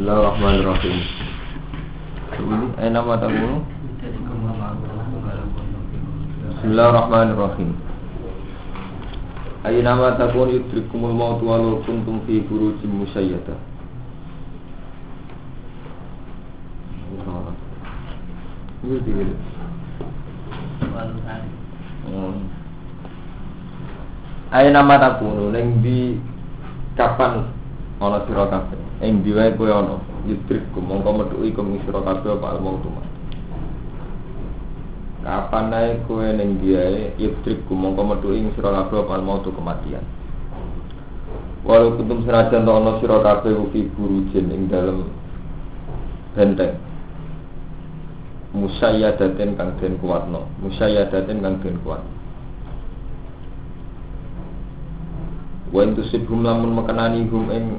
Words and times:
Bismillahirrahmanirrahim. 0.00 0.96
Aina 2.80 3.04
mata 3.04 3.28
kamu? 3.28 3.60
Bismillahirrahmanirrahim. 6.56 7.76
Aina 9.60 9.92
mata 10.00 10.24
takun 10.24 10.56
yudrikumul 10.56 11.12
maut 11.12 11.44
walau 11.44 11.84
kuntum 11.84 12.24
fi 12.24 12.40
burujim 12.48 13.04
musayyada. 13.04 13.60
Ngerti 18.80 19.10
gitu. 19.12 19.36
Aina 24.48 24.80
mata 24.80 25.20
takunu 25.20 25.52
ning 25.52 25.84
di 25.84 26.16
kapan 26.96 27.52
ana 28.00 28.24
sira 28.24 28.48
kabeh. 28.48 28.79
Ing 29.00 29.24
di 29.24 29.32
wae 29.32 29.56
kowe 29.56 29.72
ana. 29.72 29.96
Yudrikum 30.28 30.84
mongko 30.84 31.10
metu 31.16 31.36
ikum 31.40 31.72
sira 31.88 32.04
kabeh 32.04 32.36
apa 32.36 32.46
al-maut 32.52 32.84
Kapan 35.24 35.64
naik 35.72 36.04
kowe 36.04 36.24
ning 36.36 36.60
diae 36.60 37.16
yudrikum 37.16 37.80
mongko 37.80 38.02
metu 38.04 38.28
ing 38.36 38.52
sira 38.52 38.76
kabeh 38.76 39.00
apa 39.00 39.12
al-maut 39.16 39.48
kematian. 39.48 40.04
Walau 41.64 41.96
kuntum 41.96 42.24
senajan 42.28 42.68
to 42.68 42.72
ana 42.76 42.92
sira 43.00 43.24
kabeh 43.24 43.56
fi 43.72 43.88
burujin 43.96 44.52
ing 44.52 44.68
dalem 44.68 45.08
benteng. 46.36 46.76
Musayyadatin 48.50 49.54
kang 49.54 49.78
den 49.78 49.94
kuatno, 50.02 50.44
musayyadatin 50.60 51.38
kang 51.40 51.56
den 51.62 51.78
kuat. 51.86 52.02
Wa 55.70 55.86
in 55.86 55.94
tusibhum 55.94 56.42
lamun 56.42 56.74
mekenani 56.74 57.30
hum 57.30 57.46
ing 57.54 57.78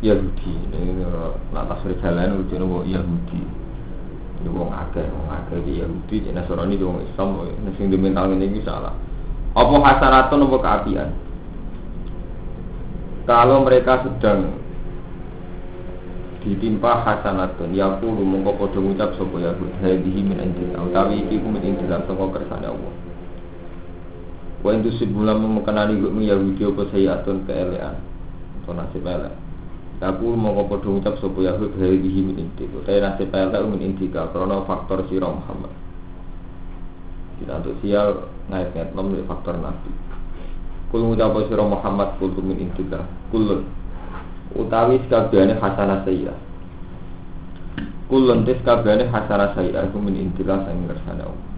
Yahudi. 0.00 0.52
Ini 0.72 1.04
nak 1.52 1.68
tasrif 1.68 2.00
jalan 2.00 2.40
lucu 2.40 2.56
nopo 2.56 2.88
Yahudi. 2.88 3.42
Ini 4.40 4.48
wong 4.48 4.72
akeh 4.72 5.04
wong 5.04 5.28
akeh 5.28 5.60
di 5.68 5.84
Yahudi. 5.84 6.16
Di 6.24 6.30
Nasrani 6.32 6.80
di 6.80 6.84
wong 6.84 7.04
Islam 7.04 7.44
ini 7.44 7.70
sing 7.76 7.92
dimental 7.92 8.32
ini 8.32 8.60
salah. 8.64 8.96
Apa 9.52 9.76
hasanatun 9.76 10.46
apa 10.48 10.56
keapian? 10.64 11.08
Kalau 13.28 13.60
mereka 13.60 14.00
sedang 14.00 14.56
ditimpa 16.40 17.04
hasanatun 17.04 17.76
ya 17.76 18.00
kudu 18.00 18.24
mongko 18.24 18.56
padha 18.56 18.80
ngucap 18.80 19.10
sapa 19.20 19.36
Yahudi. 19.36 19.76
Hadhihi 19.84 20.20
min 20.24 20.40
indillah 20.40 20.80
utawi 20.88 21.28
iki 21.28 21.36
ku 21.44 21.52
min 21.52 21.60
indillah 21.60 22.00
saka 22.08 22.24
kersane 22.40 22.72
Allah. 22.72 22.94
Wa 24.64 24.72
itu 24.72 24.92
sibulam 24.96 25.44
memekanani 25.44 26.00
gue 26.00 26.12
Yahudi 26.24 26.64
apa 26.64 26.82
sayyatun 26.88 27.44
keelean 27.44 28.00
atau 28.64 28.72
nasib 28.72 29.04
elek. 29.04 29.49
Aku 30.00 30.32
mau 30.32 30.56
kau 30.56 30.72
podo 30.72 30.96
ngucap 30.96 31.20
sopo 31.20 31.44
Yahud 31.44 31.76
dari 31.76 32.00
dihi 32.00 32.24
min 32.24 32.40
inti. 32.40 32.64
Tapi 32.64 33.04
nasib 33.04 33.36
elek 33.36 33.60
min 33.68 33.84
intika 33.84 34.32
karena 34.32 34.64
faktor 34.64 35.04
sirah 35.12 35.28
Muhammad. 35.28 35.68
Tidak 37.36 37.56
untuk 37.60 37.76
sial 37.84 38.32
ngait-ngait 38.48 38.96
nom 38.96 39.12
faktor 39.28 39.60
nabi. 39.60 39.92
Kul 40.88 41.04
ngucap 41.04 41.36
sirah 41.52 41.68
Muhammad 41.68 42.16
kul 42.16 42.32
min 42.40 42.64
intika. 42.64 43.04
Kulun 43.28 43.68
utawi 44.56 45.04
sekabiane 45.04 45.60
hasanah 45.60 46.00
sayyah. 46.08 46.38
Kulun 48.08 48.48
tes 48.48 48.56
kabiane 48.64 49.04
hasanah 49.04 49.52
sayyah. 49.52 49.84
Aku 49.84 50.00
min 50.00 50.16
intika 50.16 50.64
sang 50.64 50.80
ngersana 50.88 51.28
Allah. 51.28 51.48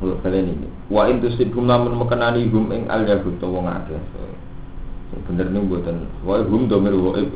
Kalau 0.00 0.20
kalian 0.20 0.52
ini, 0.52 0.68
wa 0.92 1.08
intu 1.08 1.32
sibhum 1.36 1.64
lamun 1.64 1.96
mekenani 1.96 2.44
hum 2.52 2.68
ing 2.72 2.88
al 2.92 3.08
yahud 3.08 3.40
wong 3.40 3.64
akeh. 3.68 3.96
Bener 5.24 5.46
nih 5.48 5.62
buatan, 5.64 6.04
wa 6.26 6.42
hum 6.42 6.68
domir 6.68 6.92
waib, 6.92 7.32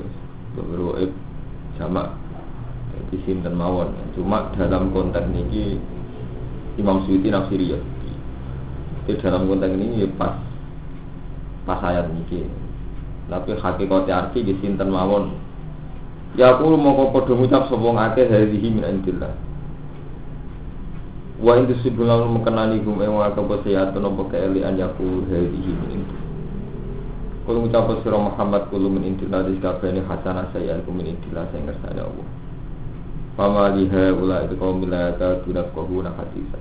domir 0.58 0.80
waib 0.92 1.12
sama 1.78 2.12
jadi 2.92 3.16
sinten 3.24 3.54
mawon. 3.54 3.94
Cuma 4.18 4.50
dalam 4.58 4.90
konteks 4.90 5.30
ini 5.30 5.78
Imam 6.76 7.06
Suyuti 7.06 7.30
nafsiri 7.30 7.72
ya. 7.72 7.80
Di 9.06 9.16
dalam 9.22 9.48
konteks 9.48 9.72
ini 9.72 10.04
ya 10.04 10.08
pas 10.18 10.36
pas 11.64 11.80
ayat 11.86 12.10
ini. 12.12 12.44
Tapi 13.30 13.56
hakikatnya 13.56 14.14
arti 14.28 14.44
di 14.44 14.54
sinten 14.60 14.90
mawon. 14.92 15.38
Ya 16.36 16.52
aku 16.52 16.76
mau 16.76 16.92
kau 16.92 17.14
podo 17.16 17.40
ngucap 17.40 17.72
sopong 17.72 17.96
akeh 17.96 18.28
dari 18.28 18.58
min 18.60 18.84
indillah. 18.84 19.32
Wa 21.40 21.56
intu 21.56 21.78
sibula 21.80 22.20
mengenali 22.26 22.82
hum 22.82 23.00
ing 23.00 23.14
wa 23.14 23.32
kapa 23.32 23.62
sayatun 23.64 24.04
apa 24.04 24.22
keelian 24.28 24.76
yaku 24.76 25.24
hadihi 25.30 25.72
min. 25.88 26.27
Kulo 27.48 27.64
ngucap 27.64 28.04
sira 28.04 28.20
Muhammad 28.20 28.68
kulo 28.68 28.92
min 28.92 29.08
inti 29.08 29.24
la 29.24 29.40
kabehane 29.40 30.04
hasanah 30.04 30.52
saya 30.52 30.76
aku 30.76 30.92
min 30.92 31.16
inti 31.16 31.32
la 31.32 31.48
sing 31.48 31.64
ngersane 31.64 31.96
Allah. 31.96 32.28
Fama 33.40 33.72
liha 33.72 34.12
ula 34.12 34.44
itu 34.44 34.60
kaum 34.60 34.84
la 34.84 35.16
ta 35.16 35.40
tunak 35.48 35.72
kohuna 35.72 36.12
hadisa. 36.12 36.60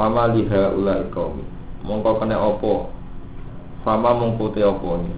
Fama 0.00 0.32
liha 0.32 0.72
ula 0.72 1.04
kaum. 1.12 1.44
Mongko 1.84 2.24
kena 2.24 2.40
apa? 2.40 2.88
Fama 3.84 4.16
mongko 4.16 4.56
te 4.56 4.64
apa 4.64 4.88
ni 4.96 5.12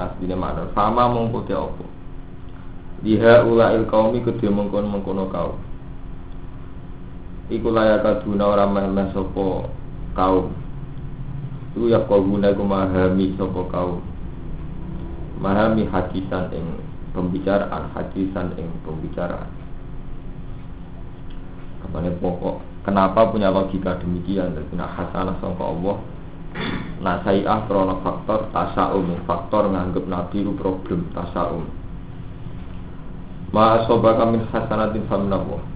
asline 0.00 0.32
makna. 0.32 0.64
Fama 0.72 1.12
mongko 1.12 1.44
te 1.44 1.52
apa? 1.52 1.84
Liha 3.04 3.44
ula 3.44 3.76
il 3.76 3.84
kaumi 3.84 4.24
kedhe 4.24 4.48
mengkon-mengkono 4.48 5.28
kaum 5.28 5.60
iku 7.46 7.70
layak 7.70 8.02
kaduna 8.02 8.44
ora 8.48 8.66
meh 8.66 9.06
sapa 9.14 9.70
kaum 10.18 10.50
iku 11.76 11.92
ya 11.92 12.00
kau 12.08 12.24
guna 12.24 12.56
iku 12.56 12.64
memahami 12.64 13.36
sapa 13.36 13.60
kaum 13.68 14.00
memahami 15.36 15.84
hadisan 15.92 16.48
ing 16.56 16.64
pembicaraan 17.12 17.92
hadisan 17.92 18.56
ing 18.56 18.72
pembicaraan. 18.80 19.52
Kapan 21.84 22.16
pokok 22.16 22.64
kenapa 22.88 23.28
punya 23.28 23.52
logika 23.52 24.00
demikian? 24.00 24.56
Dan 24.56 24.64
punya 24.72 24.88
hasanah 24.88 25.36
sangka 25.44 25.64
Allah. 25.68 25.96
Saya 27.04 27.68
krono 27.68 28.00
faktor 28.00 28.48
tasaum. 28.56 29.12
Faktor 29.28 29.68
nganggep 29.68 30.08
nabi 30.08 30.40
itu 30.40 30.56
problem 30.56 31.04
tasaum. 31.12 31.68
Ma 33.52 33.84
asobaka 33.84 34.24
min 34.24 34.48
hasanatin 34.48 35.04
faminallah 35.12 35.75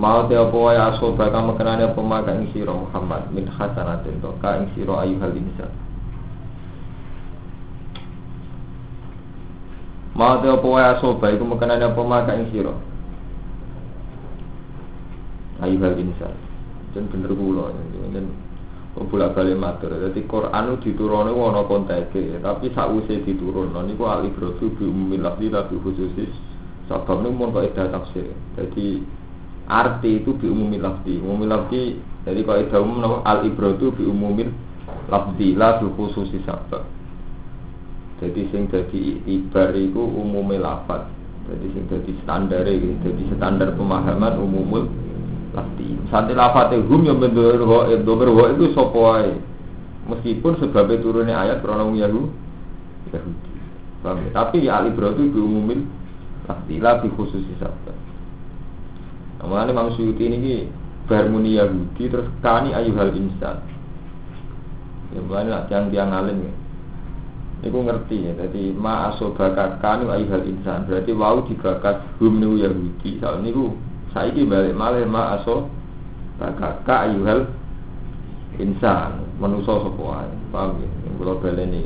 Mau 0.00 0.24
te 0.24 0.32
apa 0.32 0.56
wae 0.56 0.80
aso 0.80 1.12
bakal 1.12 1.52
mekenane 1.52 1.84
apa 1.84 2.00
maka 2.00 2.32
ing 2.32 2.48
sira 2.56 2.72
Muhammad 2.72 3.28
min 3.36 3.44
hasanatin 3.44 4.16
to 4.24 4.32
ka 4.40 4.56
ing 4.56 4.72
sira 4.72 5.04
ayyuhal 5.04 5.36
insan. 5.36 5.68
Mau 10.16 10.40
te 10.40 10.48
apa 10.48 10.64
wae 10.64 10.84
aso 10.96 11.20
bae 11.20 11.36
iku 11.36 11.44
mekenane 11.44 11.84
apa 11.84 12.00
maka 12.00 12.32
ing 12.32 12.48
sira. 12.48 12.72
Ayyuhal 15.60 16.00
insan. 16.00 16.32
Jen 16.96 17.04
bener 17.12 17.36
kula 17.36 17.68
jen 18.16 18.32
bolak 18.96 19.36
balik 19.36 19.60
matur. 19.60 19.92
Jadi 20.00 20.24
Quran 20.24 20.80
itu 20.80 20.92
diturunnya 20.96 21.36
wono 21.36 21.62
konteke, 21.68 22.40
tapi 22.42 22.72
sausé 22.72 23.22
diturun, 23.22 23.76
niku 23.86 24.04
alif 24.08 24.34
rotu 24.40 24.72
bi 24.76 24.84
umumil 24.84 25.24
lafzi 25.24 25.52
tapi 25.52 25.76
khususis 25.78 26.32
sabab 26.88 27.20
niku 27.22 27.36
mun 27.36 27.52
kok. 27.52 27.70
Jadi 28.56 29.19
arti 29.70 30.18
itu 30.18 30.34
bi 30.34 30.50
umumil 30.50 30.82
lafzi. 30.82 31.14
Umumil 31.22 31.48
lafzi 31.54 31.94
jadi 32.26 32.42
kalau 32.42 32.60
itu 32.60 32.76
umum 32.82 33.22
al 33.22 33.38
ibratu 33.46 33.94
bi 33.94 34.04
umumil 34.04 34.50
lafzi 35.06 35.54
la 35.54 35.78
bi 35.78 35.86
khususi 35.94 36.42
sabab. 36.42 36.82
Jadi 38.20 38.50
sing 38.52 38.66
jadi 38.68 39.00
ibar 39.24 39.72
itu 39.78 40.02
umumil 40.02 40.60
lafaz. 40.60 41.06
Jadi 41.46 41.66
sing 41.72 41.84
jadi 41.86 42.12
standar 42.26 42.66
jadi 42.66 43.22
standar 43.38 43.72
pemahaman 43.78 44.36
umumul 44.42 44.90
lafzi. 45.54 45.94
Santi 46.10 46.34
lafaz 46.34 46.74
hum 46.74 47.06
yang 47.06 47.22
bendur 47.22 47.62
ho 47.62 47.78
itu 47.88 48.10
berho 48.10 48.44
itu 48.50 48.74
sopoai 48.74 49.38
meskipun 50.10 50.58
sebabnya 50.58 50.98
turunnya 50.98 51.34
ayat 51.38 51.62
kronom 51.62 51.94
Yahudi. 51.94 53.14
Yahudi. 53.14 53.48
Ya? 54.00 54.32
tapi 54.32 54.64
al 54.64 54.88
ibratu 54.88 55.28
bi 55.28 55.38
umumil 55.40 55.84
lafzi 56.48 56.80
la 56.80 57.00
bi 57.00 57.08
khususi 57.12 57.52
sabab 57.60 57.99
Mulane 59.40 59.72
Imam 59.72 59.88
Suyuti 59.96 60.28
ini 60.28 60.68
bermuni 61.08 61.56
Yahudi 61.56 62.12
terus 62.12 62.28
kani 62.44 62.76
hal 62.76 63.10
insan. 63.16 63.56
Ya 65.10 65.20
mulane 65.24 65.48
lah 65.48 65.64
tiang 65.66 65.88
tiang 65.88 66.12
alim 66.12 66.44
ya. 66.44 66.52
Iku 67.60 67.84
ngerti 67.84 68.24
ya, 68.24 68.32
jadi 68.40 68.72
ma 68.72 69.12
asobaka 69.12 69.80
kani 69.80 70.04
hal 70.08 70.44
insan. 70.44 70.84
Berarti 70.84 71.10
wau 71.16 71.40
dibakat 71.48 72.04
hum 72.20 72.36
niku 72.36 72.54
Yahudi. 72.60 73.10
Soal 73.18 73.40
niku 73.40 73.72
saiki 74.12 74.44
balik 74.44 74.76
malih 74.76 75.08
ma 75.08 75.40
aso 75.40 75.72
ka 76.36 76.80
hal 77.08 77.48
insan 78.60 79.24
manusia 79.40 79.72
sapa. 79.80 80.28
Paham 80.52 80.82
ya? 80.82 80.88
Yang 81.08 81.14
kula 81.16 81.34
baleni. 81.40 81.80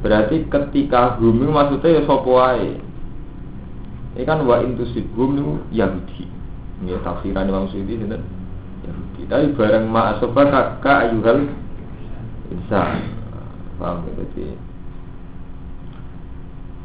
Berarti 0.00 0.36
ketika 0.46 1.18
hum 1.18 1.42
maksudnya 1.50 2.00
ya. 2.00 2.72
Ini 4.20 4.28
kan 4.28 4.44
wa 4.44 4.60
intusibhum 4.60 5.32
niku 5.32 5.64
Yahudi. 5.72 6.28
Ini 6.84 6.92
tafsiran 7.00 7.48
Imam 7.48 7.72
Suyuti 7.72 7.96
sinten 7.96 8.20
Yahudi. 8.84 9.24
Tapi 9.32 9.56
bareng 9.56 9.88
ma 9.88 10.12
asobaka 10.12 10.76
ka 10.84 11.08
ayuhal 11.08 11.48
insan 12.52 13.00
paham 13.80 14.04
ya 14.04 14.12
jadi 14.20 14.44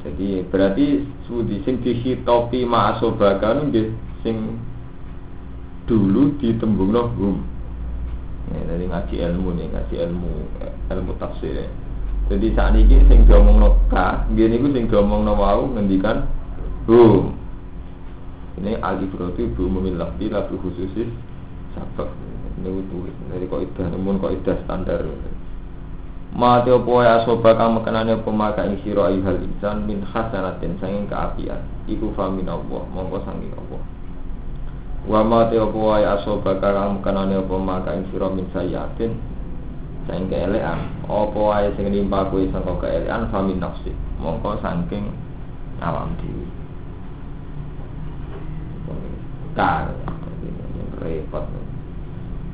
jadi 0.05 0.29
berarti 0.47 0.85
sudi 1.25 1.59
sing 1.65 1.81
dihitopi 1.81 2.63
ma'asobaka 2.63 3.67
nggih 3.67 3.89
sing 4.21 4.61
dulu 5.89 6.37
ditembungno 6.39 7.11
hum 7.17 7.43
ya, 8.53 8.61
dari 8.69 8.85
ngaji 8.85 9.15
ilmu 9.27 9.49
nih 9.57 9.67
ngaji 9.73 9.95
ilmu 10.07 10.33
ilmu 10.93 11.11
tafsir 11.19 11.67
jadi 12.29 12.47
saat 12.53 12.77
ini 12.77 13.01
sing 13.09 13.25
diomong 13.25 13.75
ka 13.89 14.23
gini 14.33 14.61
gue 14.61 14.71
sing 14.71 14.85
diomong 14.87 15.25
wau 15.25 15.65
ngendikan 15.73 16.25
hum 16.85 17.33
ini 18.55 18.79
alif 18.79 19.11
roti 19.19 19.43
bu 19.51 19.67
memilah 19.67 20.15
bila 20.15 20.47
bu 20.47 20.55
khususis 20.63 21.11
sabak. 21.75 22.07
Ini 22.55 22.71
tulis 22.87 23.15
dari 23.27 23.51
kok 23.51 23.61
idah 23.67 23.87
namun 23.91 24.15
kok 24.15 24.31
idah 24.31 24.55
standar. 24.63 25.03
Mati 26.35 26.71
opo 26.71 27.03
ya 27.03 27.23
soba 27.27 27.55
kang 27.55 27.79
mekenane 27.79 28.15
apa 28.15 28.31
maka 28.31 28.63
ing 28.63 28.79
sira 28.83 29.11
ayyuhal 29.11 29.39
insan 29.43 29.87
min 29.87 30.03
hasanatin 30.03 30.75
sanging 30.79 31.07
kaapian 31.07 31.63
iku 31.87 32.11
fa 32.15 32.31
min 32.31 32.47
Allah 32.47 32.83
mongko 32.91 33.23
sanging 33.27 33.51
Allah. 33.55 33.81
Wa 35.03 35.19
mati 35.23 35.59
opo 35.59 35.95
ya 35.99 36.15
soba 36.23 36.55
kang 36.59 37.03
mekenane 37.03 37.35
apa 37.35 37.55
maka 37.59 37.91
ing 37.91 38.07
sira 38.11 38.31
min 38.31 38.47
sayatin 38.55 39.19
sanging 40.07 40.31
keelean 40.31 40.79
apa 41.07 41.39
wae 41.39 41.67
sing 41.75 41.91
nimpa 41.91 42.31
kuwi 42.31 42.47
sangka 42.55 42.87
keelean 42.87 43.27
fa 43.31 43.43
min 43.43 43.59
nafsi. 43.59 43.91
Mongko 44.23 44.63
saking 44.63 45.11
awam 45.83 46.15
dhewe 46.23 46.64
Kang 49.55 49.95
repot. 50.99 51.45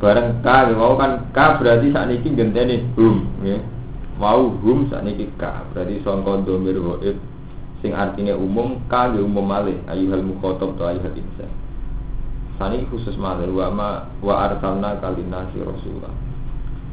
Bareng 0.02 0.42
ka 0.42 0.70
mau 0.74 0.98
kan 0.98 1.30
ka 1.34 1.62
berarti 1.62 1.94
saat 1.94 2.10
ini 2.10 2.30
genteni 2.34 2.82
hum 2.98 3.26
ya. 3.46 3.58
Mau 4.18 4.54
hum 4.62 4.90
saat 4.90 5.06
ini 5.06 5.30
ka 5.38 5.66
berarti 5.74 6.02
songkon 6.02 6.46
domir 6.46 6.78
waib 6.78 7.18
sing 7.82 7.94
artinya 7.94 8.38
umum 8.38 8.82
ka 8.90 9.14
ya 9.14 9.22
umum 9.22 9.46
malih. 9.46 9.78
Ayuhal 9.90 10.26
mukhotob 10.26 10.78
to 10.78 10.84
ayuhal 10.86 11.14
insan. 11.14 11.50
Sani 12.58 12.86
khusus 12.90 13.18
malih. 13.18 13.50
Wa 13.50 13.70
ma 13.70 14.10
wa 14.22 14.50
arsalna 14.50 14.98
kalina 15.02 15.46
si 15.54 15.62
rasulullah 15.62 16.14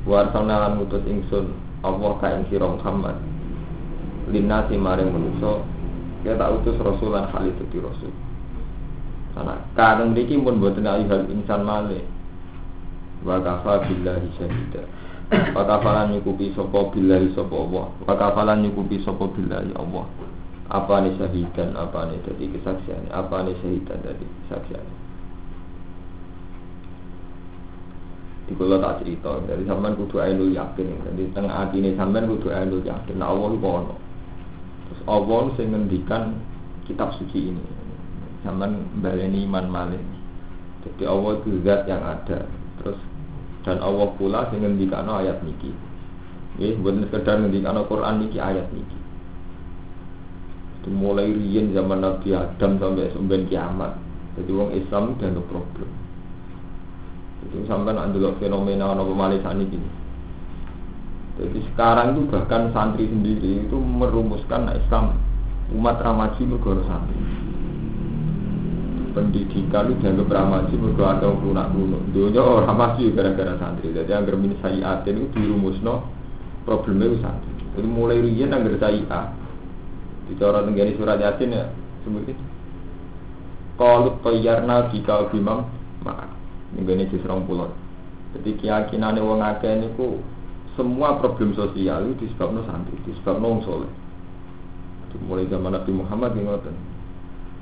wa 0.09 0.25
arsalna 0.25 0.55
lan 0.69 0.73
ngutus 0.81 1.05
ingsun 1.05 1.53
Allah 1.85 2.13
ka 2.21 2.33
ing 2.33 2.45
sira 2.49 2.65
Muhammad. 2.69 3.17
Si 4.29 4.77
maring 4.77 5.09
manusa 5.09 5.65
ya 6.21 6.37
utus 6.53 6.77
rasulan 6.77 7.33
khalid 7.33 7.57
di 7.73 7.81
rasul 7.81 8.13
karena 9.39 9.55
kadang 9.79 10.19
mriki 10.19 10.35
pun 10.43 10.59
boten 10.59 10.83
ayuhal 10.83 11.31
insan 11.31 11.63
malih. 11.63 12.03
Wa 13.23 13.39
kafa 13.39 13.87
billahi 13.87 14.27
syahida. 14.35 14.83
Nyukupi 16.11 16.51
sapa 16.59 16.91
billahi 16.91 17.31
sapa 17.39 17.55
Allah. 17.55 17.87
Wa 18.03 18.55
nyukupi 18.59 18.99
sapa 19.07 19.31
billahi 19.31 19.71
Allah. 19.79 20.11
Apa 20.75 21.07
nih 21.07 21.15
syahidan 21.17 21.79
apa 21.79 22.11
nih 22.11 22.19
jadi 22.29 22.45
kesaksian 22.59 23.09
apa 23.15 23.41
nih 23.47 23.57
syahidan 23.63 24.05
dari 24.05 24.27
kesaksian 24.45 24.85
di 28.45 28.53
kula 28.53 28.77
tak 28.77 29.01
cerita 29.01 29.33
dari 29.49 29.65
sampean 29.65 29.97
kudu 29.97 30.21
ainul 30.21 30.53
yakin. 30.53 30.93
Jadi 31.09 31.23
tengah 31.33 31.53
hati 31.53 31.81
ini 31.81 31.97
sampean 31.97 32.29
kudu 32.29 32.53
ainul 32.53 32.85
yakin. 32.85 33.17
Nah 33.17 33.33
Allah 33.33 33.49
itu 33.57 33.65
ono. 33.65 33.97
Terus 34.89 35.01
Allah 35.09 35.41
sing 35.57 35.73
ngendikan 35.73 36.37
kitab 36.85 37.17
suci 37.17 37.53
ini 37.53 37.78
sampean 38.43 38.87
baleni 39.03 39.47
iman 39.47 39.67
malih. 39.67 40.03
Jadi 40.87 41.05
Allah 41.05 41.33
itu 41.43 41.49
zat 41.63 41.85
yang 41.91 42.03
ada. 42.03 42.47
Terus 42.83 42.99
dan 43.67 43.83
Allah 43.83 44.09
pula 44.15 44.49
sing 44.49 44.63
ngendikano 44.63 45.19
ayat 45.19 45.43
niki. 45.43 45.75
Nggih 46.59 46.79
mboten 46.81 47.03
sekedar 47.07 47.37
ngendikano 47.43 47.87
Quran 47.87 48.15
niki 48.23 48.39
ayat 48.39 48.67
niki. 48.71 48.99
Itu 50.83 50.89
mulai 50.95 51.31
riyen 51.31 51.75
zaman 51.75 52.03
Nabi 52.03 52.35
Adam 52.35 52.79
sampai 52.79 53.11
sampai 53.11 53.47
kiamat 53.51 53.93
jadi 54.39 54.51
wong 54.55 54.71
Islam 54.71 55.19
dan 55.19 55.35
problem. 55.51 55.91
Itu 57.43 57.67
sampai 57.67 57.91
nak 57.91 58.15
fenomena 58.39 58.95
apa 58.95 59.13
malih 59.15 59.43
gini 59.43 59.91
jadi 61.39 61.59
sekarang 61.71 62.19
itu 62.19 62.23
bahkan 62.35 62.75
santri 62.75 63.07
sendiri 63.07 63.63
itu 63.63 63.79
merumuskan 63.79 64.75
Islam 64.75 65.15
umat 65.71 66.03
ramaji 66.03 66.43
mergo 66.43 66.83
santri 66.83 67.15
pendidikan 69.19 69.91
itu 69.91 69.99
dianggap 69.99 70.31
ramaji 70.31 70.75
mergo 70.79 71.03
ada 71.03 71.27
lunak 71.27 71.75
lunak 71.75 72.03
dunia 72.15 72.39
orang 72.39 72.79
masih 72.79 73.11
gara-gara 73.11 73.59
santri. 73.59 73.91
Jadi 73.91 74.15
yang 74.15 74.23
min 74.39 74.55
sayiatin 74.63 75.27
itu 75.27 75.35
dirumusno 75.35 76.07
problemnya 76.63 77.11
itu 77.11 77.19
santri. 77.19 77.51
Jadi 77.75 77.89
mulai 77.91 78.23
riyen 78.23 78.55
anggar 78.55 78.79
sayiat. 78.79 79.35
Bicara 80.31 80.63
tenggani 80.63 80.95
surat 80.95 81.19
yasin 81.19 81.51
ya 81.51 81.67
seperti 82.05 82.33
kalau 83.79 84.19
toyarna 84.25 84.91
jika 84.91 85.31
bimam 85.31 85.69
maka 86.03 86.27
ini 86.75 87.09
justru 87.09 87.33
pulau 87.47 87.71
jadi 88.37 88.51
keyakinan 88.61 89.17
wong 89.25 89.41
akeh 89.41 89.73
niku 89.79 90.21
semua 90.77 91.17
problem 91.17 91.57
sosial 91.57 92.07
itu 92.07 92.29
disebabkan 92.29 92.65
santri 92.69 92.97
disebabkan 93.09 93.65
soleh. 93.65 93.91
Mulai 95.25 95.49
zaman 95.49 95.73
Nabi 95.73 95.91
Muhammad 95.97 96.37
yang 96.37 96.53
ngoten 96.53 96.77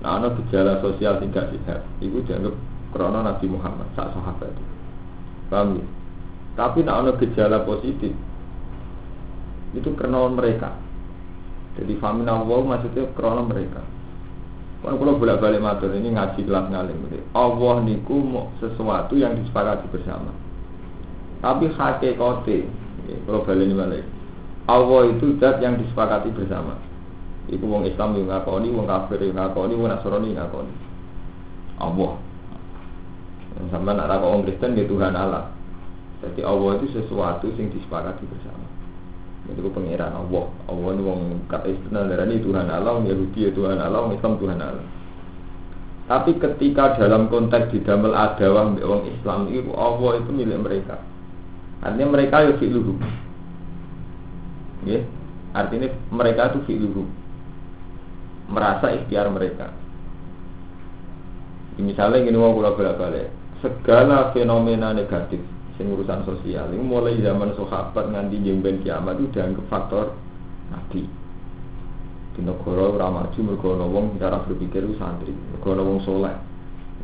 Nah, 0.04 0.20
ada 0.20 0.28
gejala 0.36 0.80
sosial 0.84 1.16
tidak 1.24 1.56
sehat, 1.56 1.80
itu 2.04 2.20
dianggap 2.28 2.52
krono 2.92 3.24
Nabi 3.24 3.46
Muhammad, 3.48 3.88
sak 3.96 4.12
sahabat. 4.12 4.52
Paham 5.48 5.80
ya? 5.80 5.86
Tapi 6.56 6.84
nah, 6.84 7.00
ada 7.00 7.16
gejala 7.16 7.64
positif, 7.64 8.12
itu 9.72 9.88
krono 9.96 10.32
mereka. 10.32 10.72
Jadi 11.76 11.92
famina 12.00 12.40
Allah 12.40 12.60
maksudnya 12.64 13.08
krono 13.12 13.44
mereka. 13.44 13.84
Kalau 14.84 14.96
kalau 15.00 15.18
bolak 15.18 15.40
balik 15.40 15.60
matur 15.64 15.92
ini 15.92 16.12
ngaji 16.12 16.40
kelas 16.44 16.68
ngalim. 16.68 16.96
Allah 17.32 17.74
niku 17.84 18.16
mau 18.20 18.52
sesuatu 18.60 19.16
yang 19.16 19.36
disepakati 19.40 19.88
bersama. 19.88 20.30
Tapi 21.40 21.68
hakikote, 21.72 22.68
kalau 23.28 23.44
balik 23.44 23.64
ini 23.66 23.74
balik. 23.76 24.04
Allah 24.66 25.14
itu 25.14 25.36
zat 25.38 25.60
yang 25.60 25.76
disepakati 25.80 26.32
bersama. 26.32 26.76
Iku 27.46 27.62
wong 27.62 27.86
Islam 27.86 28.18
yang 28.18 28.26
ngakoni, 28.26 28.74
wong 28.74 28.90
kafir 28.90 29.22
yang 29.22 29.38
ngakoni, 29.38 29.78
wong 29.78 29.86
Nasrani 29.86 30.34
yang 30.34 30.50
ngakoni. 30.50 30.74
Allah. 31.78 32.12
Sama 33.70 33.94
nak 33.94 34.10
rakok 34.10 34.30
wong 34.34 34.42
Kristen 34.50 34.74
dia 34.74 34.84
Tuhan 34.90 35.14
Allah. 35.14 35.54
Jadi 36.26 36.42
Allah 36.42 36.70
itu 36.82 36.86
sesuatu 36.90 37.46
yang 37.54 37.70
disepakati 37.70 38.24
bersama. 38.26 38.66
Jadi 39.46 39.62
itu 39.62 39.70
pengiran 39.70 40.10
Allah. 40.10 40.44
Allah 40.66 40.88
ini 40.90 41.02
wong 41.06 41.20
kata 41.46 41.70
darah 41.94 42.26
Tuhan 42.26 42.66
Allah, 42.66 42.90
wong 42.98 43.06
Yahudi 43.06 43.46
ya 43.46 43.50
Tuhan 43.54 43.78
Allah, 43.78 43.98
wong 44.02 44.18
Islam 44.18 44.34
Tuhan 44.42 44.58
Allah. 44.58 44.86
Tapi 46.06 46.38
ketika 46.38 46.98
dalam 46.98 47.30
konteks 47.30 47.70
di 47.70 47.78
dalam 47.82 48.10
adawah 48.10 48.74
wong 48.74 49.02
Islam 49.06 49.50
itu 49.54 49.70
Allah 49.78 50.18
itu 50.18 50.30
milik 50.34 50.58
mereka. 50.66 50.98
Artinya 51.78 52.10
mereka 52.10 52.42
ya 52.42 52.52
fi'luhu. 52.58 52.94
Ya, 54.86 55.02
artinya 55.54 55.90
mereka 56.10 56.50
itu 56.54 56.58
fi'luhu 56.66 57.25
merasa 58.50 58.94
ikhtiar 58.94 59.30
mereka. 59.30 59.70
Misalnya 61.76 62.24
gini 62.24 62.38
mau 62.40 62.56
bolak 62.56 62.80
balik 62.80 63.28
segala 63.60 64.32
fenomena 64.32 64.96
negatif 64.96 65.40
urusan 65.76 66.24
sosial 66.24 66.72
ini 66.72 66.80
mulai 66.80 67.20
zaman 67.20 67.52
sahabat 67.52 68.08
nganti 68.08 68.40
jemben 68.40 68.80
kiamat 68.80 69.20
itu 69.20 69.28
dianggap 69.36 69.66
faktor 69.68 70.16
nabi. 70.72 71.04
Di 72.32 72.40
negara 72.40 72.96
ramaju 72.96 73.38
mergo 73.44 73.76
wong 73.76 74.16
cara 74.16 74.40
berpikir 74.40 74.88
itu 74.88 74.96
santri 74.96 75.36
wong 75.60 76.00
soleh. 76.00 76.32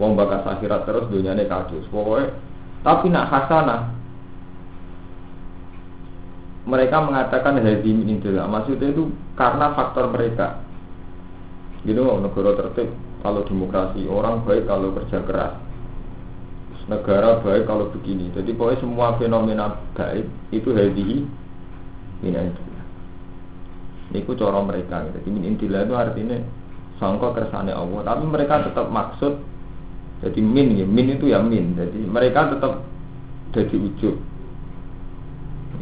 Wong 0.00 0.16
bakas 0.16 0.48
akhirat 0.48 0.88
terus 0.88 1.04
dunyane 1.12 1.44
kadus 1.44 1.84
pokoknya 1.92 2.32
tapi 2.82 3.06
nak 3.12 3.30
hasanah 3.30 3.82
mereka 6.62 7.02
mengatakan 7.02 7.58
hadim 7.62 8.06
intilah 8.06 8.46
maksudnya 8.46 8.90
itu 8.90 9.10
karena 9.34 9.74
faktor 9.74 10.10
mereka 10.10 10.61
Gini 11.82 11.98
mau 11.98 12.22
negara 12.22 12.54
tertib 12.54 12.88
kalau 13.26 13.42
demokrasi 13.42 14.06
orang 14.06 14.46
baik 14.46 14.70
kalau 14.70 14.94
kerja 14.94 15.18
keras. 15.26 15.54
Negara 16.86 17.42
baik 17.42 17.66
kalau 17.66 17.90
begini. 17.90 18.30
Jadi 18.34 18.50
pokoknya 18.54 18.82
semua 18.82 19.08
fenomena 19.18 19.78
baik 19.98 20.26
itu 20.54 20.70
hadihi 20.70 21.18
ini 22.22 22.38
ini 24.12 24.28
ku 24.28 24.36
cara 24.36 24.60
mereka 24.60 25.08
jadi 25.08 25.24
min 25.32 25.56
intilah 25.56 25.88
itu 25.88 25.94
artinya 25.96 26.38
sangka 27.02 27.34
kersane 27.34 27.74
Allah. 27.74 28.06
Tapi 28.06 28.24
mereka 28.30 28.62
tetap 28.66 28.86
maksud 28.92 29.42
jadi 30.22 30.40
min 30.42 30.78
ya. 30.78 30.86
Min 30.86 31.18
itu 31.18 31.32
ya 31.32 31.42
min. 31.42 31.74
Jadi 31.74 31.98
mereka 32.06 32.52
tetap 32.54 32.84
jadi 33.50 33.74
ujub 33.74 34.16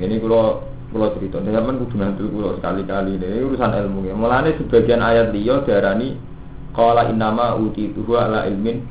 ini 0.01 0.17
kalau 0.17 0.65
kalau 0.91 1.15
cerita, 1.15 1.39
zaman 1.39 1.79
kudu 1.87 1.97
nanti 2.03 2.23
kalau 2.27 2.59
sekali-kali 2.59 3.15
ini 3.15 3.47
urusan 3.47 3.71
ilmu 3.79 4.11
ya. 4.11 4.15
Mulane 4.19 4.59
sebagian 4.59 4.99
ayat 4.99 5.31
dia 5.31 5.63
darani 5.63 6.19
kala 6.75 7.07
inama 7.11 7.55
uti 7.55 7.95
tuhu 7.95 8.19
ala 8.19 8.51
ilmin 8.51 8.83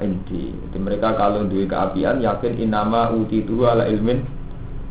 inti. 0.00 0.56
Jadi 0.56 0.78
mereka 0.80 1.12
kalau 1.20 1.44
duwe 1.44 1.68
keapian 1.68 2.24
yakin 2.24 2.56
inama 2.56 3.12
uti 3.12 3.44
tuhu 3.44 3.68
ala 3.68 3.84
ilmin 3.92 4.24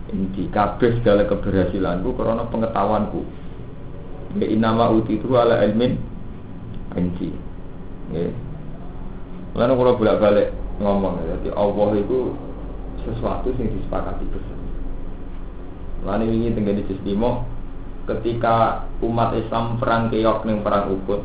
Inti 0.08 0.48
kabeh 0.56 1.04
segala 1.04 1.28
keberhasilanku 1.28 2.16
karena 2.16 2.48
pengetahuanku. 2.48 3.22
Ya 4.40 4.72
uti 4.72 5.20
itu 5.20 5.28
ala 5.36 5.60
ilmin 5.68 6.00
inti. 6.96 7.36
Ya. 8.16 8.32
Lalu 9.58 9.74
kalau 9.74 9.98
bolak 10.00 10.22
balik 10.22 10.48
ngomong, 10.80 11.18
jadi 11.26 11.50
Allah 11.58 11.90
itu 11.98 12.38
sesuatu 13.04 13.50
yang 13.58 13.74
disepakati 13.74 14.24
bersama. 14.30 14.67
Lalu 16.06 16.26
ini 16.30 16.54
tinggal 16.54 16.78
di 16.78 16.84
Sistimo, 16.86 17.48
ketika 18.06 18.86
umat 19.02 19.34
Islam 19.34 19.82
perang 19.82 20.14
keok 20.14 20.46
ning 20.46 20.62
perang 20.62 20.94
Uhud, 20.94 21.22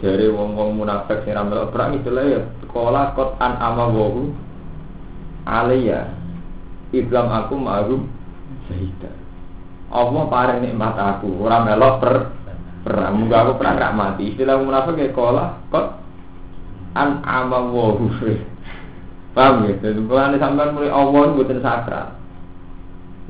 jari 0.00 0.26
wong-wong 0.32 0.80
munafik 0.80 1.22
sing 1.22 1.36
ramal 1.36 1.68
perang 1.68 2.00
itu 2.00 2.08
ya 2.08 2.40
sekolah 2.64 3.12
kot 3.12 3.36
an 3.36 3.60
ama 3.60 3.92
wahu 3.92 4.32
alaiya 5.44 6.08
Islam 6.90 7.28
aku 7.28 7.54
ma'rum 7.60 8.08
sehingga 8.66 9.12
Allah 9.92 10.24
paling 10.32 10.58
nikmat 10.64 10.96
aku 10.96 11.28
orang 11.44 11.68
melok 11.68 11.94
per 12.00 12.14
perang 12.80 13.12
muga 13.20 13.44
aku 13.44 13.52
perang 13.60 13.76
gak 13.76 13.96
mati. 13.98 14.32
Istilah 14.32 14.56
munafik 14.56 14.96
ya 14.96 15.12
kola 15.12 15.60
kot 15.68 16.00
an 16.96 17.20
ama 17.22 17.60
wahu 17.68 18.08
paham 19.36 19.68
ya? 19.68 19.74
Jadi 19.78 20.00
sampai 20.40 20.74
mulai 20.74 20.90
itu 20.90 21.36
bukan 21.38 21.60
sakral 21.62 22.19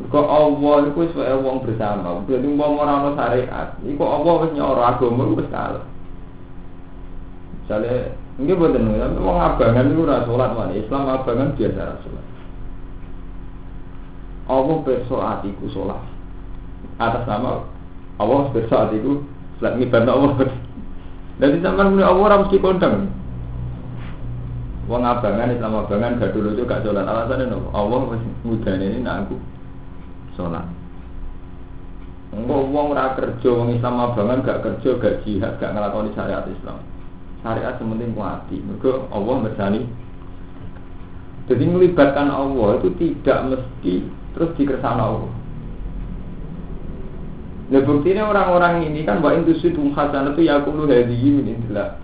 Kok 0.09 0.27
Allah 0.33 0.89
itu 0.89 1.13
sebagai 1.13 1.45
orang 1.45 1.61
bersama. 1.61 2.25
Jadi 2.25 2.49
orang 2.57 2.73
ora 2.81 2.95
ada 3.05 3.11
syariat 3.21 3.69
Ini 3.85 4.01
kok 4.01 4.09
Allah 4.09 4.35
wis 4.41 4.53
nyara 4.57 4.83
agama 4.97 5.23
itu 5.29 5.45
kalah. 5.53 5.85
Misalnya 7.61 8.17
Ini 8.41 8.53
buat 8.57 8.73
ini 8.73 9.21
wong 9.21 9.37
abangan 9.37 9.93
iku 9.93 10.09
ora 10.09 10.25
salat 10.25 10.51
mana 10.57 10.73
Islam 10.73 11.05
abangan 11.05 11.53
biasa 11.53 11.81
ada 11.85 11.95
sholat 12.01 12.27
Allah 14.49 14.77
bersa 14.83 15.17
hatiku 15.21 15.65
salat. 15.69 16.01
Atas 16.97 17.29
nama 17.29 17.69
Allah 18.17 18.49
bersa 18.57 18.89
hatiku 18.89 19.21
Sholat 19.61 19.77
ini 19.77 19.93
bantah 19.93 20.17
Allah. 20.17 20.49
Jadi 21.45 21.57
sama 21.61 21.93
ini 21.93 22.01
Allah 22.01 22.41
mesti 22.41 22.57
dikondang 22.57 22.97
Wong 24.89 25.03
abangan 25.05 25.53
Islam 25.53 25.85
abangan 25.85 26.17
gak 26.17 26.33
dulu 26.33 26.57
juga 26.57 26.81
sholat 26.81 27.05
alasannya 27.05 27.53
Allah 27.77 28.01
wis 28.09 28.25
mudah 28.49 28.75
ini 28.81 29.05
aku. 29.05 29.50
Sholat 30.41 30.65
Enggak 32.31 32.63
wong 32.71 32.95
kerja 32.95 33.49
wong 33.53 33.75
Islam 33.75 34.01
abangan 34.01 34.41
gak 34.47 34.63
kerja 34.65 34.91
gak 34.97 35.27
jihad 35.27 35.53
gak 35.61 35.77
ngelakoni 35.77 36.15
syariat 36.17 36.47
Islam 36.49 36.81
syariat 37.45 37.77
sementing 37.77 38.17
kuati 38.17 38.57
mereka 38.65 39.05
Allah 39.13 39.35
bersani 39.45 39.85
jadi 41.51 41.67
melibatkan 41.67 42.31
Allah 42.31 42.79
itu 42.79 42.95
tidak 42.95 43.39
mesti 43.51 44.07
terus 44.39 44.55
dikersana 44.55 45.03
Allah. 45.03 45.35
Nah 47.75 47.83
buktinya 47.83 48.31
orang-orang 48.31 48.87
ini 48.87 49.03
kan 49.03 49.19
wa 49.19 49.35
itu 49.35 49.59
hasanah 49.91 50.31
itu 50.39 50.47
ya 50.47 50.63
aku 50.63 50.71
lu 50.71 50.87
hadiyi 50.87 51.29
min 51.35 51.59
indillah. 51.59 51.99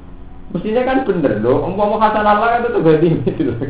Mestinya 0.51 0.83
kan 0.83 1.07
bener 1.07 1.39
loh, 1.39 1.63
umpama 1.63 2.03
hasanah 2.03 2.33
Allah 2.39 2.49
kan 2.59 2.61
itu 2.67 2.81
hadiyi 2.83 3.15
min 3.15 3.23
indillah. 3.23 3.61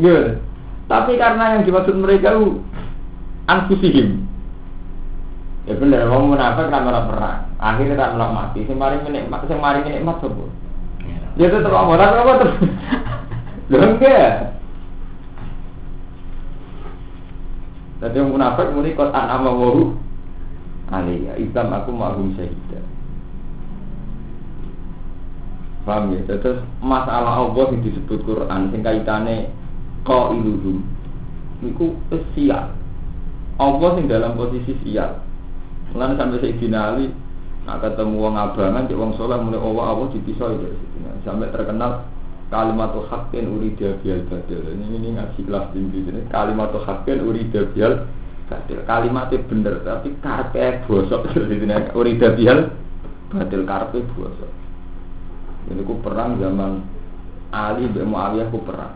Gimana? 0.00 0.32
Tapi 0.88 1.12
karena 1.20 1.44
yang 1.56 1.62
dimaksud 1.68 1.96
mereka 2.00 2.40
anfusihim. 3.46 4.26
Ya 5.66 5.74
bener, 5.74 6.06
mau 6.06 6.22
munafik 6.22 6.70
kan 6.70 6.86
malah 6.86 7.10
perang. 7.10 7.40
Akhirnya 7.58 7.98
tak 7.98 8.12
melak 8.14 8.30
mati. 8.30 8.62
Sing 8.70 8.78
mari 8.78 9.02
menikmat, 9.02 9.42
sing 9.50 9.58
mari 9.58 9.82
menikmat 9.82 10.22
sapa? 10.22 10.44
Ya 11.34 11.50
tetep 11.50 11.74
Allah, 11.74 11.98
tapi 11.98 12.16
apa 12.22 12.32
terus? 12.38 12.56
Lho 13.70 13.78
enggak. 13.82 14.30
Tadi 17.96 18.14
yang 18.20 18.30
munafik 18.30 18.70
muni 18.76 18.94
kot 18.94 19.10
an 19.10 19.42
wahu 19.42 19.96
alaiya 20.92 21.34
Islam 21.40 21.72
aku 21.72 21.90
mahum 21.90 22.36
syahidah 22.36 22.84
Paham 25.86 26.12
ya? 26.12 26.20
Terus 26.28 26.60
masalah 26.82 27.46
Allah 27.46 27.66
yang 27.70 27.80
disebut 27.80 28.20
Quran 28.26 28.74
sing 28.74 28.82
kaitane 28.82 29.54
qailuhum 30.02 30.82
niku 31.62 31.94
sial. 32.34 32.74
Allah 33.56 33.90
sing 33.96 34.04
dalam 34.04 34.36
posisi 34.36 34.76
sial. 34.84 35.16
Mulane 35.96 36.14
sampai 36.20 36.40
Sayyidina 36.44 36.80
Ali 36.92 37.08
nak 37.64 37.82
ketemu 37.82 38.20
wong 38.20 38.36
abangan, 38.36 38.86
cek 38.86 39.00
wong 39.00 39.16
soleh 39.16 39.40
mulai 39.40 39.58
Allah 39.58 39.84
Allah 39.96 40.06
dipisah 40.12 40.48
situ. 40.54 40.68
Sampai 41.24 41.48
terkenal 41.50 42.04
kalimat 42.52 42.94
haqqin 42.94 43.48
urida 43.50 43.96
bial 44.04 44.22
badil 44.28 44.60
ini 44.70 44.86
ini 45.00 45.08
ngaji 45.16 45.40
kelas 45.48 45.66
tinggi 45.72 45.98
ini. 46.04 46.20
Kalimat 46.28 46.76
haqqin 46.76 47.24
urida 47.24 47.64
bial 47.72 48.04
badil 48.46 48.80
kalimatnya 48.84 49.40
bener 49.48 49.74
tapi 49.82 50.12
karpe 50.20 50.84
bosok. 50.84 51.32
Urida 51.98 52.28
bial 52.36 52.76
badil 53.32 53.62
karpe 53.64 54.04
bosok. 54.14 54.52
Ini 55.72 55.82
ku 55.82 55.98
perang 56.04 56.38
zaman 56.38 56.84
Ali 57.50 57.88
bin 57.88 58.12
Muawiyah 58.12 58.52
ku 58.52 58.60
perang. 58.62 58.94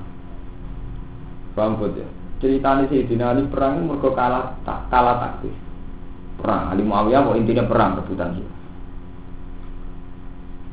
Paham 1.57 1.83
ya 1.97 2.20
ceritanya 2.41 2.89
Sayyidina 2.89 3.37
Ali 3.37 3.45
perang 3.47 3.79
ini 3.79 3.89
mereka 3.89 4.11
kalah 4.17 4.57
tak 4.65 4.89
kalah 4.89 5.17
taktis 5.21 5.55
perang 6.41 6.73
Ali 6.73 6.83
Muawiyah 6.83 7.21
mau 7.21 7.37
intinya 7.37 7.69
perang 7.69 8.01
rebutan 8.01 8.41
sih 8.41 8.49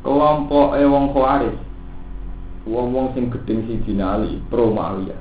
kelompok 0.08 0.80
Ewong 0.80 1.12
Khawarij 1.12 1.68
wong-wong 2.68 3.16
sing 3.16 3.32
gedeng 3.32 3.64
si 3.66 3.80
dinali 3.88 4.44
pro 4.52 4.70
Muawiyah. 4.70 5.20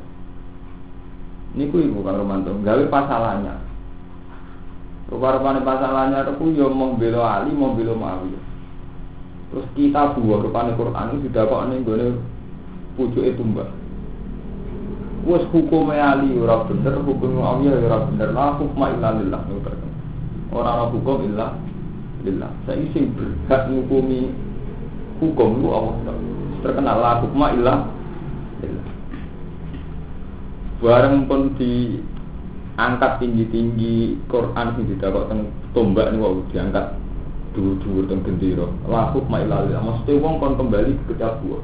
Niku 1.56 1.80
ibu 1.80 2.04
Kang 2.04 2.20
Romanto, 2.20 2.52
gawe 2.60 2.84
pasalannya. 2.90 3.54
Rupa-rupanya 5.06 5.62
pasalannya 5.62 6.18
itu 6.26 6.44
ya 6.58 6.66
mau 6.66 6.98
bela 6.98 7.40
Ali, 7.40 7.54
mau 7.54 7.72
bela 7.72 7.94
Muawiyah. 7.94 8.44
Terus 9.54 9.66
kita 9.78 10.18
dua 10.18 10.42
rupanya 10.42 10.74
Quran 10.74 11.16
itu 11.16 11.30
tidak 11.30 11.48
kok 11.48 11.64
nih 11.70 11.78
gue 11.86 12.18
pucuk 12.98 13.24
itu 13.24 13.42
mbak. 13.46 13.70
Wes 15.26 15.42
hukumnya 15.50 16.14
Ali 16.14 16.38
ora 16.38 16.62
bener, 16.70 17.02
hukum 17.02 17.34
Muawiyah 17.34 17.82
ora 17.82 17.98
bener. 18.06 18.28
Lah 18.30 18.54
hukma 18.62 18.94
illa 18.94 19.18
lillah 19.18 19.42
nih 19.50 19.58
terkenal. 19.58 19.94
Orang 20.54 20.94
hukum 20.94 21.26
illa 21.26 21.58
lillah. 22.22 22.50
Saya 22.62 22.86
sing 22.94 23.10
berhak 23.18 23.66
ngukumi 23.66 24.30
hukum 25.20 25.64
lu 25.64 25.68
Allah 25.72 26.14
terkenal 26.60 26.96
la 27.00 27.12
hukma 27.24 27.46
illa 27.56 27.74
bareng 30.76 31.24
pun 31.24 31.56
diangkat 31.56 33.12
tinggi-tinggi 33.22 34.20
Quran 34.28 34.66
sing 34.76 34.84
didakok 34.92 35.32
teng 35.32 35.48
tombak 35.72 36.12
niku 36.12 36.44
diangkat 36.52 37.00
dhuwur-dhuwur 37.56 38.04
teng 38.12 38.20
gendera 38.28 38.68
la 38.84 39.08
hukma 39.16 39.40
illa 39.40 39.64
lillah 39.64 39.80
mesti 39.80 40.12
wong 40.20 40.36
kon 40.36 40.60
kembali 40.60 40.92
ke 41.08 41.16
Jawa 41.16 41.58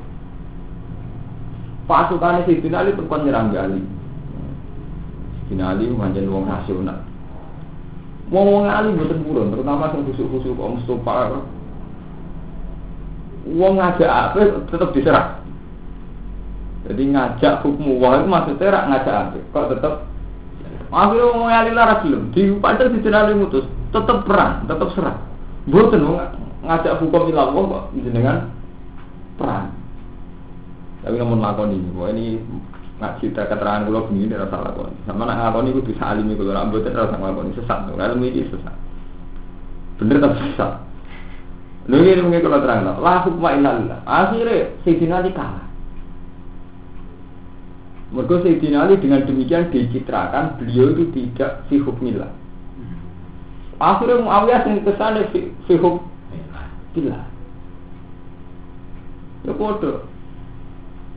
pasukan 1.92 2.48
Sidina 2.48 2.80
Ali 2.80 2.96
kon 2.96 3.28
nyerang 3.28 3.52
Gali 3.52 3.84
Sidina 5.44 5.76
Ali 5.76 5.92
manjen 5.92 6.32
wong 6.32 6.48
rasional 6.48 7.04
Wong-wong 8.32 8.64
Ali 8.64 8.96
mboten 8.96 9.28
purun, 9.28 9.52
terutama 9.52 9.92
sing 9.92 10.08
khusuk-khusuk 10.08 10.56
Om 10.56 10.80
Mustafa 10.80 11.44
Wong 13.42 13.76
ngajak 13.76 14.08
apa 14.08 14.40
tetap 14.70 14.94
diserah. 14.96 15.42
Jadi 16.86 17.10
ngajak 17.10 17.60
hukum 17.66 17.98
wah 17.98 18.22
itu 18.22 18.30
maksudnya 18.30 18.70
rak 18.70 18.86
ngajak 18.88 19.14
apa? 19.18 19.38
Kok 19.50 19.68
tetap 19.76 19.94
Akhirnya 20.92 21.24
ngomong 21.32 21.48
ngali 21.48 21.72
lara 21.72 22.04
belum, 22.04 22.36
di 22.36 22.52
padahal 22.60 22.92
di 22.92 23.00
jenali 23.00 23.32
mutus, 23.32 23.64
tetap 23.96 24.28
perang, 24.28 24.68
tetap 24.68 24.92
serah. 24.92 25.16
Bukan 25.64 26.04
ngajak 26.68 27.00
hukum 27.00 27.32
ilah 27.32 27.48
kok 27.48 27.96
dengan 27.96 28.52
perang. 29.40 29.81
Tapi 31.02 31.18
namun 31.18 31.42
lakon 31.42 31.74
ini, 31.74 31.90
wah 31.98 32.08
ini 32.14 32.38
nggak 33.02 33.18
cerita 33.18 33.50
keterangan 33.50 33.90
kalau 33.90 34.06
begini 34.06 34.38
rasa 34.38 34.62
lakon. 34.62 34.94
Sama 35.02 35.26
nak 35.26 35.50
lakon 35.50 35.74
itu 35.74 35.82
bisa 35.82 36.14
alimi 36.14 36.38
kalau 36.38 36.54
rambutnya 36.54 36.94
rasa 36.94 37.18
lakon 37.18 37.50
sesat, 37.58 37.78
kalau 37.90 38.22
ini 38.22 38.46
sesat. 38.46 38.76
Bener 39.98 40.22
tapi 40.22 40.38
sesat. 40.46 40.72
Lho 41.90 41.98
ini 41.98 42.22
mungkin 42.22 42.46
kalau 42.46 42.62
terang 42.62 42.86
lah, 42.86 42.94
la 43.02 43.26
hukma 43.26 43.58
illallah. 43.58 43.98
Akhirnya 44.06 44.70
Sayyidina 44.86 45.18
Ali 45.18 45.34
kalah. 45.34 45.66
Mereka 48.14 48.46
Sayyidina 48.46 48.86
Ali 48.86 49.02
dengan 49.02 49.26
demikian 49.26 49.74
dicitrakan 49.74 50.62
beliau 50.62 50.94
itu 50.94 51.10
tidak 51.10 51.66
fi 51.66 51.82
hukmillah. 51.82 52.30
Akhirnya 53.82 54.22
Muawiyah 54.22 54.62
yang 54.62 54.86
ke 54.86 54.94
sana 54.94 55.26
fi, 55.34 55.50
fi 55.66 55.74
hukmillah. 55.74 57.26
Ya 59.42 59.52
bodoh. 59.58 60.11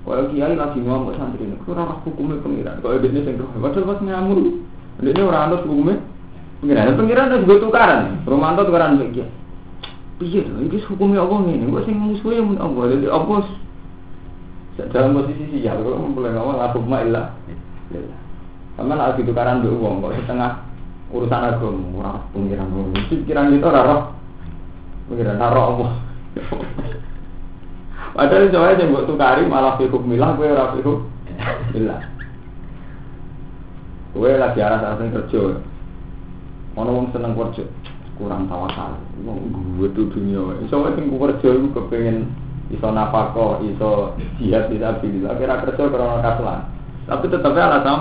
Kalau 0.06 0.30
kiai 0.30 0.54
lagi 0.54 0.80
ngomong 0.86 1.18
santri 1.18 1.50
ini, 1.50 1.58
kurang 1.66 1.98
hukumnya 2.06 2.38
pengiran. 2.46 2.78
Kalau 2.78 3.02
ini 3.02 3.26
yang 3.26 3.42
roh, 3.42 3.50
padahal 3.58 3.90
pas 3.90 4.00
ngamur. 4.06 4.38
Ini 5.02 5.22
orang 5.26 5.44
anut 5.50 5.62
hukumnya 5.66 5.98
pengiran. 6.62 6.94
Pengiran 6.94 7.26
itu 7.34 7.38
juga 7.50 7.56
tukaran. 7.66 8.02
Romanto 8.30 8.62
tukaran 8.70 9.02
begitu 9.02 9.26
piye 10.16 10.48
to 10.48 10.64
iki 10.64 10.80
hukumnya 10.88 11.28
Allah 11.28 11.44
ngene 11.44 11.68
kok 11.76 11.84
sing 11.84 12.00
musuhe 12.00 12.40
mun 12.40 12.56
Allah 12.56 12.96
dadi 12.96 13.08
apa 13.12 13.36
dalam 14.92 15.12
posisi 15.20 15.60
sial 15.60 15.84
kok 15.84 16.00
mulai 16.00 16.32
ngomong 16.32 16.56
la 16.56 16.72
hukma 16.72 16.98
illa 17.04 17.24
Sama 18.76 18.96
lagi 18.96 19.24
tukaran 19.24 19.64
dua 19.64 19.76
uang 19.76 20.04
kok 20.04 20.16
setengah 20.24 20.52
urusan 21.12 21.48
agama 21.48 21.84
ora 22.00 22.14
pengiran 22.32 22.96
pikiran 23.12 23.56
itu 23.56 23.68
ora 23.68 23.82
roh. 23.88 24.02
Pengiran 25.12 25.40
ora 25.40 25.62
Allah. 25.64 25.92
Padahal 28.16 28.48
coba 28.48 28.72
aja 28.72 28.88
buat 28.88 29.06
tukari 29.12 29.44
malah 29.44 29.76
fikuk 29.76 30.08
milah 30.08 30.40
gue 30.40 30.48
ora 30.48 30.72
fikuk 30.72 31.04
milah. 31.76 32.00
Gue 34.16 34.40
lagi 34.40 34.64
arah 34.64 34.80
saat 34.80 35.04
kerja. 35.04 35.60
Mana 36.80 36.96
wong 36.96 37.12
seneng 37.12 37.36
kerja 37.36 37.68
kurang 38.16 38.48
tawakal. 38.48 38.96
Gue 39.20 39.92
tuh 39.92 40.08
dunia. 40.16 40.64
Iso 40.64 40.80
wae 40.80 40.96
sing 40.96 41.12
kerja 41.12 41.50
iku 41.60 41.68
kepengin 41.76 42.32
iso 42.72 42.88
napako, 42.88 43.60
iso 43.68 44.16
jihad 44.40 44.72
bisa 44.72 44.96
billah. 45.04 45.36
Kira 45.36 45.60
kerja 45.68 45.84
karena 45.84 46.24
kaslan. 46.24 46.60
Tapi 47.12 47.26
tetapnya 47.28 47.68
alasan 47.68 48.00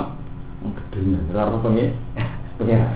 gedenya, 0.62 1.18
ora 1.34 1.58
pengen 1.58 1.90
pengen. 2.62 2.86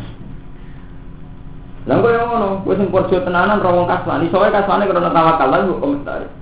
Lah 1.91 1.99
kok 1.99 2.15
yang 2.15 2.31
ngono, 2.31 2.49
kowe 2.63 2.79
sing 2.79 2.95
kerja 2.95 3.27
tenanan 3.27 3.59
ra 3.59 3.75
wong 3.75 3.91
kaslan. 3.91 4.23
Iso 4.23 4.39
wae 4.39 4.55
kaslane 4.55 4.87
karena 4.87 5.11
tawakal 5.11 5.51
lan 5.51 5.67
komentar. 5.83 6.38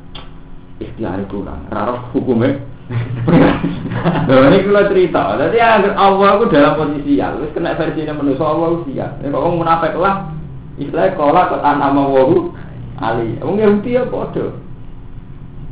Ikhtiar 0.77 1.25
kurang, 1.33 1.65
ra 1.73 1.89
roh 1.89 2.01
hukume. 2.13 2.61
Nah, 2.87 4.47
ini 4.47 4.63
kalau 4.63 4.87
cerita, 4.87 5.35
jadi 5.41 5.59
agar 5.59 5.93
Allah 5.99 6.39
itu 6.39 6.45
dalam 6.55 6.79
posisi 6.79 7.19
ya, 7.19 7.35
terus 7.35 7.51
kena 7.51 7.75
versi 7.75 8.05
ini 8.05 8.13
manusia 8.15 8.47
Allah 8.47 8.69
itu 8.79 8.95
siap. 8.95 9.19
Ini 9.25 9.35
kok 9.35 9.57
munafik 9.57 9.95
lah, 9.99 10.31
istilahnya 10.79 11.19
kola 11.19 11.51
ke 11.51 11.57
tanah 11.59 11.91
mawahu 11.91 12.55
ali. 13.01 13.41
Wong 13.43 13.57
Yahudi 13.59 13.97
ya 13.97 14.07
bodoh. 14.07 14.55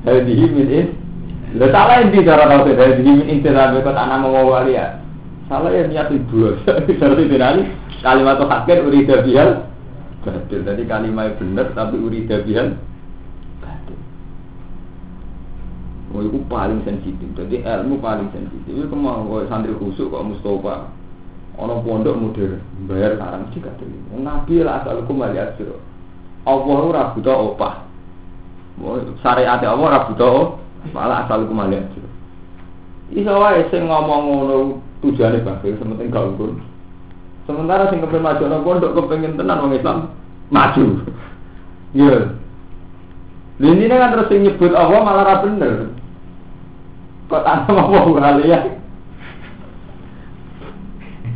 Jadi 0.05 0.33
min 0.51 0.73
Lo 1.55 1.71
salah 1.71 2.03
yang 2.03 2.11
cara 2.27 2.51
tahu 2.51 2.75
dari 2.75 2.99
min 2.99 3.31
intiran 3.31 3.79
ke 3.79 3.93
tanah 3.93 4.19
mawahu 4.19 4.51
ali 4.59 4.75
ya. 4.75 4.99
Salah 5.47 5.71
yang 5.71 5.93
niat 5.93 6.09
itu. 6.11 6.59
Seperti 6.67 7.29
itu 7.29 7.37
nanti 7.39 7.63
kalimat 8.03 8.41
hakir 8.43 8.83
urida 8.83 9.23
bihal. 9.23 9.71
Betul. 10.25 10.65
Jadi 10.65 10.83
kalimat 10.89 11.37
benar 11.37 11.71
tapi 11.77 12.01
urida 12.01 12.43
bihal. 12.43 12.75
Oh, 16.15 16.23
itu 16.23 16.39
paling 16.47 16.79
sensitif. 16.87 17.27
Jadi 17.35 17.67
ilmu 17.67 17.99
paling 17.99 18.31
sensitif. 18.31 18.71
Itu 18.71 18.87
kemau 18.87 19.27
kau 19.27 19.43
santri 19.51 19.75
khusuk 19.75 20.15
kok 20.15 20.23
Mustafa. 20.23 20.87
Ono 21.59 21.83
pondok 21.83 22.15
modern 22.19 22.63
bayar 22.87 23.19
larang 23.19 23.51
jika 23.51 23.71
tadi. 23.79 23.95
Nabi 24.15 24.63
lah 24.63 24.83
asal 24.83 25.03
kembali 25.07 25.39
asiro. 25.43 25.83
Allah 26.47 26.79
ora 26.87 27.03
buta 27.15 27.35
opah. 27.35 27.75
Syariat 29.27 29.59
Allah 29.63 29.87
ora 29.91 30.07
buta 30.07 30.31
malah 30.95 31.27
asal 31.27 31.51
kembali 31.51 31.83
asiro. 31.83 32.11
Iso 33.11 33.35
wae 33.35 33.67
sing 33.75 33.91
ngomong 33.91 34.23
ngono 34.23 34.55
tujuane 35.03 35.43
bagus, 35.43 35.79
sementing 35.83 36.15
gak 36.15 36.31
ukur. 36.35 36.55
Sementara 37.47 37.91
sing 37.91 38.03
kepen 38.03 38.23
maju 38.23 38.45
nang 38.47 38.63
pondok 38.63 38.95
kepengen 38.99 39.35
tenan 39.35 39.63
wong 39.67 39.75
Islam 39.75 40.15
maju. 40.51 41.07
Ya. 41.95 42.35
Ini 43.63 43.87
kan 43.87 44.11
terus 44.15 44.31
nyebut 44.35 44.75
Allah 44.75 45.01
malah 45.07 45.23
ra 45.27 45.35
bener. 45.43 45.95
Kok 47.29 47.43
tanpa 47.45 47.73
mau 47.73 48.13
kali 48.13 48.53
ya? 48.53 48.61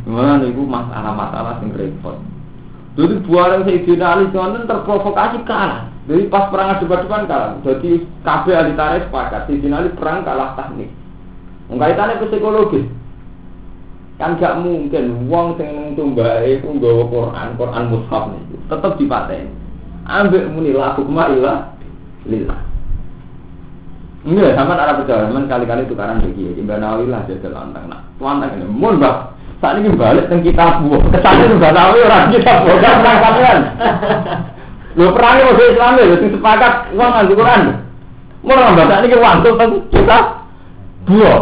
Mana 0.09 0.41
itu 0.45 0.65
masalah-masalah 0.65 1.61
yang 1.61 1.73
repot. 1.77 2.17
Jadi 2.97 3.15
buaran 3.29 3.61
Sayyidina 3.63 4.05
Ali 4.17 4.25
Jonten 4.33 4.65
terprovokasi 4.65 5.45
kalah. 5.45 5.87
Jadi 6.09 6.25
pas 6.33 6.49
perang 6.49 6.81
debat-debat 6.81 7.29
kalah. 7.29 7.51
Jadi 7.61 8.03
KB 8.25 8.45
ahli 8.49 8.73
tarikh 8.73 9.05
sepakat 9.07 9.45
Sayyidina 9.45 9.85
Ali 9.85 9.89
perang 9.93 10.25
kalah 10.25 10.57
teknik. 10.57 10.89
Kaitannya 11.69 12.17
psikologis. 12.25 12.89
Kan 14.19 14.35
gak 14.35 14.59
mungkin 14.59 15.31
uang 15.31 15.55
sing 15.55 15.95
tumbak 15.95 16.43
itu 16.43 16.67
nggawa 16.67 17.07
Quran, 17.07 17.47
Quran 17.55 17.83
mushaf 17.87 18.23
niku 18.27 18.59
tetep 18.67 18.91
dipateni. 18.99 19.47
Ambek 20.03 20.49
muni 20.51 20.75
laku 20.75 21.07
marilah 21.07 21.71
lillah. 22.27 22.59
Enggak, 24.19 24.51
sama 24.59 24.75
arah 24.75 24.99
percaya, 24.99 25.31
men 25.31 25.47
kali-kali 25.47 25.87
tukaran 25.87 26.19
lagi. 26.19 26.59
Mbak 26.59 26.77
Nawawi 26.83 27.07
lah 27.07 27.23
jadi 27.23 27.47
lantang. 27.55 27.87
Nah, 27.87 28.03
lantang 28.19 28.51
ini, 28.59 28.67
mun 28.67 28.99
mbak, 28.99 29.31
saat 29.63 29.79
ini 29.79 29.95
balik 29.95 30.27
ke 30.27 30.35
kita 30.43 30.83
buah. 30.83 31.01
Kesannya 31.07 31.55
Mbak 31.55 31.71
Nawawi 31.71 31.99
orang 32.03 32.31
kita 32.35 32.51
buah, 32.67 32.77
kan 32.83 32.95
perang 32.99 33.19
kalian. 33.23 33.59
Lo 34.99 35.05
perangnya 35.15 35.47
mau 35.47 35.55
Islam 35.55 35.95
ya, 35.95 36.15
sing 36.19 36.29
sepakat 36.35 36.73
uang 36.99 37.11
nganggo 37.15 37.33
Quran. 37.39 37.61
Orang 38.43 38.71
mbak 38.75 38.87
saat 38.91 39.03
ini 39.07 39.15
wantuk 39.15 39.55
tapi 39.55 39.77
kita 39.87 40.17
buah. 41.07 41.39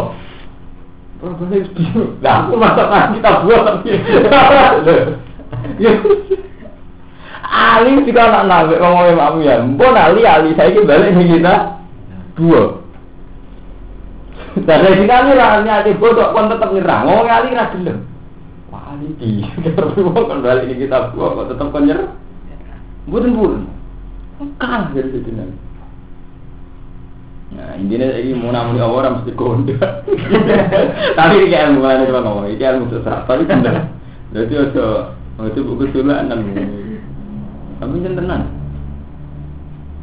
Nah, 2.22 2.34
aku 2.46 2.54
masak 2.54 2.86
kita 3.18 3.30
buah 3.42 3.60
tapi. 3.66 3.90
Ali 7.48 8.04
juga 8.04 8.28
anak 8.28 8.44
nabi 8.44 8.76
ngomongin 8.76 9.16
mamu 9.16 9.40
ya, 9.40 9.56
mbon 9.64 9.96
Ali 9.96 10.22
Ali 10.28 10.52
saya 10.52 10.84
balik 10.84 11.16
nih 11.16 11.40
kita 11.40 11.77
dua. 12.38 12.62
Dan 14.54 14.78
dari 14.86 14.96
sini 15.02 15.12
Ali 15.12 15.34
lah 15.34 15.60
nyati 15.66 15.98
bodoh 15.98 16.30
pun 16.30 16.48
tetap 16.48 16.70
nyerang, 16.70 17.10
ngomong 17.10 17.28
Ali 17.28 17.52
ra 17.52 17.74
gelem. 17.74 18.06
Wah 18.70 18.94
Ali 18.94 19.12
di, 19.18 19.42
balik 20.46 20.64
nih 20.70 20.76
kita 20.86 21.12
dua 21.12 21.34
kok 21.34 21.48
tetap 21.50 21.68
kan 21.74 21.82
nyerang. 21.84 22.14
Buden, 23.08 23.64
kalah 24.60 24.92
dari 24.92 25.10
situ. 25.10 25.32
Nah, 27.48 27.72
intinya 27.80 28.12
ini 28.12 28.36
mau 28.36 28.52
namun 28.52 28.76
orang 28.76 29.24
mesti 29.24 29.32
kondo. 29.32 29.72
Tapi 31.18 31.32
ini 31.40 31.48
kayak 31.48 31.72
ilmu 31.72 31.80
kan 31.80 32.04
cuma 32.04 32.20
ngomong, 32.20 32.52
ini 32.52 32.60
ilmu 32.60 32.92
sesat, 32.92 33.24
tapi 33.24 33.48
bener. 33.48 33.88
Jadi 34.36 34.52
ada, 34.52 35.16
itu 35.48 35.64
buku 35.64 35.88
sulanan. 35.96 36.44
Tapi 37.80 38.04
jangan 38.04 38.18
tenang. 38.20 38.57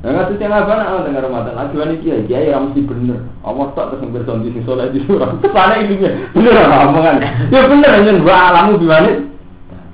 Nah, 0.06 0.14
nggak 0.14 0.38
yang 0.38 0.54
apa 0.54 0.70
nak 0.78 1.02
dengar 1.10 1.26
Ramadan. 1.26 1.58
Ajuan 1.58 1.98
ini 1.98 2.06
kiai, 2.06 2.30
kiai 2.30 2.54
yang 2.54 2.70
mesti 2.70 2.86
bener. 2.86 3.26
Allah 3.42 3.74
tak 3.74 3.90
terus 3.90 4.06
ngerti 4.06 4.38
di 4.38 4.50
sini 4.54 4.62
soleh 4.62 4.86
di 4.94 5.02
surah. 5.02 5.34
Sana 5.50 5.82
ini 5.82 5.98
bener 6.30 6.54
lah 6.62 6.86
omongan. 6.94 7.26
Ya 7.50 7.66
bener 7.66 7.90
aja 7.90 8.14
dua 8.14 8.54
alamu 8.54 8.78
gimana. 8.78 9.26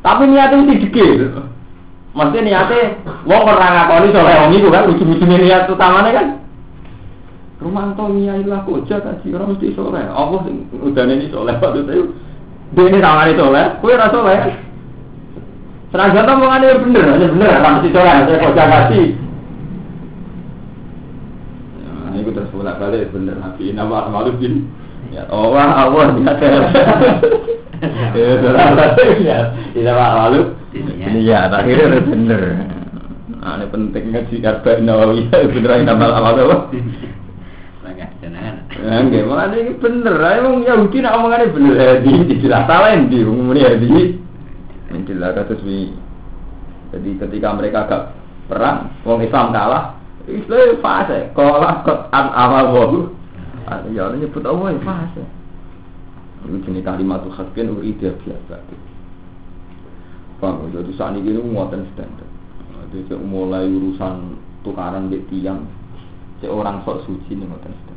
Tapi 0.04 0.28
niatnya 0.28 0.68
mesti 0.68 0.84
dikit. 0.84 1.32
Maksudnya 2.12 2.44
niatnya, 2.44 3.00
wong 3.24 3.44
orang 3.56 3.72
ngakoni 3.72 4.12
soleh 4.12 4.36
wong 4.36 4.52
itu 4.52 4.68
kan, 4.68 4.84
ujung-ujungnya 4.92 5.38
niat 5.48 5.64
utamanya 5.72 6.12
kan. 6.12 6.28
Rumanto 7.64 8.04
nyailah 8.12 8.68
koja 8.68 9.00
kaji 9.00 9.28
orang 9.32 9.56
mesti 9.56 9.72
soleh. 9.80 10.04
Allah 10.12 10.44
udah 10.76 11.04
ini 11.08 11.32
soleh 11.32 11.56
waktu 11.56 11.88
itu. 11.88 12.12
Dia 12.76 12.84
ini 12.92 13.00
tangan 13.00 13.32
itu 13.32 13.40
soleh, 13.40 13.66
kue 13.80 13.96
rasa 13.96 14.12
soleh. 14.12 14.40
Senajan 15.96 16.28
to 16.28 16.34
mongane 16.36 16.68
bener, 16.84 17.06
hanya 17.16 17.28
bener, 17.32 17.52
ra 17.64 17.70
mesti 17.80 17.90
soleh, 17.96 18.14
saya 18.28 18.44
koja 18.44 18.66
kaji. 18.68 19.31
Nah, 22.12 22.20
itu 22.20 22.36
terus 22.36 22.52
bolak 22.52 22.76
balik 22.76 23.08
bener 23.16 23.40
nabi 23.40 23.72
nama 23.72 24.12
malu 24.12 24.36
bin. 24.36 24.68
Ya 25.16 25.24
Allah, 25.32 25.88
Allah 25.88 26.06
dia 26.20 26.34
Ya, 28.12 28.36
ya, 29.32 29.40
tidak 29.72 29.96
malu. 29.96 30.42
Iya, 30.76 31.48
akhirnya 31.48 32.04
bener. 32.04 32.44
Nah, 33.32 33.56
ini 33.58 33.66
penting 33.72 34.04
ngaji 34.12 34.36
arba'in 34.44 34.84
nawawi 34.84 35.32
bener 35.56 35.72
nama 35.88 36.20
apa? 36.20 36.68
Enggak, 38.82 39.24
makanya 39.30 39.58
ini 39.62 39.72
bener. 39.80 40.16
Emang 40.20 40.68
Yahudi 40.68 40.98
nak 41.00 41.16
omongannya 41.22 41.54
bener. 41.56 42.02
Di, 42.04 42.14
dijelas 42.28 42.66
salah 42.66 42.92
yang 42.92 43.08
di 43.08 43.20
umumnya 43.24 43.78
di. 43.80 44.20
Kasus 44.92 45.64
di. 45.64 45.96
Jadi 46.92 47.10
ketika 47.24 47.56
mereka 47.56 47.88
agak 47.88 48.04
perang, 48.52 48.92
orang 49.08 49.24
Islam 49.24 49.48
kalah. 49.56 50.01
Islam 50.28 50.82
fase. 50.84 51.32
Kalah 51.34 51.86
kot 51.86 52.10
an 52.12 52.28
amal 52.34 52.66
wahu. 52.76 53.00
Ya 53.96 54.10
orang 54.10 54.20
nyebut 54.22 54.44
Allah 54.46 54.78
fase. 54.84 55.24
Itu 56.46 56.58
jenis 56.66 56.82
kalimat 56.82 57.22
tuh 57.22 57.34
khaskin 57.34 57.72
ide 57.86 58.14
biasa. 58.26 58.58
Paham? 60.42 60.74
Jadi 60.74 60.92
saat 60.98 61.14
ini 61.14 61.38
muatan 61.38 61.86
standar. 61.94 62.30
Jadi 62.90 63.14
mulai 63.22 63.70
urusan 63.70 64.36
tukaran 64.66 65.14
di 65.14 65.22
tiang. 65.30 65.64
Seorang 66.42 66.82
sok 66.82 67.06
suci 67.06 67.38
nih 67.38 67.46
muatan 67.46 67.70
standar 67.70 67.92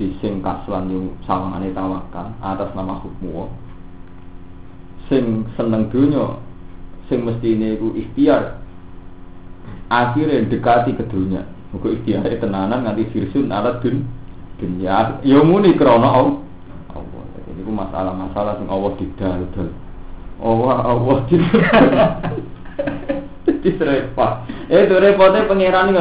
di 0.00 0.16
sing 0.24 0.40
kaslan 0.40 0.88
yang 0.88 1.12
sawangane 1.28 1.76
tawakal 1.76 2.32
atas 2.40 2.72
nama 2.72 2.96
hukmu 3.04 3.52
sing 5.12 5.44
seneng 5.60 5.92
dunia 5.92 6.40
sing 7.12 7.20
mesti 7.20 7.52
ini 7.52 7.76
ikhtiar 7.76 8.59
akhirnya 9.90 10.46
dekati 10.46 10.94
ke 10.94 11.04
dunia. 11.10 11.42
Muka 11.74 11.90
ikhtiar 11.90 12.24
tenanan 12.38 12.86
nganti 12.86 13.10
firsun 13.10 13.50
alat 13.50 13.82
dun 13.82 14.06
dunia. 14.62 15.18
Ya 15.26 15.42
muni 15.42 15.74
krono 15.74 16.08
Allah 16.08 16.36
ini 17.50 17.66
ku 17.66 17.72
masalah-masalah 17.74 18.62
sing 18.62 18.68
Allah 18.70 18.92
didal 18.96 19.42
dal 19.52 19.68
Allah 20.40 20.78
Allah 20.86 21.16
didal 21.28 21.84
repot 23.90 24.32
itu 24.70 24.94
repotnya 24.96 25.44
pangeran 25.50 25.90
ini 25.92 26.00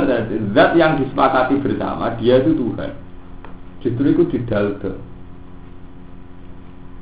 zat 0.53 0.77
yang 0.77 1.01
disepakati 1.01 1.57
bersama 1.59 2.13
dia 2.21 2.39
itu 2.39 2.53
Tuhan. 2.53 2.91
Justru 3.83 4.05
itu 4.11 4.23
didaldo. 4.29 4.91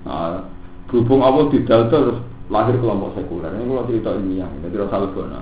Nah, 0.07 0.45
Berhubung 0.87 1.19
Allah 1.19 1.51
didal 1.51 1.91
terus 1.91 2.23
lahir 2.47 2.79
kelompok 2.79 3.19
sekuler. 3.19 3.51
Ini 3.51 3.67
kalau 3.67 3.87
cerita 3.91 4.09
ilmiah, 4.15 4.47
jadi 4.63 4.87
rasa 4.87 5.03
lebona. 5.03 5.41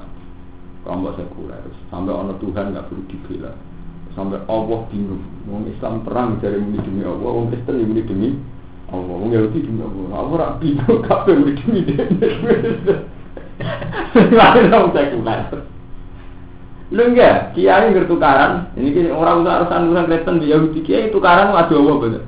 Kelompok 0.85 1.17
sekuler. 1.17 1.65
Sampai 1.89 2.13
orang 2.13 2.37
Tuhan 2.37 2.69
nggak 2.69 2.85
perlu 2.93 3.03
dibela. 3.09 3.57
Sampai 4.13 4.37
Allah 4.45 4.79
bingung. 4.93 5.25
Wong 5.49 5.65
Islam 5.65 6.05
perang 6.05 6.37
dari 6.37 6.61
muni 6.61 6.77
demi 6.85 7.01
Allah, 7.01 7.25
wong 7.25 7.49
Kristen 7.49 7.81
muni 7.89 8.05
demi 8.05 8.29
Allah, 8.93 9.15
wong 9.17 9.33
Yahudi 9.33 9.65
demi 9.65 9.81
Allah. 9.81 10.05
Allah 10.13 10.35
rak 10.37 10.51
bingung 10.61 11.01
kabeh 11.09 11.33
muni 11.41 11.53
demi. 11.57 11.81
Lahir 14.37 14.69
orang 14.69 14.93
sekuler. 14.93 15.41
Lu 16.93 17.01
enggak, 17.01 17.57
kiai 17.57 17.89
bertukaran. 17.89 18.69
Ini 18.77 19.09
orang 19.09 19.41
urusan 19.41 19.89
urusan 19.89 20.05
Kristen 20.05 20.35
di 20.37 20.53
Yahudi 20.53 20.79
kiai 20.85 21.09
tukaran 21.09 21.49
ada 21.49 21.73
Allah 21.73 21.95
bener. 21.97 22.23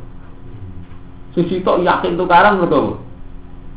Sisi 1.38 1.62
tok 1.62 1.86
yakin 1.86 2.18
tukaran 2.18 2.58
mereka 2.58 2.98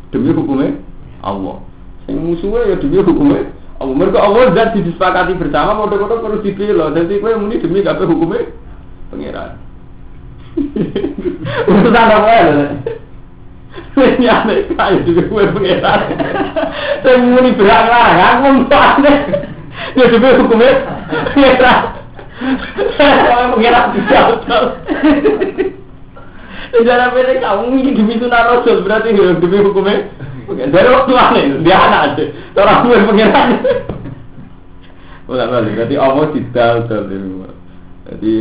demi 0.09 0.33
hukumnya 0.33 0.81
Allah. 1.21 1.61
Sing 2.09 2.17
musuhnya 2.17 2.73
ya 2.73 2.77
demi 2.81 2.97
hukumnya 2.97 3.60
Allah. 3.81 3.95
Mereka 3.97 4.19
Allah 4.21 4.53
zat 4.53 4.77
disepakati 4.77 5.33
bersama, 5.41 5.81
kode-kode 5.81 6.21
perlu 6.21 6.39
dibela. 6.45 6.93
Jadi 6.93 7.17
kowe 7.17 7.33
muni 7.41 7.57
demi 7.57 7.81
kabeh 7.81 8.05
hukumnya 8.05 8.53
pangeran. 9.09 9.57
Urusan 11.71 11.97
apa 11.97 12.31
ya? 12.31 12.45
Ini 14.01 14.27
aneh 14.29 14.59
kaya 14.77 15.01
demi 15.01 15.23
kowe 15.33 15.45
pangeran. 15.57 16.01
Saya 17.01 17.17
muni 17.25 17.57
berang 17.57 17.87
lah, 17.89 18.09
aku 18.37 18.49
aneh. 18.69 19.19
Ya 19.97 20.05
demi 20.13 20.29
hukumnya 20.37 20.71
pangeran. 21.33 21.81
Saya 23.01 23.49
pangeran 23.57 23.85
tidak 23.97 24.25
Sejarah 26.71 27.11
pendek 27.11 27.43
kamu 27.43 27.83
ini 27.83 27.99
demi 27.99 28.15
sunnah 28.23 28.47
rasul 28.47 28.87
berarti 28.87 29.11
demi 29.17 29.59
hukumnya. 29.59 30.07
Dari 30.51 30.89
waktu 30.91 31.13
aneh 31.15 31.45
dia 31.63 31.77
anak 31.79 32.01
aja. 32.15 32.25
Orang 32.59 32.79
tua 32.83 33.07
pengiran. 33.07 33.49
Ulang 35.31 35.49
balik. 35.55 35.73
Berarti 35.79 35.95
Allah 35.95 36.27
tidak 36.35 36.91
Jadi 38.11 38.33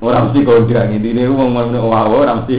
orang 0.00 0.22
mesti 0.30 0.38
kau 0.46 0.64
bilang 0.64 0.94
ini 0.94 1.12
ini 1.12 1.28
mau 1.28 1.50
mau 1.50 1.68
wah 1.92 2.08
orang 2.08 2.46
mesti 2.46 2.56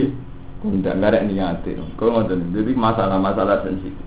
tidak 0.62 0.94
nggak 0.94 1.10
ada 1.10 1.20
niatin. 1.26 1.82
Kau 1.98 2.14
ngotot. 2.14 2.38
Jadi 2.54 2.72
masalah-masalah 2.78 3.66
sensitif. 3.66 4.06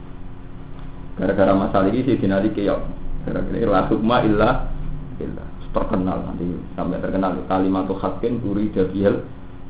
Gara-gara 1.20 1.52
masalah 1.52 1.92
ini 1.92 2.08
sih 2.08 2.16
dinari 2.16 2.56
keok. 2.56 2.80
Gara-gara 3.28 3.68
la 3.68 3.82
hukma 3.92 4.24
illa 4.24 4.50
illa 5.20 5.46
terkenal 5.74 6.22
nanti 6.30 6.46
sampai 6.78 7.02
terkenal 7.02 7.34
kalimat 7.50 7.90
tuh 7.90 7.98
hakin 8.00 8.40
uri 8.46 8.72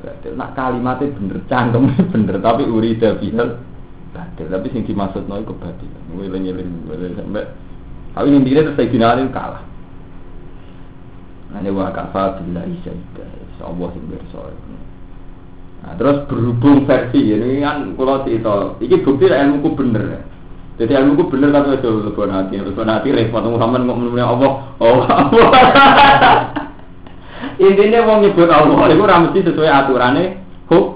batil. 0.04 0.36
Nak 0.36 0.52
kalimatnya 0.52 1.16
bener 1.16 1.38
cangkem 1.48 1.84
bener 2.12 2.36
tapi 2.44 2.68
urida 2.68 3.16
bihal 3.16 3.56
batil. 4.14 4.46
Tapi 4.46 4.66
sing 4.70 4.86
dimaksud 4.86 5.26
no 5.26 5.42
iku 5.42 5.58
batil. 5.58 5.90
Ngeling-eling 6.14 6.86
sampai 7.18 7.44
tapi 8.14 8.30
intinya 8.30 8.70
terus 8.70 8.78
Sayyidina 8.78 9.26
kalah. 9.34 9.66
Hanya 11.54 11.70
wa 11.74 11.90
kafa 11.90 12.38
billahi 12.42 12.78
syaidah. 12.86 13.30
Allah 13.62 13.88
sing 13.94 14.04
bersoal. 14.06 14.54
Nah, 15.84 15.94
terus 16.00 16.24
berhubung 16.30 16.88
versi 16.88 17.20
ini 17.20 17.60
kan 17.60 17.92
kalau 17.92 18.24
cerita, 18.24 18.72
ini 18.80 18.96
bukti 19.04 19.28
ilmu 19.28 19.60
ku 19.60 19.70
bener. 19.76 20.24
Jadi 20.80 20.92
ilmu 20.96 21.12
ku 21.16 21.24
bener 21.28 21.52
tapi 21.52 21.76
itu 21.76 21.90
lebih 22.08 22.24
hati, 22.32 22.56
lebih 22.56 22.84
hati 22.88 23.08
repot. 23.12 23.44
Muhammad 23.44 23.84
ngomong 23.84 24.16
Allah, 24.16 24.52
oh 24.80 25.00
Allah. 25.04 25.28
Intinya 27.68 28.00
wong 28.08 28.18
nyebut 28.26 28.50
Allah 28.50 28.90
itu 28.90 29.02
ora 29.04 29.22
mesti 29.22 29.40
sesuai 29.44 29.70
aturannya 29.70 30.24
hukum. 30.66 30.93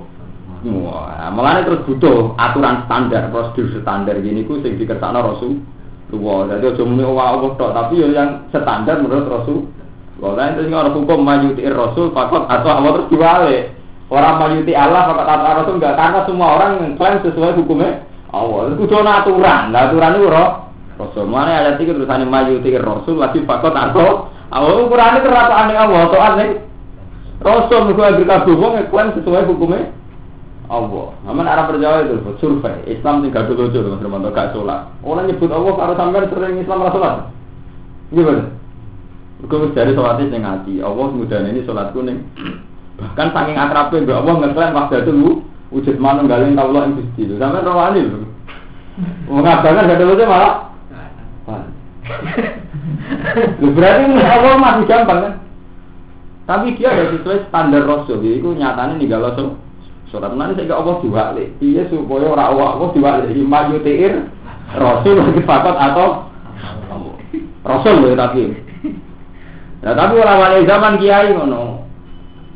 Malah 1.28 1.62
terus 1.64 1.84
butuh 1.84 2.34
aturan 2.40 2.88
standar, 2.88 3.28
prosedur 3.28 3.78
standar 3.84 4.16
gini 4.24 4.48
ku 4.48 4.58
sing 4.64 4.80
dikersakno 4.80 5.20
Rasul. 5.20 5.60
Wah, 6.08 6.48
jadi 6.48 6.72
aja 6.72 6.82
muni 6.88 7.04
Allah 7.04 7.52
tok, 7.52 7.70
tapi 7.76 8.00
yo 8.00 8.08
yang 8.08 8.48
standar 8.48 8.96
menurut 9.04 9.28
Rasul. 9.28 9.68
Kalau 10.18 10.34
lain 10.34 10.56
terus 10.56 10.72
orang 10.72 10.96
hukum 10.96 11.20
mayuti 11.20 11.62
Rasul 11.68 12.10
fakot 12.16 12.48
atau 12.48 12.70
Allah 12.74 12.90
terus 12.96 13.10
diwale. 13.12 13.58
Orang 14.08 14.40
mayuti 14.40 14.72
Allah 14.72 15.12
fakot 15.12 15.26
atau 15.28 15.52
Rasul 15.62 15.74
enggak 15.78 15.94
karena 16.00 16.20
semua 16.24 16.46
orang 16.56 16.96
klaim 16.96 17.20
sesuai 17.22 17.60
hukumnya 17.60 18.08
Allah. 18.32 18.72
Itu 18.72 18.88
kudu 18.88 19.04
aturan, 19.04 19.62
nah 19.70 19.80
aturan 19.86 20.16
itu 20.16 20.28
Rasul. 20.98 21.24
Mana 21.28 21.60
ayat 21.60 21.76
itu 21.78 21.92
tulisannya 21.92 22.26
mayuti 22.26 22.72
Rasul 22.80 23.20
lagi 23.20 23.44
fakot 23.44 23.76
atau 23.76 24.32
Allah 24.48 24.80
ukurannya 24.80 25.20
kerapaan 25.20 25.70
Allah, 25.76 26.00
atau 26.08 26.20
aneh. 26.24 26.50
Rasul 27.38 27.86
mereka 27.86 28.16
agak 28.16 28.26
kabeh 28.26 28.54
wong 28.58 28.72
klaim 28.90 29.14
sesuai 29.14 29.46
hukumnya 29.46 29.94
Allah. 30.68 31.16
Aman 31.24 31.48
arah 31.48 31.64
perjalanan 31.64 32.20
itu 32.20 32.32
survei. 32.40 32.84
Islam 32.84 33.24
tinggal 33.24 33.48
dulu 33.48 33.72
dulu 33.72 33.96
Mas 33.96 34.04
Romanto 34.04 34.28
gak 34.36 34.52
sholat. 34.52 34.92
Orang 35.00 35.26
nyebut 35.26 35.48
Allah 35.48 35.72
kalau 35.74 35.94
sampai 35.96 36.28
sering 36.28 36.60
Islam 36.60 36.84
rasa 36.84 36.94
sholat. 36.94 37.14
Gimana? 38.12 38.44
Gue 39.48 39.72
dari 39.72 39.92
sholatnya 39.96 40.28
sing 40.28 40.42
hati. 40.44 40.74
Allah 40.84 41.06
mudah 41.08 41.40
ini 41.48 41.64
sholat 41.64 41.96
kuning. 41.96 42.20
Bahkan 43.00 43.28
saking 43.32 43.56
akrabnya 43.56 44.04
Mbak 44.04 44.18
Allah 44.20 44.34
ngeklaim 44.44 44.76
waktu 44.76 44.94
itu 45.00 45.12
lu 45.14 45.30
wujud 45.72 45.96
mana 45.96 46.22
galeng 46.28 46.52
tahu 46.52 46.76
yang 46.76 46.96
gusti. 47.00 47.22
Sampai 47.40 47.64
rawani 47.64 48.00
lu. 48.04 48.20
Mengatakan 49.32 49.88
gak 49.88 49.98
ada 49.98 50.24
malah. 50.28 50.54
Berarti 53.76 54.02
Allah 54.20 54.54
masih 54.60 54.84
gampang 54.84 55.20
kan? 55.24 55.34
Tapi 56.48 56.80
dia 56.80 56.88
ada 56.88 57.12
sesuai 57.12 57.52
standar 57.52 57.84
Rasul, 57.84 58.24
itu 58.24 58.56
nyatanya 58.56 58.96
nih 58.96 59.08
kalau 59.12 59.36
so, 59.36 59.44
surat 60.08 60.32
mana 60.32 60.56
saya 60.56 60.72
Allah 60.72 61.04
diwali, 61.04 61.52
iya 61.60 61.84
supaya 61.92 62.32
orang 62.32 62.48
awak 62.56 62.70
Allah 62.80 62.88
diwali, 62.96 63.44
maju 63.44 63.76
tiir 63.84 64.14
Rasul 64.72 65.16
lagi 65.20 65.40
fakat 65.44 65.76
atau 65.76 66.28
Rasul 67.64 67.94
loh 68.00 68.16
tapi. 68.16 68.52
Nah 69.84 69.92
tapi 69.92 70.14
orang 70.16 70.40
wali 70.40 70.68
zaman 70.68 70.96
kiai 70.96 71.32
ngono, 71.36 71.84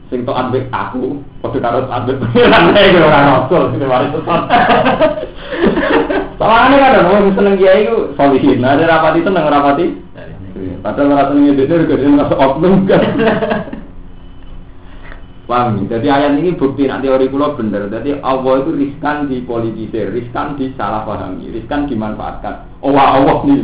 sing 0.08 0.24
to 0.24 0.32
ambek 0.32 0.68
aku, 0.72 1.20
padha 1.44 1.58
karo 1.60 1.78
ambek 1.92 2.20
pengiran 2.20 2.72
iki 2.72 2.98
ora 3.00 3.20
Rasul, 3.36 3.62
iki 3.76 3.84
mari 3.84 4.08
sesat. 4.12 4.42
Soalnya 6.40 6.76
kan 6.80 7.04
orang 7.04 7.36
seneng 7.36 7.54
kiai 7.60 7.84
itu 7.84 8.16
solihin, 8.16 8.64
ada 8.64 8.88
rapati 8.88 9.20
seneng 9.20 9.44
rapati. 9.44 9.86
Padahal 10.80 11.12
ora 11.14 11.24
seneng 11.30 11.52
dia 11.54 11.68
juga 11.68 11.94
dia 12.00 12.08
merasa 12.08 12.34
oknum 12.36 12.74
kan. 12.88 13.02
Paham? 15.42 15.90
Jadi 15.90 16.06
ayat 16.06 16.38
ini 16.38 16.54
bukti 16.54 16.86
nanti 16.86 17.10
teori 17.10 17.26
kulo 17.26 17.58
bener. 17.58 17.90
Jadi 17.90 18.22
Allah 18.22 18.62
itu 18.62 18.70
riskan 18.78 19.26
dipolitisir, 19.26 20.14
riskan 20.14 20.54
disalahpahami, 20.54 21.50
riskan 21.50 21.90
dimanfaatkan. 21.90 22.70
Oh 22.78 22.94
Allah 22.94 23.42
nih. 23.42 23.58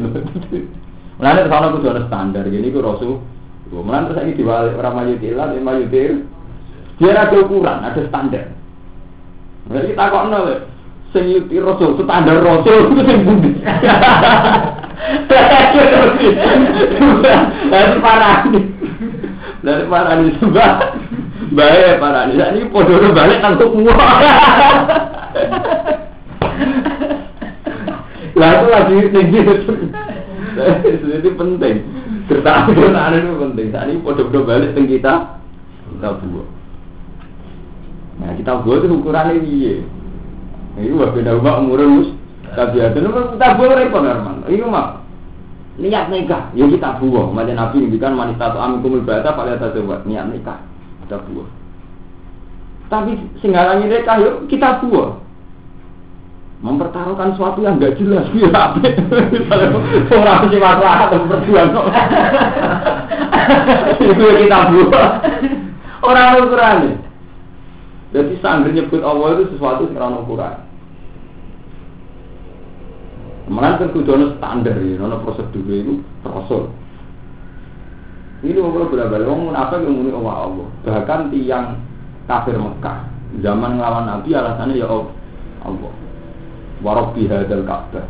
Mulanya 1.18 1.46
terus 1.46 1.54
ana 1.54 1.68
kudu 1.74 1.88
standar. 2.10 2.44
Jadi 2.50 2.68
ku 2.74 2.82
rasul. 2.82 3.22
Mulanya 3.70 4.10
terus 4.10 4.34
diwalik 4.34 4.74
orang 4.74 4.94
mayutil, 5.06 5.38
dia 5.38 5.60
mayutil. 5.62 6.12
Dia 6.98 7.14
ada 7.14 7.36
ukuran, 7.38 7.78
ada 7.86 8.00
standar. 8.10 8.50
Jadi 9.70 9.86
kita 9.94 10.04
kok 10.10 10.26
nol 10.32 10.46
sing 11.12 11.24
yuti 11.28 11.56
rasul 11.56 11.96
standar 11.96 12.44
rasul 12.44 12.92
itu 12.92 13.02
sing 13.08 13.18
pundi 13.24 13.50
dari 17.72 17.96
parah 18.04 18.44
dari 19.64 19.84
parah 19.88 20.12
ini 20.20 20.36
baik 21.52 22.00
parah 22.02 22.28
ini 22.28 22.40
ini 22.40 22.68
podo 22.72 22.94
balik 23.12 23.40
tangkap 23.40 23.68
semua 23.72 24.06
lah 28.38 28.50
itu 28.54 28.68
lagi 28.70 28.96
tinggi. 29.10 29.40
Itu 31.18 31.30
penting. 31.34 31.76
Kertaan 32.30 33.16
itu 33.18 33.34
penting. 33.34 33.66
Saat 33.74 33.90
ini 33.90 34.04
podo-podo 34.04 34.46
balik 34.46 34.78
teng 34.78 34.86
kita. 34.86 35.42
Kita 35.90 36.08
buat. 36.22 36.48
Nah 38.22 38.30
kita 38.38 38.52
buat 38.62 38.82
itu 38.82 38.94
ukurannya 38.94 39.42
iya 39.42 39.76
ini 40.78 40.94
wah 40.94 41.10
beda 41.10 41.34
ubah 41.42 41.58
umurnya 41.58 41.90
mus 41.90 42.10
tapi 42.54 42.78
ada 42.78 42.98
nomor 43.02 43.34
kita 43.34 43.58
buang 43.58 43.74
repot 43.74 44.02
Arman. 44.06 44.46
Ini 44.46 44.62
mah 44.62 45.02
niat 45.78 46.06
nikah, 46.10 46.54
ya 46.54 46.66
kita 46.70 47.02
buang. 47.02 47.34
Macam 47.34 47.54
Nabi 47.54 47.82
ngendikan 47.82 48.14
wanita 48.14 48.54
atau 48.54 48.62
amin 48.62 48.82
kumul 48.82 49.02
bata 49.02 49.34
pada 49.34 49.58
satu 49.58 49.82
buat 49.82 50.06
niat 50.06 50.30
nikah 50.30 50.58
kita 51.08 51.24
buang. 51.24 51.48
Tapi 52.92 53.16
singgalannya 53.40 53.88
nikah 53.88 54.20
yuk 54.20 54.44
kita 54.52 54.84
buang. 54.84 55.24
Mempertaruhkan 56.60 57.32
sesuatu 57.32 57.64
yang 57.64 57.80
nggak 57.80 57.96
jelas 57.96 58.28
ya 58.36 58.50
orang 60.10 60.50
masalah 60.52 61.06
atau 61.08 61.24
perjuangan 61.24 61.86
itu 64.12 64.24
kita 64.44 64.58
buang. 64.68 65.12
Orang 66.04 66.44
ukuran 66.44 66.78
Jadi 68.08 68.40
sangger 68.40 68.72
nyebut 68.72 69.00
Allah 69.00 69.40
itu 69.40 69.56
sesuatu 69.56 69.88
yang 69.88 70.20
ukuran. 70.20 70.68
Mengenai 73.48 73.80
kan 73.80 73.88
kudu 73.96 74.36
standar 74.36 74.76
ya, 74.76 75.00
ono 75.00 75.24
prosedur 75.24 75.64
itu 75.72 76.04
rasul. 76.20 76.68
Ini 78.38 78.54
mau 78.62 78.70
berapa 78.70 79.18
orang 79.18 79.50
apa 79.50 79.82
yang 79.82 79.98
muni 79.98 80.14
Allah 80.14 80.34
Allah. 80.46 80.66
Bahkan 80.86 81.34
tiang 81.34 81.82
kafir 82.30 82.54
Mekah 82.54 82.98
zaman 83.42 83.76
ngelawan 83.76 84.06
Nabi 84.06 84.30
alasannya 84.30 84.78
ya 84.78 84.86
Allah. 84.86 85.92
Warabbi 86.78 87.26
hadzal 87.26 87.66
Ka'bah. 87.66 88.06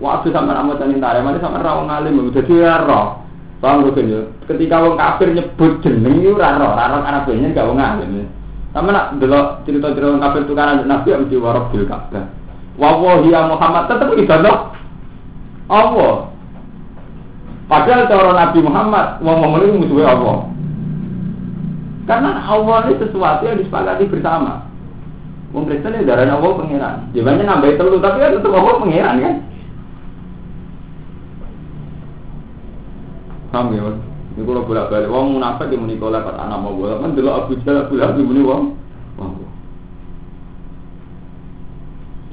Waktu 0.00 0.28
sampai 0.32 0.56
amat 0.56 0.76
tani 0.80 0.96
tare, 1.00 1.20
mana 1.20 1.40
sampai 1.40 1.60
rawang 1.60 1.88
alim, 1.92 2.32
jadi 2.32 2.54
ya 2.56 2.74
roh. 2.84 3.20
Gue 3.64 4.04
ya? 4.04 4.20
Ketika 4.44 4.76
wong 4.84 5.00
kafir 5.00 5.32
nyebut 5.32 5.80
jeneng 5.80 6.20
itu 6.20 6.36
raro, 6.36 6.76
raro 6.76 7.00
karena 7.00 7.24
banyak 7.24 7.56
gak 7.56 7.64
wong 7.64 7.80
alim. 7.80 8.28
Sama 8.76 8.92
nak 8.92 9.16
delok 9.16 9.64
cerita-cerita 9.64 10.12
wong 10.12 10.20
kafir 10.20 10.44
tukaran 10.44 10.84
Nabi 10.84 11.08
yang 11.16 11.24
mesti 11.24 11.84
Ka'bah. 11.88 12.24
Wawahi 12.76 13.32
ya 13.32 13.40
Muhammad 13.48 13.88
tetap 13.88 14.08
ibadah 14.12 14.56
Allah. 15.72 16.33
Padahal 17.64 18.06
cara 18.06 18.32
Nabi 18.36 18.58
Muhammad 18.60 19.06
ngomong 19.24 19.56
itu 19.64 19.80
musuhnya 19.80 20.12
Allah. 20.12 20.36
Karena 22.04 22.30
Allah 22.44 22.78
ini 22.92 23.00
sesuatu 23.00 23.42
yang 23.48 23.56
disepakati 23.56 24.04
bersama. 24.12 24.68
Wong 25.56 25.64
Kristen 25.70 25.96
itu 25.96 26.04
darah 26.04 26.28
Allah 26.28 26.52
pangeran. 26.60 26.96
Jawabannya 27.16 27.44
nambah 27.48 27.72
telu 27.80 27.96
tapi 28.04 28.20
kan 28.20 28.36
tetap 28.36 28.52
Allah 28.52 28.74
pangeran 28.76 29.16
kan. 29.22 29.36
Paham 33.54 33.70
ya? 33.70 33.82
Ini 34.34 34.42
kalau 34.42 34.66
bolak 34.66 34.90
balik, 34.90 35.06
wong 35.14 35.38
munafik 35.38 35.70
muni 35.78 35.94
kolak 35.94 36.26
kata 36.26 36.42
anak 36.42 36.58
mau 36.58 36.74
bolak, 36.74 36.98
kan 37.06 37.14
dulu 37.14 37.30
Abu 37.30 37.54
Jahal 37.62 37.86
Abu 37.86 37.94
Lahab 37.94 38.18
muni 38.18 38.42
wong. 38.42 38.74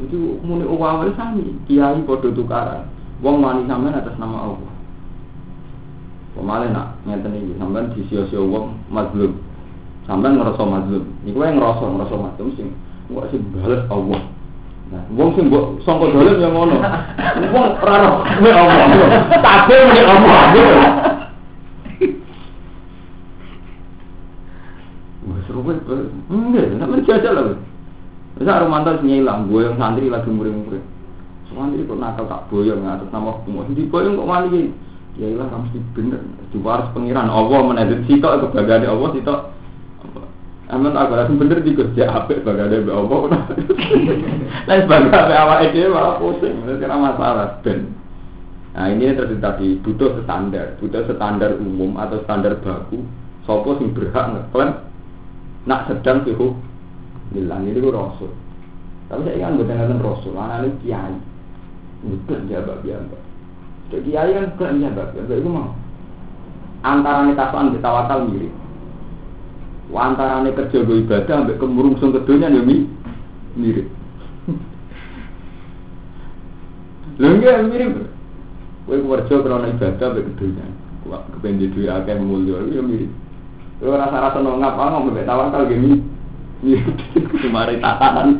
Itu 0.01 0.41
muni 0.41 0.65
uang 0.65 1.13
sami, 1.13 1.61
kiai 1.69 2.01
podo 2.09 2.33
tukaran, 2.33 2.89
wong 3.21 3.37
wani 3.45 3.69
sampean 3.69 4.01
atas 4.01 4.17
nama 4.17 4.49
Allah. 4.49 4.70
Pemale 6.31 6.71
nak 6.71 6.95
ngeten 7.03 7.35
iki 7.35 7.53
sampean 7.59 7.91
disio-sio 7.91 8.47
wong 8.47 8.79
mazlum. 8.87 9.35
Sampean 10.07 10.39
ngerasa 10.39 10.63
mazlum. 10.63 11.03
Niku 11.27 11.43
wae 11.43 11.51
ngerasa 11.51 11.83
ngerasa 11.83 12.15
mazlum 12.15 12.49
sing 12.55 12.67
kok 13.11 13.27
sing 13.31 13.41
bales 13.51 13.83
Allah. 13.91 14.21
Nah, 14.91 15.03
wong 15.15 15.29
sing 15.35 15.51
mbok 15.51 15.83
sangka 15.83 16.07
dolen 16.07 16.39
ya 16.39 16.49
ngono. 16.51 16.77
Wong 17.51 17.65
ora 17.83 17.95
roh 17.99 18.15
nek 18.23 18.53
Allah. 18.55 18.75
Kabeh 19.43 19.79
muni 19.87 20.03
Allah. 20.07 20.41
Seru 25.51 25.67
banget. 25.67 25.83
Enggak, 26.31 26.65
enggak 26.79 26.89
menjajal 26.95 27.33
lah. 27.35 27.59
Masa 28.39 28.63
Romanto 28.63 28.91
nyilang, 29.03 29.51
gue 29.51 29.67
yang 29.67 29.75
santri 29.75 30.07
lagi 30.07 30.31
murid-murid. 30.31 30.79
Santri 31.51 31.83
kok 31.83 31.99
nakal 31.99 32.25
tak 32.31 32.47
boyong 32.47 32.87
atas 32.87 33.11
nama 33.11 33.35
hukum. 33.35 33.67
Di 33.75 33.83
boyong 33.91 34.15
kok 34.15 34.29
mali 34.31 34.71
Ya 35.19 35.27
ilah 35.27 35.47
mesti 35.51 35.79
bener. 35.91 36.23
Diwaris 36.55 36.93
pengiran 36.95 37.27
Allah 37.27 37.59
menedit 37.67 38.07
sitok 38.07 38.51
kebagian 38.51 38.87
Allah 38.87 39.09
sitok. 39.11 39.39
Aman 40.71 40.95
aku 40.95 41.19
rasa 41.19 41.35
bener 41.35 41.59
di 41.59 41.75
kerja 41.75 42.07
apik 42.07 42.47
bagian 42.47 42.87
be 42.87 42.91
Allah. 42.95 43.43
Lain 44.71 44.81
sebagai 44.87 45.11
apa 45.11 45.33
awak 45.35 45.59
itu 45.67 45.91
malah 45.91 46.15
pusing. 46.15 46.63
Kira 46.63 46.95
masalah 46.95 47.59
ben. 47.59 47.91
Nah 48.71 48.87
ini 48.87 49.11
terjadi 49.11 49.35
tadi 49.43 49.75
butuh 49.83 50.23
standar, 50.23 50.79
butuh 50.79 51.03
standar 51.11 51.59
umum 51.59 51.99
atau 51.99 52.23
standar 52.23 52.55
baku. 52.63 53.03
Sopo 53.43 53.75
sing 53.83 53.91
berhak 53.91 54.31
ngeklaim 54.31 54.79
nak 55.67 55.91
sedang 55.91 56.23
fihu 56.23 56.55
bilang 57.35 57.67
ini 57.67 57.75
gue 57.75 57.91
rasul. 57.91 58.31
Tapi 59.11 59.27
saya 59.27 59.43
ingat 59.43 59.59
bukan 59.59 59.99
rasul, 59.99 60.39
anak 60.39 60.71
ini 60.71 60.71
kiai. 60.87 61.15
Bukan 61.99 62.47
jabat 62.47 62.79
jabat. 62.87 63.30
Jadi 63.91 64.07
kiai 64.07 64.31
kan 64.31 64.55
bukan 64.55 64.79
jabat 64.87 65.07
jabat 65.19 65.35
itu 65.35 65.49
mau. 65.51 65.75
Antara 66.81 67.27
nih 67.27 67.35
tasuan 67.35 67.75
kita 67.75 67.89
wakal 67.91 68.23
mirip. 68.31 68.53
Antara 69.91 70.39
nih 70.47 70.55
kerja 70.55 70.87
gue 70.87 71.03
ibadah 71.03 71.43
sampai 71.43 71.59
kemurungsung 71.59 72.15
kedunya 72.15 72.47
nih 72.47 72.87
mirip. 73.59 73.87
Lho 77.19 77.27
enggak 77.35 77.67
mirip. 77.67 77.91
Kowe 78.87 78.95
kerja 78.95 79.35
karena 79.43 79.67
ibadah 79.75 79.99
sampai 79.99 80.27
kedunya. 80.31 80.65
Kepengen 81.11 81.75
duit 81.75 81.91
akeh 81.91 82.15
mulya 82.15 82.63
ya 82.71 82.79
mirip. 82.79 83.11
Lo 83.83 83.91
rasa-rasa 83.99 84.39
nongap 84.39 84.79
apa 84.79 84.93
ngomong 84.95 85.11
mbek 85.11 85.27
tawakal 85.27 85.67
gini. 85.67 85.99
Kemari 87.43 87.75
tatanan. 87.83 88.39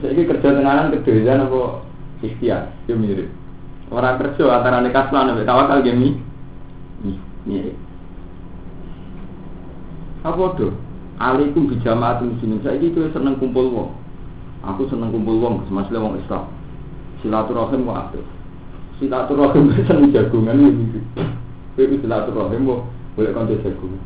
Saya 0.00 0.16
kerja 0.16 0.48
tenanan 0.56 0.90
kedoyan 0.96 1.44
apa 1.44 1.84
ikhtiar, 2.24 2.72
ya 2.88 2.96
mirip. 2.96 3.28
Orang 3.90 4.22
kerja 4.22 4.44
antara 4.54 4.78
nih 4.86 4.94
kaslan 4.94 5.34
mbek 5.34 5.46
tawakal 5.50 5.82
gini. 5.82 6.14
Mirip. 7.42 7.74
Apa 10.22 10.54
tuh? 10.54 10.70
Alaikum 11.18 11.68
bijamaat 11.68 12.22
muslimin. 12.22 12.62
Saya 12.62 12.78
itu 12.78 13.02
seneng 13.12 13.36
kumpul 13.36 13.66
wong. 13.72 13.90
Aku 14.62 14.86
seneng 14.88 15.10
kumpul 15.10 15.40
wong, 15.40 15.64
semasa 15.66 15.96
wong 15.96 16.20
Islam. 16.20 16.48
Silaturahim 17.20 17.88
kok 17.88 18.00
aktif. 18.08 18.24
Silaturahim 19.02 19.74
seneng 19.88 20.12
jagungan 20.12 20.60
ya 20.60 20.70
mirip. 20.70 21.04
Kowe 21.76 21.84
silaturahim 21.98 22.62
kok 22.68 22.80
boleh 23.16 23.32
kanca 23.34 23.56
jagungan. 23.64 24.02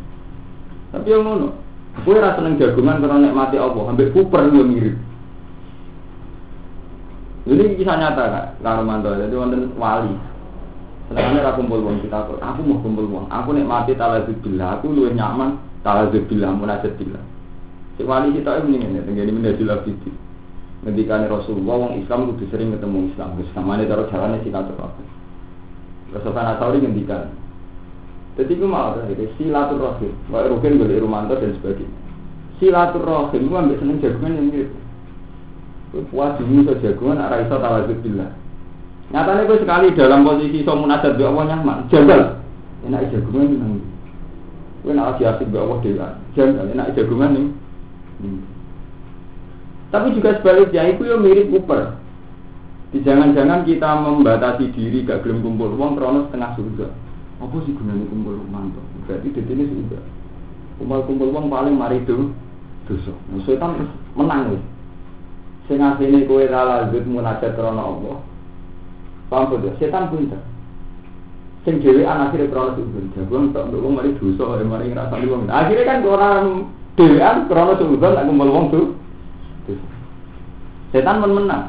Tapi 0.94 1.10
yang 1.10 1.26
ngono, 1.26 1.48
gue 2.06 2.14
rasa 2.14 2.38
seneng 2.38 2.54
jagungan 2.56 3.02
karena 3.02 3.18
nikmati 3.18 3.58
Allah, 3.58 3.82
sampai 3.90 4.14
kuper 4.14 4.42
gue 4.48 4.64
mirip. 4.64 4.96
Ini 7.44 7.76
kisah 7.76 7.96
nyata 8.00 8.24
kak, 8.24 8.46
Karumanto. 8.64 9.12
Jadi 9.12 9.34
wonten 9.36 9.76
wali. 9.76 10.16
Senangnya 11.12 11.52
aku 11.52 11.60
kumpul 11.60 11.84
uang 11.84 12.00
kita, 12.00 12.24
aku 12.40 12.60
mau 12.64 12.80
kumpul 12.80 13.04
uang. 13.04 13.28
Aku 13.28 13.52
nikmati 13.52 13.92
talazubillah, 13.92 14.80
aku 14.80 14.88
lu 14.88 15.12
nyaman 15.12 15.60
talazubillah, 15.84 16.48
munajat 16.56 16.96
billah. 16.96 17.20
Si 18.00 18.02
wali 18.08 18.32
kita 18.32 18.64
ini 18.64 18.80
nih, 18.80 19.04
tenggini 19.04 19.32
menjadi 19.32 19.62
lebih 19.68 20.00
Ngendikane 20.84 21.28
Rasulullah, 21.28 21.76
wong 21.80 21.92
Islam 22.00 22.32
kudu 22.32 22.48
sering 22.48 22.72
ketemu 22.72 23.12
Islam. 23.12 23.36
Ini 23.40 23.84
taruh 23.88 24.08
jalannya 24.08 24.40
silaturahmi. 24.44 25.04
Rasulullah 26.12 26.56
Nasawi 26.56 26.80
ngendikan, 26.80 27.28
jadi 28.34 28.50
itu 28.50 28.66
malah 28.66 29.06
itu 29.06 29.30
silaturahim. 29.38 30.10
Wae 30.26 30.50
rukin 30.50 30.82
boleh 30.82 30.98
rumanto 30.98 31.38
dan 31.38 31.54
sebagainya. 31.54 31.94
Silaturahim 32.58 33.46
itu 33.46 33.54
ambil 33.54 33.76
seneng 33.78 33.96
jagungan 34.02 34.34
yang 34.34 34.46
mirip. 34.50 34.70
Dulu 35.94 36.66
so 36.66 36.74
jagungan, 36.82 37.22
arah 37.22 37.46
iso 37.46 37.54
tawajud 37.54 37.98
billah. 38.02 38.34
Nyatanya 39.14 39.46
gue 39.46 39.62
sekali 39.62 39.86
dalam 39.94 40.26
posisi 40.26 40.66
so 40.66 40.74
munajat 40.74 41.14
bi 41.14 41.22
Allah 41.22 41.54
nyaman, 41.54 41.86
jagal. 41.86 42.42
Enak 42.82 43.14
jagungan 43.14 43.46
ini 43.46 43.56
nang. 43.62 43.72
Gue 44.82 44.90
nak 44.90 45.22
asik 45.22 45.46
bi 45.46 45.56
Allah 45.56 45.78
dewa. 45.86 46.08
Jagal, 46.34 46.66
enak 46.74 46.98
jagungan 46.98 47.30
nih. 47.38 47.46
Tapi 49.94 50.18
juga 50.18 50.34
sebaliknya 50.42 50.90
itu 50.90 51.06
yang 51.06 51.22
mirip 51.22 51.46
Cooper. 51.54 51.94
Jangan-jangan 52.94 53.66
kita 53.66 53.90
membatasi 54.06 54.70
diri 54.74 55.02
gak 55.02 55.22
gelem 55.22 55.42
kumpul 55.42 55.70
uang 55.74 55.98
kronos 55.98 56.30
setengah 56.30 56.54
surga. 56.54 56.86
Apa 57.42 57.56
sih 57.66 57.74
gunanya 57.74 58.06
kumpul 58.06 58.38
mantu? 58.50 58.82
Berarti 59.06 59.34
di 59.34 59.42
sini 59.46 59.66
sudah. 59.66 60.02
Kumpul-kumpul 60.78 61.30
uang 61.30 61.46
paling 61.50 61.74
mari 61.74 62.02
itu 62.02 62.30
dosa. 62.86 63.14
Nah, 63.30 63.42
setan 63.46 63.86
menang 64.14 64.54
nih. 64.54 64.62
Sing 65.64 65.80
asline 65.80 66.28
kowe 66.28 66.44
ra 66.44 66.84
lanjut 66.84 67.08
munajat 67.08 67.56
krana 67.56 67.82
Allah. 67.88 68.16
Paham 69.32 69.64
ya? 69.64 69.72
Setan 69.80 70.12
pinter. 70.12 70.40
Sing 71.64 71.80
dhewe 71.80 72.04
akhire 72.04 72.52
krana 72.52 72.76
sujud. 72.76 73.08
Jagung 73.16 73.56
tok 73.56 73.72
nduk 73.72 73.80
wong 73.80 73.96
mari 73.96 74.12
dosa, 74.20 74.60
mari 74.60 74.92
ngrasani 74.92 75.24
wong. 75.24 75.48
Akhire 75.48 75.88
kan 75.88 76.04
orang 76.04 76.68
dhewean 77.00 77.48
krana 77.48 77.72
sujud 77.80 77.96
nak 77.96 78.28
kumpul 78.28 78.50
wong 78.52 78.64
tuh. 78.68 78.86
Setan 80.92 81.24
men 81.24 81.32
menang. 81.32 81.64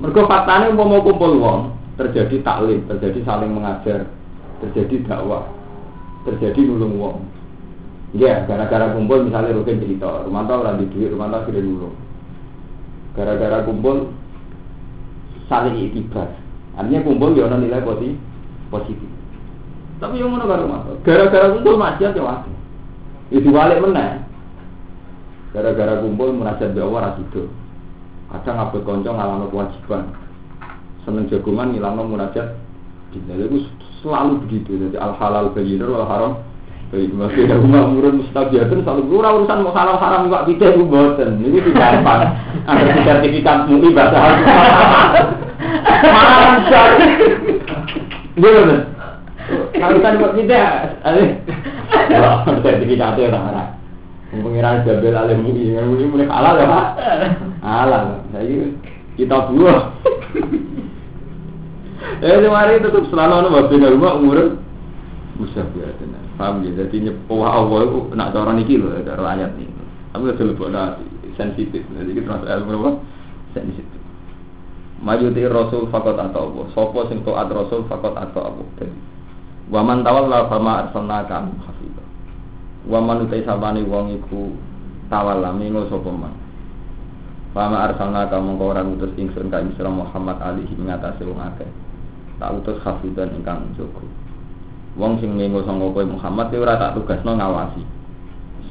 Mergo 0.00 0.24
faktane 0.24 0.72
umpama 0.72 1.04
kumpul 1.04 1.36
wong, 1.36 1.60
terjadi 2.00 2.40
taklim, 2.40 2.84
terjadi 2.88 3.20
saling 3.24 3.52
mengajar, 3.52 4.08
terjadi 4.64 5.04
dakwah, 5.04 5.44
terjadi 6.24 6.64
nulung 6.64 6.96
wong. 6.96 7.16
Iya, 8.16 8.48
gara-gara 8.48 8.96
kumpul 8.96 9.28
misalnya 9.28 9.56
Rukin 9.56 9.80
cerita, 9.84 10.24
rumah 10.24 10.48
tau 10.48 10.64
orang 10.64 10.80
di 10.80 10.88
duit, 10.88 11.12
rumah 11.12 11.28
tau 11.28 11.44
sudah 11.44 11.60
nulung. 11.60 12.05
Gara-gara 13.16 13.64
kumpul 13.64 14.12
saling 15.48 15.74
itibar. 15.80 16.28
Artinya 16.76 17.00
kumpul 17.00 17.32
ya 17.32 17.48
nilai 17.48 17.80
positif. 17.80 18.20
positif. 18.68 19.08
Tapi 19.96 20.20
yang 20.20 20.36
mana 20.36 20.44
rumah 20.44 20.84
Gara-gara 21.00 21.56
kumpul 21.56 21.80
maksiat 21.80 22.12
ya 22.12 22.22
waktu. 22.22 22.52
Itu 23.32 23.48
balik 23.48 23.80
mana? 23.80 24.20
Gara-gara 25.56 26.04
kumpul 26.04 26.36
merasa 26.36 26.68
bawa 26.68 27.10
rasido. 27.10 27.48
Kadang 28.28 28.54
ngabut 28.60 28.82
konco 28.84 29.10
ngalami 29.16 29.46
kewajiban. 29.48 30.02
Seneng 31.08 31.32
jagungan 31.32 31.72
ngilang 31.72 32.04
munajat. 32.04 32.60
Jadi 33.16 33.64
selalu 34.04 34.44
begitu. 34.44 34.76
Jadi 34.76 35.00
al 35.00 35.16
halal 35.16 35.56
bayyinur 35.56 35.96
wal 35.96 36.04
haram 36.04 36.32
masih 36.94 37.50
ada 37.50 37.56
rumah 37.58 37.90
murun 37.90 38.22
mustabiatun 38.22 38.86
selalu 38.86 39.02
kurang 39.10 39.42
urusan 39.42 39.58
mau 39.66 39.74
halal 39.74 39.98
haram 39.98 40.30
juga 40.30 40.46
tidak 40.46 40.70
itu 40.78 40.84
boten 40.86 41.30
ini 41.42 41.58
tidak 41.60 42.00
apa 42.00 42.14
ada 42.64 42.90
sertifikat 43.02 43.58
mui 43.66 43.90
bahasa 43.90 44.16
harus 44.16 44.42
lancar 45.84 46.88
gitu 48.38 48.76
kalau 49.76 49.98
kan 50.02 50.18
buat 50.18 50.32
tidak? 50.34 50.98
Sertifikatnya 52.66 53.30
ada 53.30 53.64
Pengiran 54.26 54.82
Jabal 54.82 55.14
Alim 55.14 55.46
Mui, 55.46 55.70
yang 55.70 55.86
Mui 55.86 56.02
mulai 56.02 56.26
kalah 56.26 56.58
ya 56.58 56.66
Pak. 56.66 56.86
Kalah, 57.62 58.02
saya 58.34 58.58
kita 59.14 59.38
buah. 59.54 59.80
Eh, 62.26 62.38
kemarin 62.42 62.82
tetap 62.82 63.06
selalu 63.06 63.34
ada 63.38 63.48
babi 63.54 63.76
rumah 63.86 64.18
umur 64.18 64.58
musafir 65.38 65.94
tenan. 66.02 66.25
Paham 66.36 66.64
ya? 66.64 66.84
Jadi 66.84 67.08
nyepuh 67.08 67.40
Allah 67.42 67.80
itu 67.88 68.00
nak 68.12 68.32
cara 68.36 68.52
niki 68.52 68.76
lho, 68.76 68.92
cara 69.04 69.24
ayat 69.32 69.56
ini. 69.56 69.72
Tapi 70.12 70.32
ada 70.32 70.44
lebih 70.44 70.68
sensitif. 71.36 71.82
Jadi 71.84 72.10
kita 72.16 72.28
masuk 72.28 72.48
ilmu 72.48 72.72
apa? 72.80 72.90
Sensitif. 73.56 74.00
Maju 75.00 75.26
ti 75.36 75.44
Rasul 75.44 75.92
fakot 75.92 76.16
atau 76.16 76.48
Allah. 76.48 76.66
Sopo 76.72 77.04
sing 77.08 77.20
taat 77.20 77.52
Rasul 77.52 77.84
fakot 77.84 78.16
atau 78.16 78.48
Allah. 78.48 78.66
Jadi, 78.80 78.96
waman 79.68 80.00
tawalla 80.00 80.48
fama 80.48 80.88
arsalnaka 80.88 81.44
hafidh. 81.68 82.00
Waman 82.88 83.28
utai 83.28 83.44
sabani 83.44 83.84
wong 83.84 84.16
iku 84.16 84.56
tawalla 85.12 85.52
mingo 85.52 85.84
sapa 85.92 86.08
man. 86.08 86.32
Fama 87.52 87.92
arsalnaka 87.92 88.40
mongko 88.40 88.64
ora 88.72 88.84
ngutus 88.84 89.12
ingsun 89.20 89.52
ka 89.52 89.60
Isra 89.60 89.92
Muhammad 89.92 90.40
alihi 90.40 90.72
ngatasi 90.80 91.28
wong 91.28 91.40
akeh. 91.44 91.68
Tak 92.40 92.52
utus 92.56 92.80
hafidhan 92.80 93.36
ingkang 93.36 93.68
jaga. 93.76 94.25
Wong 94.96 95.20
sing 95.20 95.36
mengo 95.36 95.60
sangka 95.68 95.92
kowe 95.92 96.04
Muhammad 96.08 96.48
kowe 96.48 96.64
ora 96.64 96.80
tak 96.80 96.96
tugasno 96.96 97.36
ngawasi. 97.36 97.84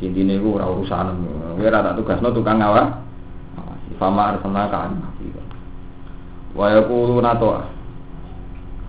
Sintine 0.02 0.42
iku 0.42 0.58
ora 0.58 0.66
urusan. 0.66 1.22
Kowe 1.54 1.66
ora 1.70 1.86
tak 1.86 2.02
tugasno 2.02 2.34
tukang 2.34 2.58
ngawasi. 2.58 3.06
Fama 3.96 4.36
arsalnaka 4.36 4.92
alihi 4.92 5.32
wa 6.56 6.72
yaquluna 6.72 7.36
ta'a 7.36 7.64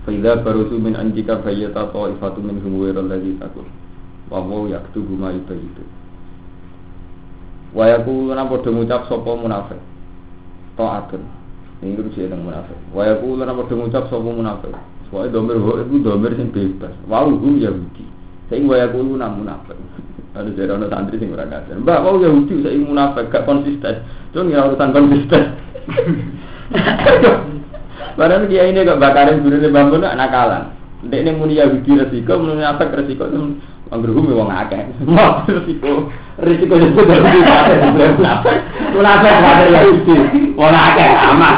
fa 0.07 0.11
idza 0.11 0.35
min 0.79 0.95
anjika 0.95 1.39
fayyata 1.43 1.91
ta'ifatu 1.91 2.43
minhum 2.43 2.79
ghayra 2.83 3.03
alladhi 3.03 3.39
taqul. 3.39 3.67
Wa 4.31 4.43
huwa 4.43 4.67
yaktubu 4.71 5.15
ma 5.15 5.31
yubayyitu 5.31 5.83
wa 7.77 7.87
yaquluna 7.87 8.47
padha 8.51 8.71
ngucap 8.71 9.03
sapa 9.07 9.31
munafik? 9.37 9.79
Ta'atun. 10.75 11.23
Ini 11.85 11.95
kudu 11.95 12.11
sing 12.17 12.35
munafik. 12.35 12.79
Wa 12.91 13.07
yaquluna 13.07 13.55
padha 13.55 13.75
ngucap 13.77 14.05
sapa 14.11 14.27
munafik 14.27 14.75
Soalnya 15.11 15.39
domir 15.39 15.57
itu 15.87 16.03
domir 16.03 16.35
yang 16.35 16.51
bebas. 16.51 16.91
Wau 17.07 17.31
hum 17.31 17.63
Yahudi. 17.63 18.03
Saya 18.51 18.63
ingin 18.63 18.71
wayak 18.71 18.95
ulu 18.95 19.15
nam 19.15 19.43
munafik. 19.43 19.79
Ada 20.35 20.51
jadi 20.53 20.75
orang 20.75 20.91
santri 20.91 21.23
sing 21.23 21.31
berangkat. 21.31 21.71
Mbak, 21.71 21.99
wau 22.03 22.19
Yahudi 22.19 22.63
saya 22.63 22.75
ingin 22.75 22.91
munafik 22.91 23.31
gak 23.31 23.47
konsisten. 23.47 24.03
Cuma 24.35 24.51
ya 24.51 24.67
urusan 24.67 24.91
konsisten. 24.91 25.43
Padahal 28.19 28.51
dia 28.51 28.67
ini 28.67 28.83
kok 28.83 28.99
bakarin 28.99 29.45
guru 29.45 29.63
di 29.63 29.71
bambu 29.71 30.03
nak 30.03 30.19
nakalan. 30.19 30.75
Dek 31.07 31.23
ini 31.23 31.31
muni 31.37 31.61
Yahudi 31.61 32.01
resiko, 32.01 32.41
muni 32.41 32.65
apa 32.67 32.91
resiko 32.91 33.31
anggur 33.93 34.11
bumi 34.11 34.35
wong 34.35 34.51
akeh. 34.51 34.83
Mau 35.07 35.47
resiko, 35.47 36.11
resiko 36.43 36.75
itu 36.83 37.01
dari 37.07 37.47
apa? 37.47 38.51
Munafik 38.91 39.31
ada 39.31 39.67
Yahudi, 39.71 40.15
wong 40.59 40.75
akeh 40.75 41.09
amat. 41.31 41.57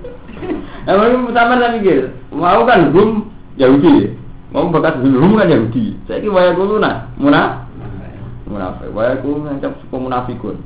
Emang 0.90 1.32
sama 1.32 1.56
lagi 1.56 1.86
gitu. 1.86 2.19
Mau 2.30 2.62
kan 2.62 2.94
gum 2.94 3.26
Yahudi, 3.58 4.14
mau 4.54 4.70
bekas 4.70 5.02
gum 5.02 5.34
kan 5.34 5.50
Yahudi. 5.50 5.98
Saya 6.06 6.22
kira 6.22 6.34
waya 6.34 6.50
kulo 6.54 6.78
nah, 6.78 7.10
munafik. 7.18 8.90
Waya 8.94 9.18
kulo 9.18 9.46
ngancap 9.46 9.74
suku 9.82 9.96
munafikun. 9.98 10.58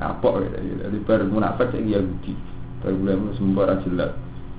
Apa 0.00 0.26
gitu, 0.42 0.58
jadi 0.58 0.98
ber 1.04 1.20
munafik 1.28 1.68
saya 1.70 2.00
Yahudi. 2.00 2.32
Tapi 2.80 2.96
belum 3.00 3.32
sembarang 3.36 3.80
jelas. 3.84 4.12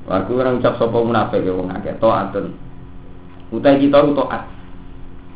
Aku 0.05 0.37
orang 0.37 0.61
ucap 0.61 0.77
sapa 0.77 1.01
munafik 1.01 1.41
ya 1.41 1.57
wong 1.57 1.73
akeh 1.73 1.97
taatun. 1.97 2.53
Utai 3.49 3.81
kita 3.81 4.05
itu 4.05 4.13
taat. 4.13 4.45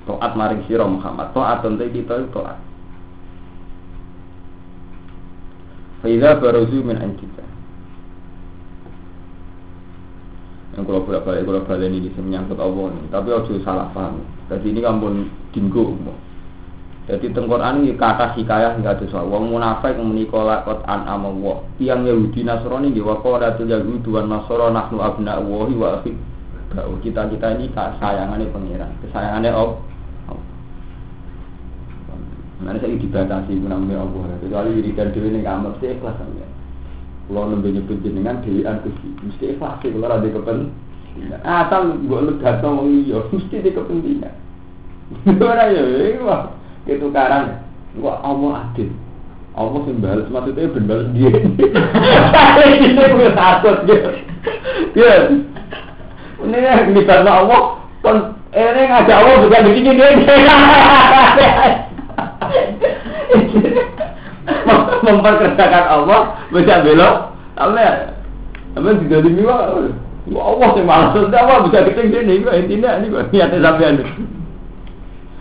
Taat 0.05 0.31
maring 0.37 0.61
sira 0.69 0.85
Muhammad. 0.85 1.33
Taatun 1.33 1.81
te 1.81 1.89
kita 1.89 2.21
itu 2.21 2.29
taat. 2.29 2.57
Faiza 6.05 6.37
baruzu 6.37 6.85
min 6.85 7.01
antika. 7.01 7.48
Yang 10.79 10.87
kalau 10.87 11.03
bolak 11.03 11.27
balik 11.27 11.43
kalau 11.43 11.61
balik 11.67 11.91
ini 11.91 12.07
bisa 12.07 12.23
menyangkut 12.23 12.55
Allah 12.55 12.87
nih. 12.95 13.03
Tapi 13.11 13.27
harus 13.35 13.51
salah 13.67 13.91
paham. 13.91 14.23
Jadi 14.47 14.71
ini 14.71 14.79
kampun 14.79 15.27
dinggo. 15.51 15.91
Jadi 17.11 17.35
tengkoran 17.35 17.83
ini 17.83 17.99
kata 17.99 18.31
hikayah 18.39 18.79
nggak 18.79 19.03
ada 19.03 19.05
soal. 19.11 19.27
Wong 19.27 19.51
munafik 19.51 19.99
menikah 19.99 20.39
lakot 20.39 20.79
an 20.87 21.03
Allah. 21.03 21.67
Yang 21.83 22.15
Yahudi 22.15 22.47
Nasrani 22.47 22.95
di 22.95 23.03
wakor 23.03 23.43
itu 23.43 23.67
Yahudi 23.67 24.07
tuan 24.07 24.31
Nasrani 24.31 24.71
nahnu 24.71 25.03
abna 25.03 25.35
Allahi 25.35 25.73
wa 25.75 25.99
akhir. 25.99 26.15
Kita 27.03 27.27
kita 27.27 27.47
ini 27.59 27.67
sayangannya 27.75 28.47
pangeran, 28.55 28.93
kesayangannya 29.03 29.51
Allah. 29.51 29.79
Nanti 32.63 32.79
saya 32.79 32.95
dibatasi 32.95 33.51
menamai 33.57 33.99
Allah. 33.99 34.39
Kecuali 34.39 34.79
wiridan 34.79 35.11
dewi 35.11 35.27
ini 35.33 35.43
kamar 35.43 35.75
mesti 35.75 35.91
ikhlas. 35.91 36.15
Kalau 37.29 37.45
lebih 37.53 37.77
nyebut 37.77 38.01
jenengan 38.01 38.41
dewi 38.41 38.65
kusi, 38.65 39.07
mesti 39.21 39.53
ikhlas 39.53 39.77
kalau 39.85 40.09
ada 40.09 40.25
kepentingan. 40.25 41.39
Asal 41.45 41.93
gue 42.01 42.19
legat 42.25 42.65
ngomong 42.65 42.89
iya, 43.05 43.21
mesti 43.29 43.53
ada 43.61 43.69
kepentingan. 43.69 44.33
Orang 45.45 45.69
ya, 45.69 45.83
wah 46.25 46.41
ketukaran. 46.89 47.61
Gua 47.93 48.17
Allah 48.25 48.65
adil 48.69 48.89
Allah 49.57 49.81
sing 49.83 49.97
balas 49.99 50.29
maksudnya 50.29 50.71
ben 50.71 50.85
balas 50.85 51.09
dia 51.11 51.35
ini 51.35 52.95
gue 52.95 53.29
takut 53.33 53.77
gitu 53.89 54.09
ya. 54.95 55.35
Ini 56.39 56.57
yang 56.63 56.95
karena 57.03 57.43
Allah 57.43 57.83
kon 57.99 58.39
ini 58.55 58.81
ngajak 58.87 59.19
Allah 59.19 59.43
bukan 59.43 59.67
begini 59.67 59.99
dia 59.99 60.15
memperkerjakan 65.05 65.85
Allah 65.88 66.19
bisa 66.51 66.83
belok 66.83 67.15
apa 67.59 67.77
ya 67.79 67.93
apa 68.77 68.88
tidak 69.03 69.23
dimiwa 69.25 69.55
Allah 70.29 70.67
sih 70.77 70.83
malas 70.85 71.15
Allah 71.17 71.57
bisa 71.67 71.88
keting 71.89 72.13
sini 72.13 72.43
intinya 72.43 72.99
ini 73.01 73.07
niatnya 73.12 73.59
sampai 73.59 74.03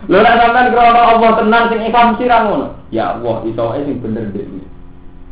Lho 0.09 0.17
nek 0.25 0.35
sampean 0.41 0.73
krana 0.73 1.01
Allah 1.05 1.31
tenan 1.37 1.63
sing 1.69 1.85
ikhlas 1.85 2.17
ngono. 2.17 2.67
Ya 2.89 3.13
Allah, 3.13 3.45
iso 3.45 3.63
ae 3.69 3.85
sing 3.85 4.01
bener 4.01 4.25
dhewe. 4.33 4.65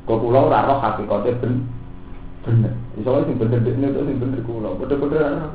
Kok 0.05 0.21
kula 0.21 0.45
ora 0.45 0.69
roh 0.69 0.77
hakikate 0.77 1.33
ben 1.41 1.65
bener. 2.45 2.77
Iso 2.93 3.09
ae 3.09 3.25
sing 3.25 3.41
bener 3.41 3.57
dhewe 3.65 3.73
itu 3.73 4.01
sing 4.05 4.17
bener 4.21 4.39
kula. 4.45 4.77
Padha-padha 4.77 5.17
ora. 5.17 5.49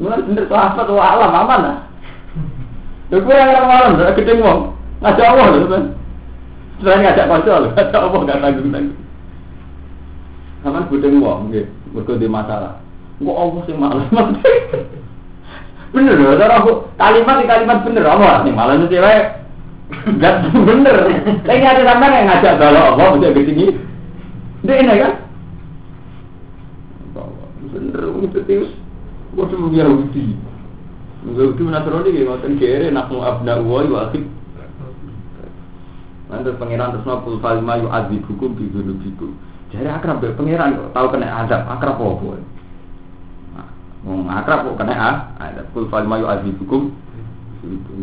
Mulai 0.00 0.24
bener 0.24 0.44
sahabat 0.48 0.88
wa 0.88 1.04
alam 1.04 1.32
aman 1.44 1.60
lah. 1.60 1.78
Lho 3.12 3.20
kowe 3.20 3.36
yang 3.36 3.52
ora 3.52 3.62
malam 3.68 4.16
ketemu 4.16 4.42
wong. 4.48 4.60
Ngajak 5.04 5.26
Allah 5.36 5.46
lho 5.52 5.68
kan. 5.68 5.84
Selain 6.80 7.00
ngajak 7.04 7.28
kanca 7.28 7.60
lho, 7.60 7.68
ngajak 7.76 8.00
Allah 8.00 8.20
gak 8.24 8.40
tanggung-tanggung. 8.40 9.00
Sampeyan 10.64 10.88
budeng 10.88 11.20
wong 11.20 11.40
nggih, 11.52 11.68
mergo 11.92 12.16
di 12.16 12.24
masalah. 12.24 12.80
Kok 13.20 13.36
Allah 13.36 13.60
sing 13.68 13.76
malas. 13.76 14.08
Bener 15.94 16.18
loh, 16.18 16.34
cara 16.40 16.58
aku 16.58 16.90
kalimat 16.98 17.38
di 17.38 17.46
kalimat 17.46 17.86
bener 17.86 18.02
nih 18.02 18.50
malah 18.50 18.74
nanti 18.74 18.90
cewek 18.90 19.22
nggak 20.18 20.34
bener. 20.66 20.96
Lagi 21.46 21.62
ada 21.62 21.82
sampai 21.86 22.16
yang 22.18 22.26
ngajak 22.32 22.54
kalau 22.58 22.82
Allah 22.90 23.06
bisa 23.14 23.30
begini. 23.30 23.78
Dia 24.66 24.80
ini 24.82 24.94
kan? 24.98 25.12
Bener, 27.70 28.02
itu 28.26 28.40
tius. 28.42 28.70
Gua 29.38 29.46
cuma 29.46 29.70
biar 29.70 29.86
Yahudi. 29.86 30.34
Yahudi 31.30 31.62
menasroni 31.62 32.10
kayak 32.10 32.26
ngoten 32.26 32.54
kere 32.58 32.86
nak 32.90 33.10
mau 33.14 33.22
abna 33.22 33.62
uwai 33.62 33.86
wa 33.86 34.10
akhir. 34.10 34.26
Nanti 36.34 36.50
pangeran 36.58 36.98
terus 36.98 37.06
nopul 37.06 37.38
falima 37.38 37.78
yu 37.78 37.86
adzi 37.86 38.18
hukum 38.26 38.58
di 38.58 38.66
gunung 38.74 38.98
itu. 39.06 39.30
Jadi 39.70 39.86
akrab 39.86 40.18
pangeran 40.34 40.90
tahu 40.90 41.06
kena 41.14 41.46
azab 41.46 41.62
akrab 41.70 42.02
apa? 42.02 42.54
Wong 44.04 44.28
akrab 44.28 44.68
kok 44.68 44.76
kena 44.84 44.94
ah, 45.00 45.16
ada 45.40 45.64
kul 45.72 45.88
fal 45.88 46.04
mayu 46.04 46.28
azibukum. 46.28 46.92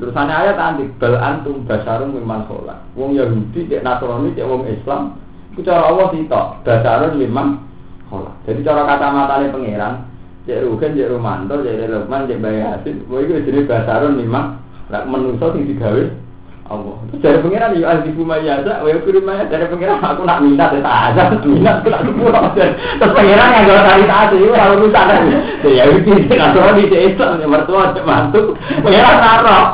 Terus 0.02 0.18
ana 0.18 0.42
ayat 0.42 0.58
nanti 0.58 0.90
bal 0.98 1.14
antum 1.22 1.62
basarun 1.70 2.18
mimman 2.18 2.50
sholat. 2.50 2.82
Wong 2.98 3.14
Yahudi 3.14 3.70
cek 3.70 3.86
Nasrani 3.86 4.34
cek 4.34 4.50
wong 4.50 4.66
Islam 4.66 5.22
itu 5.54 5.62
cara 5.62 5.86
Allah 5.86 6.10
sih 6.10 6.26
tok 6.26 6.66
basarun 6.66 7.22
mimman 7.22 7.62
sholat. 8.10 8.34
Jadi 8.50 8.66
cara 8.66 8.90
kata 8.90 9.08
matane 9.14 9.54
pangeran 9.54 9.94
cek 10.50 10.66
Rugen 10.66 10.98
cek 10.98 11.10
Romanto 11.14 11.62
cek 11.62 11.86
Lukman 11.86 12.26
cek 12.26 12.42
Bayi 12.42 12.60
Hasid. 12.66 12.96
Wah 13.06 13.22
itu 13.22 13.38
jenis 13.46 13.70
basarun 13.70 14.18
mimman. 14.18 14.58
Lah 14.90 15.06
menungso 15.06 15.54
sing 15.54 15.70
digawe 15.70 16.02
Allah. 16.72 16.96
Dari 17.20 17.38
pengiran 17.44 17.76
ya 17.76 18.00
azibu 18.00 18.24
mayasa, 18.24 18.80
wa 18.80 18.88
yafiru 18.88 19.20
maya 19.20 19.44
dari 19.52 19.68
pengiran 19.68 20.00
aku 20.00 20.24
nak 20.24 20.40
minat 20.40 20.72
ya 20.72 20.82
ada, 20.82 21.24
minat 21.44 21.84
aku 21.84 22.26
nak. 22.32 22.56
Terus 22.56 23.12
pengiran 23.12 23.52
yang 23.52 23.68
gak 23.68 23.84
cari 23.84 24.04
tak 24.08 24.20
ada, 24.32 24.36
itu 24.40 24.52
kalau 24.56 24.80
rusak 24.80 25.04
kan. 25.04 25.22
Ya 25.68 25.84
itu 25.92 26.10
tidak 26.32 26.50
tahu 26.56 26.72
di 26.80 26.86
Islam 26.96 27.44
ya 27.44 27.48
mertua 27.52 27.92
cek 27.92 28.08
mantu, 28.08 28.42
pengiran 28.80 29.16
taruh. 29.20 29.66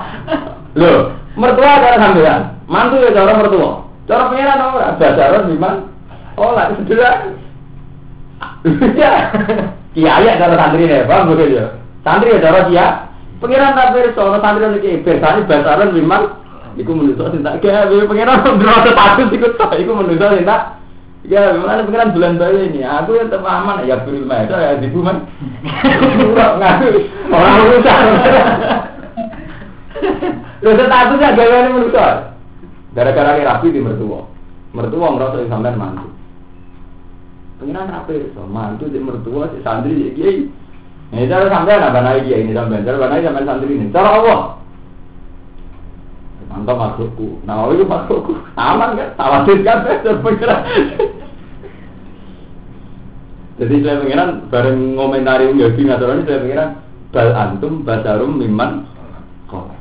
Loh, 0.74 1.00
mertua 1.38 1.78
cara 1.78 1.98
sampean, 2.02 2.42
mantu 2.66 2.96
ya 3.06 3.10
cara 3.14 3.32
mertua. 3.38 3.70
Cara 4.10 4.24
pengiran 4.34 4.66
ora, 4.74 4.88
basaran 4.98 5.44
liman. 5.54 5.76
Oh 6.36 6.52
lah 6.58 6.74
sudah. 6.74 7.16
Ya, 8.98 9.32
kiai 9.94 10.30
cara 10.38 10.56
santri 10.58 10.90
bang 10.90 11.22
begitu 11.30 11.62
ya. 11.62 11.66
Santri 12.04 12.36
ya 12.36 12.42
cara 12.42 12.70
dia 12.70 12.88
Pengiran 13.38 13.78
tak 13.78 13.94
pirsa, 13.94 14.18
ono 14.18 14.42
santri 14.42 14.66
iki 14.82 15.06
bersane 15.06 15.46
basaran 15.46 15.94
memang 15.94 16.42
iku 16.78 16.92
menungso 16.94 17.34
sing 17.34 17.42
tak 17.42 17.60
gawe 17.60 18.06
pengiran 18.06 18.46
ndrono 18.46 18.90
status 18.94 19.30
iku 19.34 19.48
tok 19.58 19.76
iku 19.82 19.92
menungso 19.98 20.28
sing 20.38 20.46
tak 20.46 20.78
Ya, 21.28 21.52
memang 21.52 21.84
pengiran 21.92 22.16
bulan 22.16 22.40
bayi 22.40 22.72
ini, 22.72 22.88
aku 22.88 23.20
yang 23.20 23.28
terpahaman 23.28 23.84
ya 23.84 24.00
beri 24.00 24.24
masa 24.24 24.64
ya 24.64 24.80
di 24.80 24.88
buman. 24.88 25.28
Ngaku 26.62 26.88
orang 27.36 27.64
urusan. 27.68 28.04
Lho 30.64 30.72
statusnya 30.72 31.36
gawe 31.36 31.58
menungso. 31.68 32.06
Gara-gara 32.96 33.36
ini 33.36 33.44
rapi 33.44 33.76
di 33.76 33.84
mertua. 33.84 34.24
Mertua 34.72 35.08
merasa 35.12 35.44
sampean 35.52 35.76
mantu. 35.76 36.08
Pengiran 37.60 37.92
rapi, 37.92 38.32
so 38.32 38.48
mantu 38.48 38.88
di 38.88 39.02
mertua 39.02 39.52
si 39.52 39.60
santri 39.68 40.00
di 40.00 40.16
kiai. 40.16 40.48
Ini 41.12 41.28
cara 41.28 41.52
sampai 41.52 41.76
apa 41.76 42.00
naik 42.08 42.24
dia 42.24 42.40
ini 42.40 42.56
sampai 42.56 42.88
cara 42.88 43.04
naik 43.04 43.28
sampai 43.28 43.44
santri 43.44 43.76
ini. 43.76 43.92
Cara 43.92 44.16
Allah. 44.16 44.40
Mantap 46.58 46.78
makhlukku. 46.82 47.38
Nah 47.46 47.70
itu 47.70 47.86
makhlukku. 47.86 48.34
Aman 48.58 48.98
kan? 48.98 49.14
Tawasin 49.14 49.62
kan? 49.62 49.78
Berpengeran. 50.02 50.62
Jadi 53.58 53.76
saya 53.86 54.02
pengiran 54.02 54.30
bareng 54.50 54.80
ngomentari 54.98 55.54
Yahudi 55.54 55.86
Nasrani 55.86 56.26
saya 56.26 56.42
pengiran 56.42 56.70
bal 57.14 57.30
antum 57.38 57.86
basarum 57.86 58.42
miman 58.42 58.90
kola. 59.46 59.78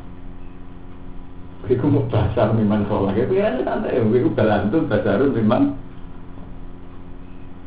Iku 1.64 1.85
mau 1.89 2.05
basar 2.12 2.53
miman 2.53 2.85
kola. 2.93 3.16
Kayak 3.16 3.33
pengiran 3.33 3.64
santai. 3.64 3.97
Iku 3.97 4.29
bal 4.37 4.51
antum 4.53 4.85
basarum 4.85 5.33
miman 5.33 5.62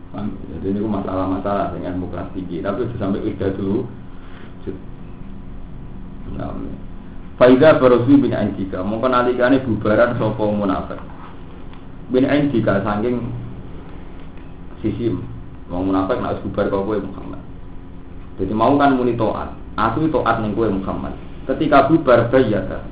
jadi 0.09 0.75
ini 0.75 0.81
masalah-masalah 0.83 1.71
dengan 1.77 2.01
kelas 2.09 2.29
tinggi. 2.33 2.59
Tapi 2.59 2.89
sampai 2.97 3.23
udah 3.23 3.51
dulu. 3.55 3.79
Faidah 7.39 7.79
barosu 7.79 8.19
bin 8.19 8.35
Anjika. 8.35 8.83
Mungkin 8.83 9.15
alikane 9.15 9.63
bubaran 9.63 10.19
sopo 10.19 10.51
munafik. 10.51 10.99
Bin 12.11 12.27
Anjika 12.27 12.83
saking 12.83 13.31
sisi 14.83 15.07
mau 15.71 15.79
munafik 15.79 16.19
nak 16.19 16.43
bubar 16.43 16.67
kau 16.67 16.83
kue 16.83 16.99
Muhammad. 16.99 17.39
Jadi 18.43 18.51
mau 18.51 18.75
kan 18.75 18.99
muni 18.99 19.15
toat. 19.15 19.55
Aku 19.79 20.11
toat 20.11 20.43
ning 20.43 20.51
kue 20.51 20.67
Muhammad. 20.67 21.15
Ketika 21.47 21.87
bubar 21.87 22.27
bayar, 22.27 22.83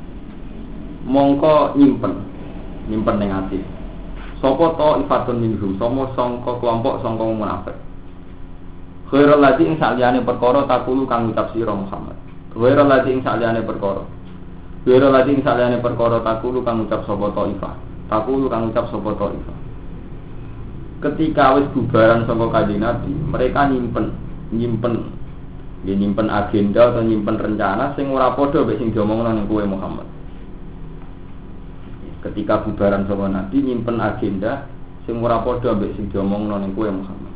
mongko 1.04 1.76
nyimpen, 1.76 2.24
nyimpen 2.88 3.20
neng 3.20 3.36
hati. 3.36 3.60
Sopo 4.40 4.80
to 4.80 5.04
ifatun 5.04 5.44
minhum, 5.44 5.76
somo 5.76 6.16
songko 6.16 6.64
kelompok 6.64 7.04
songko 7.04 7.36
munafik. 7.36 7.76
Khairul 9.12 9.44
ladzi 9.44 9.68
ing 9.68 9.76
saliyane 9.76 10.24
perkara 10.24 10.64
takulu 10.68 11.04
kang 11.04 11.28
ngucap 11.28 11.52
sira 11.52 11.76
Muhammad. 11.76 12.16
Khairul 12.56 12.88
ladzi 12.88 13.12
ing 13.12 13.20
saliyane 13.28 13.64
perkara. 13.68 14.17
Khairul 14.88 15.12
ladzi 15.12 15.36
ing 15.36 15.44
saliyane 15.44 15.84
perkara 15.84 16.24
takulu 16.24 16.64
kang 16.64 16.80
ngucap 16.80 17.04
sapa 17.04 17.28
to 17.36 17.44
ifah. 17.52 17.76
Takulu 18.08 18.48
kang 18.48 18.72
ngucap 18.72 18.88
sapa 18.88 19.10
to 19.20 19.28
ifah. 19.36 19.58
Ketika 21.04 21.60
wis 21.60 21.68
bubaran 21.76 22.24
saka 22.24 22.46
kanjeng 22.56 22.80
Nabi, 22.80 23.12
mereka 23.12 23.68
nyimpen 23.68 24.16
nyimpen 24.56 25.12
ya 25.84 25.92
nyimpen 25.92 26.32
agenda 26.32 26.96
atau 26.96 27.04
nyimpen 27.04 27.36
rencana 27.36 27.92
sing 28.00 28.08
ora 28.16 28.32
padha 28.32 28.64
mek 28.64 28.80
sing 28.80 28.96
diomongno 28.96 29.30
ning 29.30 29.46
kowe 29.46 29.62
Muhammad 29.68 30.08
ketika 32.28 32.66
bubaran 32.66 33.06
sama 33.06 33.30
Nabi 33.30 33.62
nyimpen 33.62 34.02
agenda 34.02 34.66
sing 35.08 35.24
ora 35.24 35.40
padha 35.44 35.72
ambek 35.72 35.96
sing 35.96 36.12
diomongno 36.12 36.60
ning 36.60 36.76
kowe 36.76 36.90
Muhammad. 36.92 37.34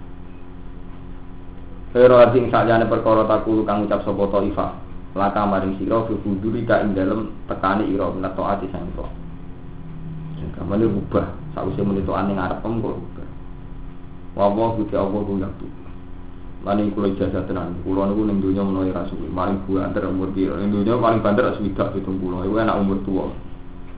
Pero 1.91 2.15
sing 2.31 2.51
sakjane 2.51 2.87
perkara 2.87 3.27
takulu 3.27 3.63
kang 3.63 3.87
ucap 3.87 4.03
sapa 4.03 4.23
Thaifah. 4.31 4.71
Laka 5.11 5.43
maring 5.43 5.75
sira 5.77 6.03
fi 6.07 6.13
huduri 6.15 6.63
ka 6.63 6.81
ing 6.81 6.95
dalem 6.95 7.31
tekani 7.47 7.91
ira 7.91 8.07
minat 8.11 8.35
taati 8.35 8.67
sang 8.71 8.87
to. 8.95 9.05
Kamane 10.57 10.87
rubah 10.87 11.27
sakwise 11.53 11.81
muni 11.83 12.01
to 12.05 12.13
ning 12.25 12.37
arep 12.39 12.63
kok 12.63 12.71
rubah. 12.71 13.27
Wa 14.35 14.47
wa 14.47 14.73
gusti 14.79 14.95
Allah 14.95 15.21
ku 15.21 15.33
yaktu. 15.37 15.67
Lan 16.63 16.93
kula 16.93 17.07
ijazah 17.11 17.43
tenan. 17.49 17.75
Kula 17.83 18.07
niku 18.07 18.23
ning 18.23 18.37
donya 18.39 18.63
rasul. 18.93 19.25
Maring 19.27 19.65
umur 19.67 20.29
piro? 20.31 20.55
Ning 20.55 20.71
donya 20.71 20.95
paling 20.95 21.19
banter 21.19 21.57
70 21.59 21.75
70. 21.75 22.47
Iku 22.47 22.55
enak 22.55 22.79
umur 22.79 22.99
tua 23.03 23.25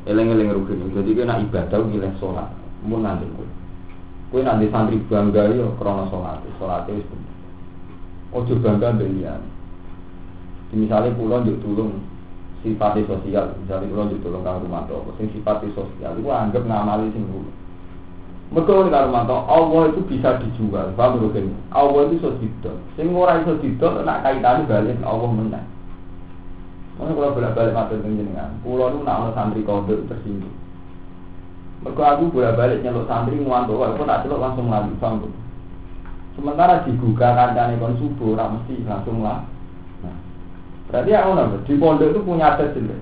eleng-eleng 0.03 0.51
rukun 0.51 0.91
jadi 0.91 1.11
kita 1.15 1.23
nak 1.23 1.39
ibadah 1.47 1.79
milih 1.87 2.11
sholat 2.19 2.51
mau 2.83 2.99
nanti 2.99 3.23
kue 3.39 3.47
kue 4.35 4.41
nanti 4.43 4.67
santri 4.67 4.99
bangga 5.07 5.47
yo 5.55 5.71
krono 5.79 6.11
sholat 6.11 6.43
sholat 6.59 6.83
itu 6.91 7.15
ojo 8.35 8.53
bangga 8.59 8.99
misalnya 10.75 11.15
pulau 11.15 11.45
juk 11.45 11.61
tulung 11.61 12.01
sifat 12.65 12.99
sosial 13.05 13.53
misalnya 13.61 13.89
pulau 13.89 14.09
juk 14.09 14.21
tulung 14.25 14.43
kang 14.43 14.61
rumah 14.61 14.83
tuh 14.89 15.05
sing 15.21 15.29
sifat 15.31 15.61
sosial 15.73 16.13
itu 16.17 16.29
anggap 16.29 16.65
ngamali 16.65 17.13
sing 17.13 17.25
dulu 17.29 17.49
Mereka 18.53 18.85
kalau 18.85 19.49
Allah 19.49 19.81
itu 19.89 20.05
bisa 20.05 20.37
dijual, 20.37 20.93
paham 20.93 21.25
kan? 21.33 21.49
Allah 21.73 22.05
itu 22.05 22.21
didol. 22.37 22.77
Sing 22.93 23.09
ora 23.09 23.41
iso 23.41 23.57
didol, 23.57 24.05
nak 24.05 24.21
kaitannya 24.21 24.69
balik 24.69 25.01
Allah 25.01 25.29
menang. 25.33 25.65
Mana 27.01 27.17
kalau 27.17 27.33
bolak 27.33 27.57
balik 27.57 27.73
matur 27.73 27.97
jenengan, 28.05 28.53
pulau 28.61 28.93
itu 28.93 29.01
nak 29.01 29.33
santri 29.33 29.65
kode 29.65 30.05
tersinggung. 30.05 30.53
Mereka 31.81 32.03
aku 32.05 32.29
bolak 32.29 32.53
balik 32.53 32.85
nyeluk 32.85 33.09
santri 33.09 33.41
ngantuk, 33.41 33.81
aku 33.81 34.05
tak 34.05 34.21
celuk 34.21 34.37
langsung 34.37 34.69
lagi 34.69 34.93
sanggup. 35.01 35.33
Sementara 36.37 36.85
digugah 36.85 37.33
kancane 37.33 37.81
kon 37.81 37.97
subuh, 37.97 38.37
ora 38.37 38.53
mesti 38.53 38.85
langsung 38.85 39.25
lah. 39.25 39.41
Berarti 40.93 41.09
aku 41.09 41.31
nambah 41.33 41.59
di 41.65 41.73
pondok 41.81 42.13
itu 42.13 42.21
punya 42.21 42.53
adat 42.53 42.77
jelek. 42.77 43.01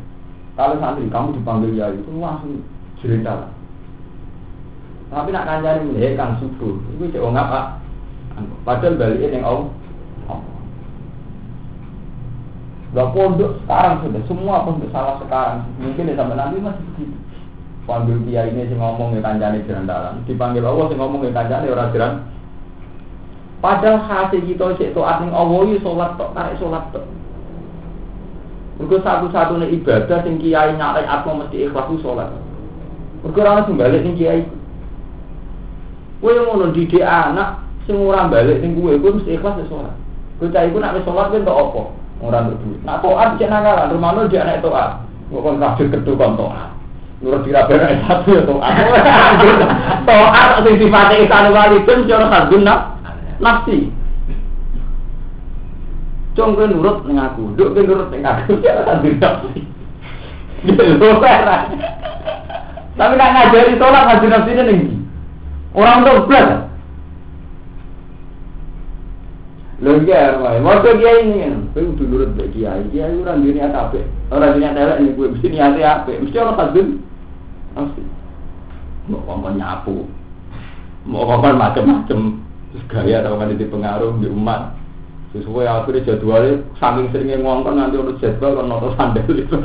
Kalau 0.55 0.79
santri 0.79 1.11
kamu 1.11 1.35
dipanggil 1.35 1.75
ya 1.75 1.91
itu 1.91 2.07
langsung 2.15 2.63
jerenda 3.03 3.35
lah. 3.35 3.51
Tapi 5.11 5.35
nak 5.35 5.43
kancane 5.43 5.91
meneh 5.91 6.15
kang 6.15 6.39
subuh, 6.39 6.79
itu 6.95 7.11
cek 7.11 7.19
ngapa? 7.19 7.83
Padahal 8.63 8.95
balik 8.95 9.27
yang 9.27 9.43
Allah. 9.43 9.67
Gak 12.91 13.11
pondok 13.15 13.59
sekarang 13.63 14.03
sudah 14.07 14.23
semua 14.27 14.63
pondok 14.63 14.87
salah 14.95 15.19
sekarang. 15.19 15.67
Mungkin 15.83 16.11
ya 16.11 16.15
sampai 16.15 16.39
nanti 16.39 16.63
masih 16.63 16.83
begitu. 16.95 17.17
Panggil 17.83 18.23
dia 18.23 18.47
ini 18.47 18.71
sih 18.71 18.75
ngomong 18.79 19.15
ya 19.15 19.23
kanjani 19.23 19.67
dalam. 19.67 20.23
Dipanggil 20.23 20.63
Allah 20.63 20.87
sih 20.87 20.95
ngomong 20.95 21.27
ya 21.27 21.35
kanjani 21.35 21.67
orang 21.75 21.91
jalan. 21.91 22.13
Padahal 23.59 23.99
hasil 23.99 24.47
kita 24.47 24.79
sih 24.79 24.95
itu 24.95 25.01
artinya 25.03 25.35
Allah 25.43 25.59
itu 25.67 25.83
sholat 25.83 26.15
tok 26.15 26.31
tarik 26.31 26.55
sholat 26.55 26.87
tok. 26.95 27.03
Mergo 28.81 28.97
satu-satunya 29.05 29.69
ibadah 29.77 30.25
sing 30.25 30.41
kiai 30.41 30.73
nyalai 30.73 31.05
atmo 31.05 31.37
mesti 31.37 31.69
ikhlas 31.69 31.85
itu 31.93 32.01
sholat. 32.01 32.33
Mergo 33.21 33.39
ora 33.45 33.61
balik 33.61 34.01
sing 34.01 34.17
kiai. 34.17 34.41
Kowe 36.17 36.33
ngono 36.33 36.73
didik 36.73 37.05
anak 37.05 37.61
sing 37.85 38.01
ora 38.01 38.25
balik 38.25 38.57
sing 38.65 38.73
kowe 38.73 38.97
kowe 38.97 39.21
mesti 39.21 39.37
ikhlas 39.37 39.61
sholat. 39.69 39.93
Kowe 40.41 40.49
cah 40.49 40.65
iku 40.65 40.81
nek 40.81 40.97
sholat 41.05 41.29
kowe 41.29 41.37
entuk 41.37 41.61
apa? 41.61 41.83
orang 42.21 42.53
berdua. 42.53 42.77
Nah 42.85 42.97
toat 43.01 43.29
cek 43.41 43.49
nakalan, 43.49 43.91
rumah 43.97 44.13
lu 44.13 44.29
dia 44.29 44.45
naik 44.45 44.61
toat. 44.61 45.01
Bukan 45.33 45.57
kafir 45.57 45.87
kedua 45.89 46.17
kon 46.17 46.37
toat. 46.37 46.69
Nurut 47.21 47.45
kira 47.45 47.65
beres 47.69 48.01
satu 48.05 48.29
ya 48.33 48.41
toat. 48.45 48.73
Toat 50.09 50.49
sing 50.65 50.75
sifatnya 50.81 51.21
isan 51.25 51.53
walidun 51.53 51.99
cara 52.09 52.25
hadun 52.29 52.65
nafsi. 53.41 53.89
Cung 56.31 56.55
kowe 56.55 56.63
nurut 56.63 57.03
ning 57.03 57.19
aku, 57.19 57.43
nduk 57.53 57.75
kowe 57.75 57.83
nurut 57.83 58.07
ning 58.07 58.23
aku, 58.23 58.55
nafsi. 59.19 59.59
Gitu 60.63 61.07
Tapi 62.91 63.13
nak 63.17 63.31
ngajari 63.33 63.75
sholat 63.75 64.03
hadun 64.07 64.31
nafsi 64.31 64.51
ini 64.55 64.63
ning 64.63 64.79
Orang 65.71 66.03
tuh 66.03 66.27
belas. 66.27 66.67
Lho 69.81 69.97
iya, 70.05 70.37
mau 70.61 70.77
kiai 70.77 71.25
ini 71.25 71.41
kan, 71.41 71.55
kowe 71.73 71.81
kudu 71.95 72.03
nurut 72.05 72.29
mbek 72.35 72.51
kiai. 72.55 72.85
Kiai 72.91 73.17
ora 73.23 73.39
duwe 73.39 73.51
niat 73.55 73.75
apik. 73.75 74.05
Ora 74.31 74.55
duwe 74.55 74.61
niat 74.63 74.75
elek 74.77 74.97
ning 75.03 75.11
kowe 75.19 75.27
mesti 75.31 75.47
niate 75.51 75.81
apik. 75.83 76.19
Mesti 76.21 76.37
ana 76.39 76.53
kadun. 76.59 76.87
Mesti. 77.75 78.01
Mau 79.09 79.19
ngomong 79.25 79.55
nyapu. 79.59 80.07
Mau 81.07 81.27
ngomong 81.27 81.59
macam-macam. 81.59 82.39
Terus 82.71 82.83
gaya 82.87 83.19
atau 83.19 83.35
kan 83.35 83.51
di 83.51 83.67
pengaruh 83.67 84.15
di 84.21 84.27
umat. 84.31 84.80
Sesuai 85.31 85.63
akhirnya 85.63 86.03
jadwalnya 86.03 86.59
saking 86.75 87.07
seringnya 87.15 87.39
ngongkon 87.39 87.79
nanti 87.79 87.95
urut 87.95 88.19
jadwal 88.19 88.59
kan 88.59 88.67
noto 88.67 88.91
sandal 88.99 89.31
itu. 89.39 89.55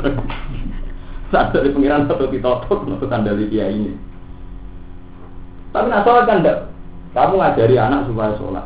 Saat 1.27 1.51
dari 1.51 1.75
pengiran 1.75 2.07
satu 2.07 2.31
ditotok 2.31 2.87
noto 2.87 3.03
sandal 3.11 3.35
kiai 3.51 3.75
ini. 3.75 3.91
Tapi 5.75 5.91
nak 5.91 6.07
sholat 6.07 6.23
kan 6.23 6.39
enggak. 6.39 6.57
Kamu 7.11 7.35
ngajari 7.35 7.75
anak 7.75 8.07
supaya 8.07 8.31
sholat. 8.39 8.65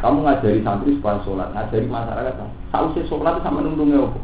Kamu 0.00 0.24
ngajari 0.24 0.60
santri 0.64 0.96
supaya 0.96 1.20
sholat, 1.24 1.48
ngajari 1.56 1.86
masyarakat. 1.88 2.48
Sausnya 2.72 3.02
sholat 3.08 3.40
sama 3.40 3.64
nundungnya 3.64 4.04
apa? 4.04 4.20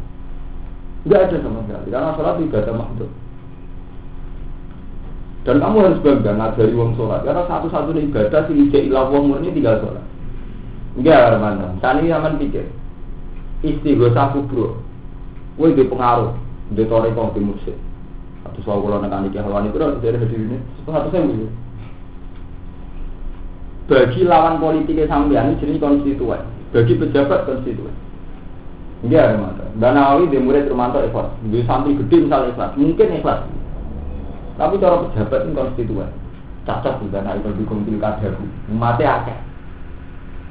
Tidak 1.03 1.19
ada 1.19 1.37
sama 1.41 1.59
sekali, 1.65 1.87
karena 1.89 2.15
sholat 2.15 2.33
tidak 2.39 2.61
ada 2.63 2.73
makhluk. 2.77 3.11
Dan 5.43 5.59
kamu 5.59 5.77
harus 5.81 6.03
bangga 6.05 6.31
ngajari 6.39 6.73
wong 6.77 6.91
sholat, 6.95 7.21
karena 7.25 7.43
satu-satunya 7.49 8.01
ibadah 8.07 8.41
sih 8.47 8.55
ijek 8.55 8.87
ilah 8.87 9.09
wong 9.09 9.33
murni 9.33 9.49
tinggal 9.49 9.81
sholat. 9.81 10.05
Enggak, 10.93 11.41
mana? 11.41 11.73
Tani 11.81 12.13
aman 12.13 12.37
pikir. 12.37 12.69
Istighosah 13.65 14.37
kubro. 14.37 14.77
Woi 15.57 15.73
di 15.73 15.85
pengaruh, 15.85 16.33
di 16.73 16.85
toreko 16.85 17.33
di 17.33 17.41
musik. 17.41 17.77
Atau 18.43 18.61
soal 18.65 18.81
kalau 18.83 19.01
nekani 19.01 19.31
itu 19.31 19.77
dari 19.77 19.97
dari 20.01 20.27
diri 20.27 20.45
ini, 20.49 20.57
satu 20.85 21.09
saya. 21.13 21.47
Bagi 23.83 24.21
lawan 24.23 24.63
politiknya 24.63 25.11
sampean 25.11 25.53
ini 25.53 25.59
jenis 25.59 25.81
konstituen, 25.83 26.41
bagi 26.71 26.95
pejabat 26.97 27.45
konstituen. 27.45 27.93
Iya, 29.03 29.35
Romanto. 29.35 29.67
Dan 29.75 29.99
Nawawi 29.99 30.31
di 30.31 30.39
murid 30.39 30.71
Romanto 30.71 31.03
ikhlas. 31.03 31.35
Di 31.51 31.59
santri 31.67 31.99
gede 31.99 32.23
misalnya 32.23 32.55
ikhlas, 32.55 32.71
mungkin 32.79 33.19
ikhlas. 33.19 33.43
Tapi 34.55 34.79
cara 34.79 35.03
pejabat 35.03 35.39
ini 35.43 35.53
konstituen. 35.59 36.09
Cocok 36.63 36.95
juga 37.03 37.19
nah 37.19 37.35
itu 37.35 37.51
dukung 37.59 37.83
pilkada 37.83 38.31
mati 38.71 39.03
akeh. 39.03 39.35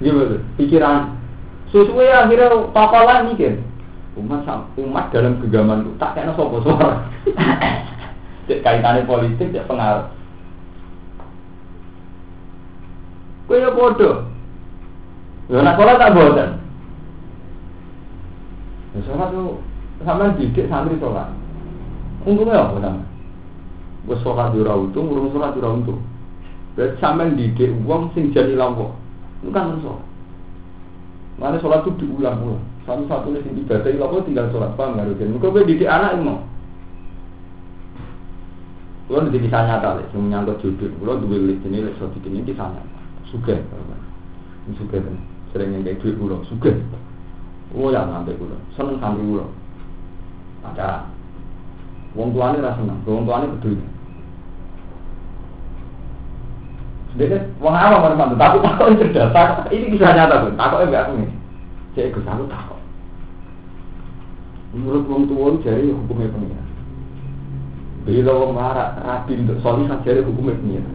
Iya. 0.02 0.42
Pikiran 0.58 1.14
sesuai 1.70 2.10
akhirnya 2.10 2.68
tokoh 2.74 3.02
lah 3.06 3.22
mikir. 3.24 3.62
Umat 4.18 4.44
umat 4.76 5.08
dalam 5.08 5.40
genggaman 5.40 5.88
itu 5.88 5.92
tak 5.96 6.18
kena 6.18 6.36
sopo 6.36 6.60
suara. 6.60 7.08
Cek 8.50 8.60
kaitannya 8.60 9.06
politik, 9.06 9.54
cek 9.54 9.70
pengaruh. 9.70 10.10
Kue 13.46 13.62
ya 13.62 13.70
bodoh. 13.70 14.26
Ya 15.46 15.62
nak 15.62 15.78
sholat 15.78 15.96
tak 15.96 16.12
bosan. 16.18 16.50
Ya 18.92 19.00
sholat 19.06 19.28
tuh 19.30 19.62
sama 20.02 20.34
didik 20.34 20.66
santri 20.66 20.98
sholat. 20.98 21.30
Untungnya 22.26 22.66
apa 22.66 22.78
namanya? 22.82 23.06
Gue 24.02 24.18
sholat 24.26 24.50
di 24.50 24.62
untung, 24.66 25.06
urung 25.08 25.30
sholat 25.30 25.54
di 25.54 25.62
untung. 25.62 26.02
Berarti 26.74 26.98
sampean 26.98 27.38
didik 27.38 27.70
uang 27.86 28.10
sing 28.12 28.34
jadi 28.34 28.58
lampau. 28.58 29.01
Itu 29.42 29.50
kan 29.50 29.76
sholat. 29.82 30.06
Mana 31.36 31.58
sholat 31.58 31.82
itu 31.82 32.06
diulang-ulang. 32.06 32.62
Satu-satunya 32.86 33.42
sing 33.42 33.58
ibadah 33.62 33.90
lampau 33.98 34.22
tinggal 34.22 34.46
sholat 34.54 34.72
paham 34.78 34.94
nggak 34.94 35.10
rugen. 35.10 35.34
Mereka 35.34 35.50
gue 35.50 35.68
didik 35.74 35.90
anak 35.90 36.18
mau. 36.22 36.40
Gue 39.10 39.18
nanti 39.18 39.42
bisa 39.42 39.66
nyata 39.66 39.98
lek, 39.98 40.08
yang 40.14 40.30
menyangkut 40.30 40.62
jodoh. 40.62 40.88
Gue 40.88 41.14
dua 41.26 41.36
list 41.42 41.66
ini 41.66 41.84
lek 41.84 41.98
sotik 41.98 42.22
ini 42.24 42.46
kisah 42.46 42.70
nyata. 42.70 42.98
Suge, 43.28 43.58
suge 44.78 44.98
kan. 45.02 45.16
Sering 45.52 45.74
yang 45.74 45.82
kayak 45.84 46.00
duit 46.00 46.16
gue, 46.16 46.38
suge. 46.48 46.72
Oh 47.74 47.90
ya 47.90 48.06
nanti 48.06 48.32
gue, 48.32 48.58
seneng 48.78 48.96
santri 49.02 49.26
gue. 49.26 49.44
Ada 50.62 51.10
Wong 52.12 52.36
tuane 52.36 52.60
ra 52.60 52.76
seneng, 52.76 53.00
wong 53.08 53.24
tuane 53.24 53.48
peduli. 53.56 53.80
Dia 57.20 57.44
wong 57.60 57.76
awam 57.76 58.08
orang 58.08 58.16
mantu, 58.16 58.36
tapi 58.40 58.56
takut 58.64 58.96
cerdas. 59.12 59.68
Ini 59.68 59.92
bisa 59.92 60.16
nyata 60.16 60.48
tuh, 60.48 60.56
takutnya 60.56 60.86
enggak 60.88 61.02
aku 61.04 61.12
nih. 61.20 61.30
Saya 61.92 62.08
ikut 62.08 62.24
aku 62.24 62.44
takut. 62.48 62.80
Menurut 64.72 65.04
wong 65.04 65.28
tua 65.28 65.60
jadi 65.60 65.92
hukumnya 65.92 66.32
pengiran. 66.32 66.68
Bila 68.08 68.32
wong 68.32 68.52
marah, 68.56 68.96
rapi 69.04 69.36
untuk 69.44 69.60
solihah 69.60 70.00
jadi 70.00 70.24
hukumnya 70.24 70.56
pengiran. 70.56 70.94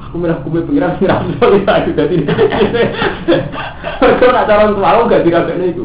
Aku 0.00 0.14
merah 0.16 0.40
hukumnya 0.40 0.64
pengiran 0.64 0.96
sih 0.96 1.04
rapi 1.04 1.30
solihah 1.36 1.76
juga 1.84 2.02
tidak. 2.08 2.38
Kalau 4.00 4.32
nak 4.32 4.46
calon 4.48 4.72
tua 4.80 4.88
aku 4.96 5.02
gak 5.12 5.24
dirapeknya 5.28 5.66
itu. 5.76 5.84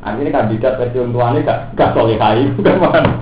Akhirnya 0.00 0.32
kandidat 0.32 0.80
versi 0.80 0.96
tuanya 0.96 1.40
gak 1.44 1.58
gak 1.76 1.92
solihai, 1.92 2.48
bukan 2.56 2.80
mana. 2.80 3.12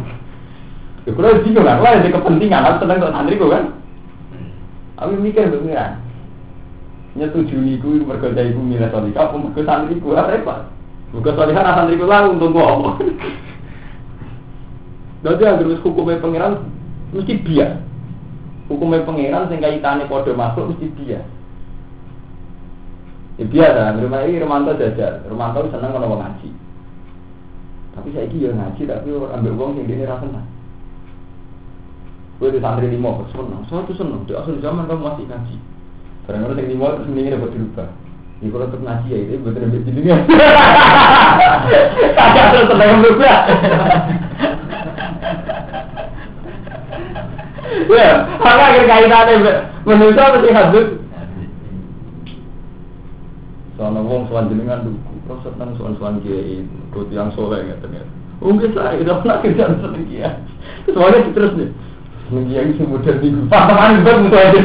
Ya 1.06 1.14
kalau 1.14 1.38
bingung 1.38 1.62
kan, 1.62 1.78
kalau 1.78 2.02
ada 2.02 2.08
kepentingan, 2.10 2.66
aku 2.66 2.76
seneng 2.82 2.98
untuk 2.98 3.14
santri 3.14 3.38
kan. 3.38 3.64
Aku 4.98 5.12
mikir 5.22 5.46
pengiran. 5.54 6.02
Nyetujui 7.14 7.78
ku 7.78 8.02
mergo 8.02 8.34
ibu 8.34 8.58
milih 8.58 8.90
solihah, 8.90 9.30
apa 9.30 9.34
mergo 9.38 9.62
santri 9.62 10.02
ku 10.02 10.10
repot. 10.10 10.66
Mergo 11.14 11.30
solihah 11.30 11.62
nah 11.62 11.74
santri 11.78 11.94
ku 11.94 12.10
lah 12.10 12.26
untuk 12.26 12.50
gua 12.50 12.98
Jadi 15.22 15.42
agar 15.46 15.78
hukumnya 15.78 16.18
pengiran 16.18 16.52
mesti 17.14 17.38
biar. 17.38 17.86
Hukumnya 18.66 19.06
pengiran 19.06 19.46
sing 19.46 19.62
kaitane 19.62 20.10
padha 20.10 20.34
makhluk 20.34 20.74
mesti 20.74 20.90
biar. 20.90 21.22
Ya 23.38 23.44
biasa, 23.46 24.00
rumah 24.00 24.26
ini 24.26 24.42
Romanto 24.42 24.74
jajar, 24.74 25.22
Romanto 25.30 25.70
seneng 25.70 25.92
kalau 25.92 26.18
ngaji. 26.18 26.50
Tapi 27.94 28.08
saya 28.10 28.26
ya 28.32 28.50
ngaji, 28.50 28.82
tapi 28.88 29.08
ambil 29.12 29.52
uang 29.54 29.76
yang 29.76 29.86
dia 29.86 30.08
rasa 30.08 30.24
senang. 30.24 30.55
Gue 32.36 32.52
di 32.52 32.60
santri 32.60 32.92
lima, 32.92 33.24
seneng, 33.32 33.64
saya 33.72 33.88
tuh 33.88 33.96
seneng. 33.96 34.28
Di 34.28 34.36
asal 34.36 34.60
zaman 34.60 34.84
kamu 34.84 35.02
masih 35.08 35.24
ngaji. 35.24 35.56
Kadang-kadang 36.28 36.58
yang 36.60 36.70
lima 36.76 36.86
terus 36.98 37.08
mendingin 37.08 37.34
dapat 37.38 37.50
dirubah. 37.56 37.88
Ya 38.36 38.46
kalau 38.52 38.66
tetap 38.68 38.82
ngaji 38.84 39.08
ya 39.08 39.18
itu 39.24 39.40
betul 39.40 39.60
betul 39.64 39.80
jadi 39.88 40.00
nih. 40.04 40.18
Kagak 42.12 42.46
terus 42.52 42.66
seneng 42.68 43.00
berubah. 43.00 43.36
Ya, 47.86 48.08
apa 48.40 48.62
akhir 48.72 48.84
kaitannya 48.88 49.54
manusia 49.86 50.32
mesti 50.32 50.50
hadut. 50.52 50.86
Soalnya 53.76 54.00
wong 54.04 54.24
soal 54.28 54.48
jenengan 54.48 54.84
dulu, 54.84 55.00
terus 55.28 55.40
seneng 55.44 55.70
soal 55.76 55.92
soal 56.00 56.16
kiai, 56.24 56.64
ikut 56.64 57.08
yang 57.12 57.28
soleh 57.36 57.60
nggak 57.64 57.80
ternyata. 57.84 58.12
Mungkin 58.40 58.72
saya 58.72 59.00
udah 59.00 59.16
pernah 59.20 59.36
kerja 59.44 59.64
seneng 59.80 60.04
kiai. 60.08 60.32
Soalnya 60.88 61.30
terus 61.36 61.52
nih, 61.56 61.68
kiai 62.30 62.70
itu 62.74 62.82
modern 62.86 63.16
minggu. 63.22 63.42
Teman 63.48 64.02
gue 64.02 64.14
musuh 64.26 64.40
aja. 64.40 64.60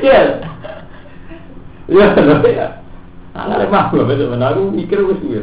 Ya, 0.00 0.18
ya, 1.90 2.06
ya. 2.46 2.66
Mah 3.70 3.84
gue 3.94 4.02
betul 4.02 4.34
benar 4.34 4.54
aku 4.54 4.74
mikir 4.74 4.98
gue 4.98 5.16
sih 5.22 5.38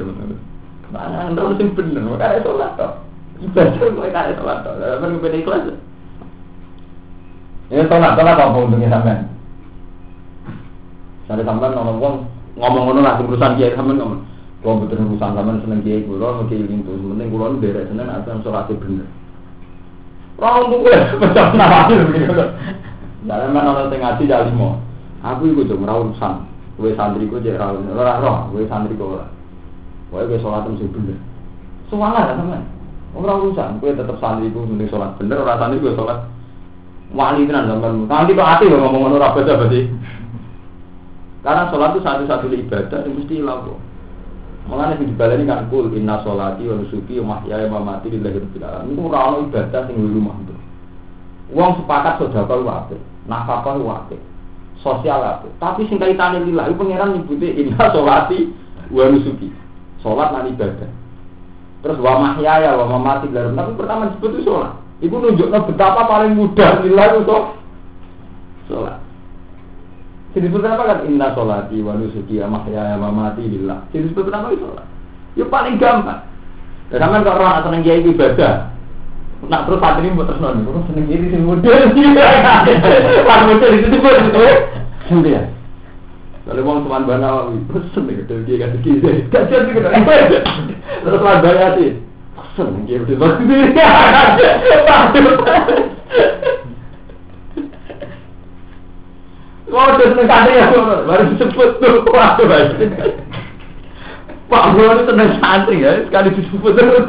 Mana 0.87 1.35
terus 1.35 1.59
sing 1.59 1.75
bener, 1.75 1.99
makanya 1.99 2.43
sholat 2.47 2.71
toh. 2.79 2.91
Ibadah 3.43 3.91
gue 3.91 4.07
kaya 4.07 4.35
sholat 4.39 4.57
toh, 4.63 4.73
tapi 4.79 5.03
gue 5.03 5.19
beda 5.19 5.37
ikhlas. 5.43 5.63
Ya 7.67 7.83
sholat, 7.91 8.15
sholat 8.15 8.39
apa 8.39 8.55
untungnya 8.55 8.87
sampean? 8.87 9.27
Sampai 11.27 11.43
sampean 11.43 11.75
ngomong 11.75 12.23
ngomong 12.55 12.83
ngono 12.87 12.99
lah 13.03 13.19
urusan 13.19 13.59
kiai 13.59 13.75
sampean 13.75 13.99
ngomong. 13.99 14.23
Kalau 14.65 14.81
betul 14.81 15.05
urusan 15.05 15.37
sampean 15.37 15.61
seneng 15.61 15.85
kiai 15.85 16.01
kulo, 16.01 16.27
mau 16.33 16.49
kiai 16.49 16.65
lintu, 16.65 16.97
penting 16.97 17.29
kulo 17.29 17.45
nu 17.53 17.61
derek 17.61 17.93
seneng 17.93 18.09
asal 18.09 18.41
sholatnya 18.41 18.81
bener. 18.81 19.07
Orang 20.37 20.69
untuk 20.69 20.85
gue 20.85 20.97
macam 21.21 21.45
nama 21.57 21.89
begitu. 21.89 22.33
Dalam 23.25 23.53
mana 23.53 23.73
orang 23.73 23.89
tengah 23.89 24.17
ngaji 24.17 24.29
jadi 24.29 24.53
mau. 24.53 24.77
Aku 25.25 25.49
ikut 25.49 25.65
dong 25.65 25.85
rawon 25.85 26.13
urusan. 26.13 26.45
Gue 26.77 26.93
santri 26.93 27.25
gue 27.25 27.41
jadi 27.41 27.57
rawon, 27.57 27.89
orang 27.89 28.21
roh, 28.21 28.37
gue 28.53 28.69
santri 28.69 28.93
gue 28.93 29.17
lah. 29.17 29.29
Gue 30.13 30.29
gue 30.29 30.41
sholat 30.41 30.69
mesti 30.69 30.85
bener. 30.89 31.17
Soalnya 31.89 32.29
kan 32.33 32.37
sampean. 32.37 32.63
Orang 33.17 33.49
urusan, 33.49 33.81
gue 33.81 33.97
tetap 33.97 34.17
santri 34.21 34.53
gue 34.53 34.61
mending 34.61 34.89
sholat 34.93 35.17
bener, 35.17 35.41
orang 35.41 35.57
santri 35.57 35.81
gue 35.81 35.97
sholat 35.97 36.25
wali 37.13 37.49
tenan 37.49 37.69
sampean. 37.69 38.05
Nanti 38.05 38.37
kok 38.37 38.45
ati 38.45 38.69
ngomong 38.69 39.01
ngono 39.05 39.17
ra 39.21 39.33
beda 39.33 39.53
berarti. 39.57 39.81
Karena 41.41 41.69
sholat 41.73 41.93
itu 41.97 42.01
satu-satu 42.05 42.45
ibadah 42.53 42.99
yang 43.05 43.13
mesti 43.17 43.35
laku. 43.41 43.73
Mengenai 44.67 44.99
di 44.99 45.07
dibaleni 45.07 45.47
kan 45.47 45.71
kul 45.71 45.87
inna 45.95 46.19
sholati 46.27 46.67
wa 46.67 46.75
nusuki 46.83 47.23
wa 47.23 47.39
mahyaya 47.39 47.71
wa 47.71 47.79
mati 47.79 48.11
lillahi 48.11 48.43
rabbil 48.43 48.67
alamin. 48.67 48.91
Itu 48.91 49.01
ora 49.07 49.19
ono 49.31 49.37
ibadah 49.47 49.81
sing 49.87 49.95
rumah 49.95 50.35
itu. 50.43 50.55
Wong 51.55 51.79
sepakat 51.79 52.19
sedekah 52.19 52.43
ku 52.51 52.67
apik, 52.67 53.01
nafkah 53.31 53.63
apik, 53.79 54.19
sosial 54.83 55.23
apik. 55.23 55.55
Tapi 55.63 55.87
sing 55.87 55.95
kaitane 55.95 56.43
lillahi 56.43 56.75
pangeran 56.75 57.15
nyebute 57.15 57.47
inna 57.47 57.79
sholati 57.95 58.51
wa 58.91 59.07
nusuki. 59.07 59.47
Sholat 60.03 60.35
lan 60.35 60.51
ibadah. 60.51 60.91
Terus 61.87 61.97
wa 62.03 62.13
mahyaya 62.19 62.75
wa 62.75 62.85
mamati 62.91 63.31
lillahi 63.31 63.55
Tapi 63.55 63.71
pertama 63.79 64.11
disebut 64.11 64.29
itu 64.35 64.51
sholat. 64.51 64.75
Ibu 64.99 65.15
nunjuknya 65.15 65.63
betapa 65.63 66.11
paling 66.11 66.35
mudah 66.35 66.83
nilai 66.83 67.23
itu 67.23 67.37
sholat. 68.67 69.06
Jadi 70.37 70.53
disebut 70.53 70.69
apa 70.69 70.85
kan? 70.85 70.99
Inna 71.09 71.33
sholati 71.33 71.81
wa 71.81 71.97
nusuki 71.97 72.37
wa 72.37 72.61
mahyaya 72.61 72.93
wa 73.01 73.09
mamati 73.09 73.41
lillah. 73.41 73.89
Jadi 73.89 74.05
disebut 74.05 74.29
apa 74.29 74.53
itu 74.53 74.69
sholat? 74.69 74.85
Ya 75.33 75.49
paling 75.49 75.81
gampang. 75.81 76.29
Dan 76.93 77.01
sampean 77.01 77.25
kalau 77.25 77.41
orang 77.41 77.65
seneng 77.65 77.81
kiai 77.81 78.05
ibadah, 78.05 78.69
nak 79.49 79.65
terus 79.65 79.81
saat 79.81 79.97
ini 79.97 80.13
terus 80.13 80.37
nol, 80.37 80.61
terus 80.61 80.85
seneng 80.93 81.09
kiai 81.09 81.25
sing 81.33 81.41
model, 81.41 81.73
pas 83.25 83.41
model 83.49 83.81
itu 83.81 83.97
tuh 83.97 84.13
itu, 84.13 84.45
sendiri 85.09 85.41
ya. 85.41 85.49
Kalau 86.45 86.61
mau 86.61 86.85
teman 86.85 87.09
bana, 87.09 87.49
terus 87.49 87.89
seneng 87.97 88.21
gitu 88.21 88.37
dia 88.45 88.61
kasih 88.61 88.79
kiai, 88.85 89.25
kasih 89.33 89.57
gitu, 89.73 89.89
terus 91.01 91.17
bana 91.17 91.67
sih, 91.81 91.97
seneng 92.53 92.85
kiai 92.85 93.01
udah 93.01 93.41
Oh, 99.67 99.83
udah 99.83 99.99
seneng 99.99 100.31
santri 100.31 100.55
ya, 100.55 100.71
baru 101.03 101.23
disebut 101.35 101.69
tuh, 101.83 102.07
waduh 102.07 102.47
baik. 102.47 102.87
Pak 104.47 104.65
Bro 104.71 104.95
ini 104.95 105.03
seneng 105.03 105.29
santri 105.43 105.83
ya, 105.83 106.07
sekali 106.07 106.39
disebut 106.39 106.71
terus. 106.71 107.03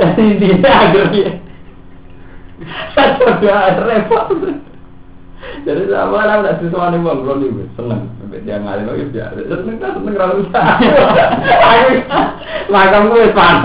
Dan 0.00 0.16
intinya 0.16 0.70
akhirnya, 0.72 1.28
coba 2.96 3.76
repot. 3.84 4.28
Jadi 5.68 5.82
sama 5.92 6.24
lah 6.24 6.40
tak 6.40 6.58
sesuatu 6.64 6.96
nih 6.96 7.04
bang, 7.04 7.18
nih 7.36 7.68
seneng, 7.76 8.02
sampai 8.16 8.40
dia 8.48 8.56
ngalir 8.56 8.88
lagi 8.88 9.12
biasa, 9.12 9.40
seneng 9.44 9.76
kan 9.76 9.92
seneng 10.00 10.40
bisa. 10.40 10.60
Makam 12.72 13.12
gue 13.12 13.28
panas. 13.36 13.64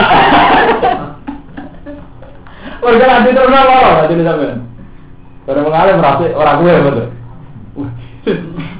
Warga 2.83 3.05
nanti 3.05 3.31
terus 3.31 3.53
apa 3.55 4.09
nanti 4.09 4.67
Kalau 5.49 5.65
mengalir 5.65 5.97
merasa 5.97 6.25
orang 6.37 6.57
gue 6.61 6.73
betul. 6.85 7.07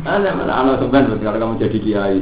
Ada 0.05 0.29
mana 0.37 0.77
sampean 0.77 1.09
berarti 1.09 1.25
kalau 1.25 1.39
kamu 1.41 1.61
jadi 1.61 1.77
kiai. 1.81 2.19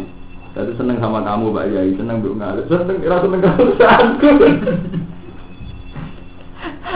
Jadi 0.50 0.72
seneng 0.82 0.98
sama 0.98 1.22
kamu 1.22 1.54
Pak 1.54 1.66
Yai, 1.70 1.94
seneng 1.94 2.26
bu 2.26 2.34
ngalir, 2.34 2.66
seneng 2.66 2.98
kira 3.00 3.22
seneng 3.22 3.40
usahaku. 3.46 4.30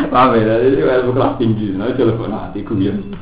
Paham 0.09 0.33
ya, 0.35 0.57
jadi 0.57 0.77
ilmu 0.81 1.13
kelas 1.13 1.37
tinggi, 1.37 1.77
nah 1.77 1.93
telepon 1.93 2.33
hati 2.33 2.65
guyon. 2.65 3.13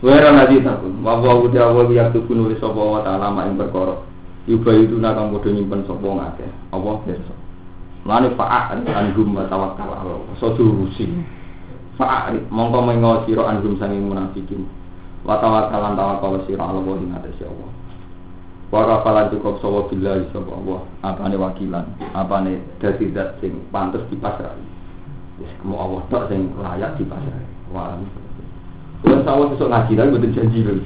Wera 0.00 0.32
nanti 0.32 0.60
takun, 0.64 1.04
wawa 1.04 1.40
udah 1.44 1.72
awal 1.72 1.92
yang 1.92 2.12
tuh 2.16 2.24
nulis 2.32 2.56
sopo 2.60 2.96
wa 2.96 3.04
ta'ala 3.04 3.28
main 3.32 3.60
perkara. 3.60 4.00
Yuba 4.48 4.72
itu 4.72 4.96
nakang 4.96 5.36
bodoh 5.36 5.52
nyimpen 5.52 5.84
sopo 5.84 6.16
ngake, 6.16 6.48
Allah 6.72 6.96
besok. 7.04 7.38
Lani 8.08 8.28
fa'a'ri 8.40 8.88
anhum 8.88 9.36
wa 9.36 9.44
tawakkal 9.52 9.88
Allah, 9.88 10.32
so. 10.40 10.52
Fa'a'ri, 11.96 12.44
mongko 12.52 12.78
mengo 12.84 13.24
siro 13.24 13.48
anhum 13.48 13.80
sanging 13.80 14.04
munafikin. 14.08 14.68
Wa 15.24 15.40
tawakkalan 15.40 15.96
tawakkal 15.96 16.44
siro 16.44 16.60
Allah 16.60 16.84
wa 16.84 17.00
ingatasi 17.00 17.42
Allah. 17.48 17.70
Wa 18.68 18.82
kafalan 18.84 19.30
cukup 19.32 19.62
sopo 19.62 19.88
billahi 19.88 20.28
sopo 20.34 20.50
Allah, 20.60 20.80
apane 21.06 21.38
wakilan, 21.38 21.86
apane 22.12 22.60
dadi 22.82 23.14
dat 23.14 23.38
sing 23.40 23.62
pantes 23.70 24.02
dipasrai. 24.10 24.58
Wis 25.40 25.52
kemo 25.62 25.78
Allah 25.78 26.00
tok 26.10 26.28
sing 26.28 26.52
layak 26.58 26.98
dipasrai. 27.00 27.46
Wa 27.70 27.96
kalau 29.06 29.22
sama 29.22 29.52
besok 29.54 29.70
ngaji 29.70 29.92
lagi 29.94 30.14
betul 30.18 30.34
janji 30.34 30.60
lagi. 30.66 30.84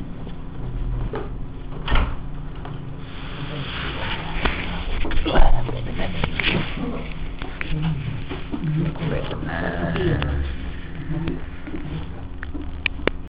Nah. 11.10 11.59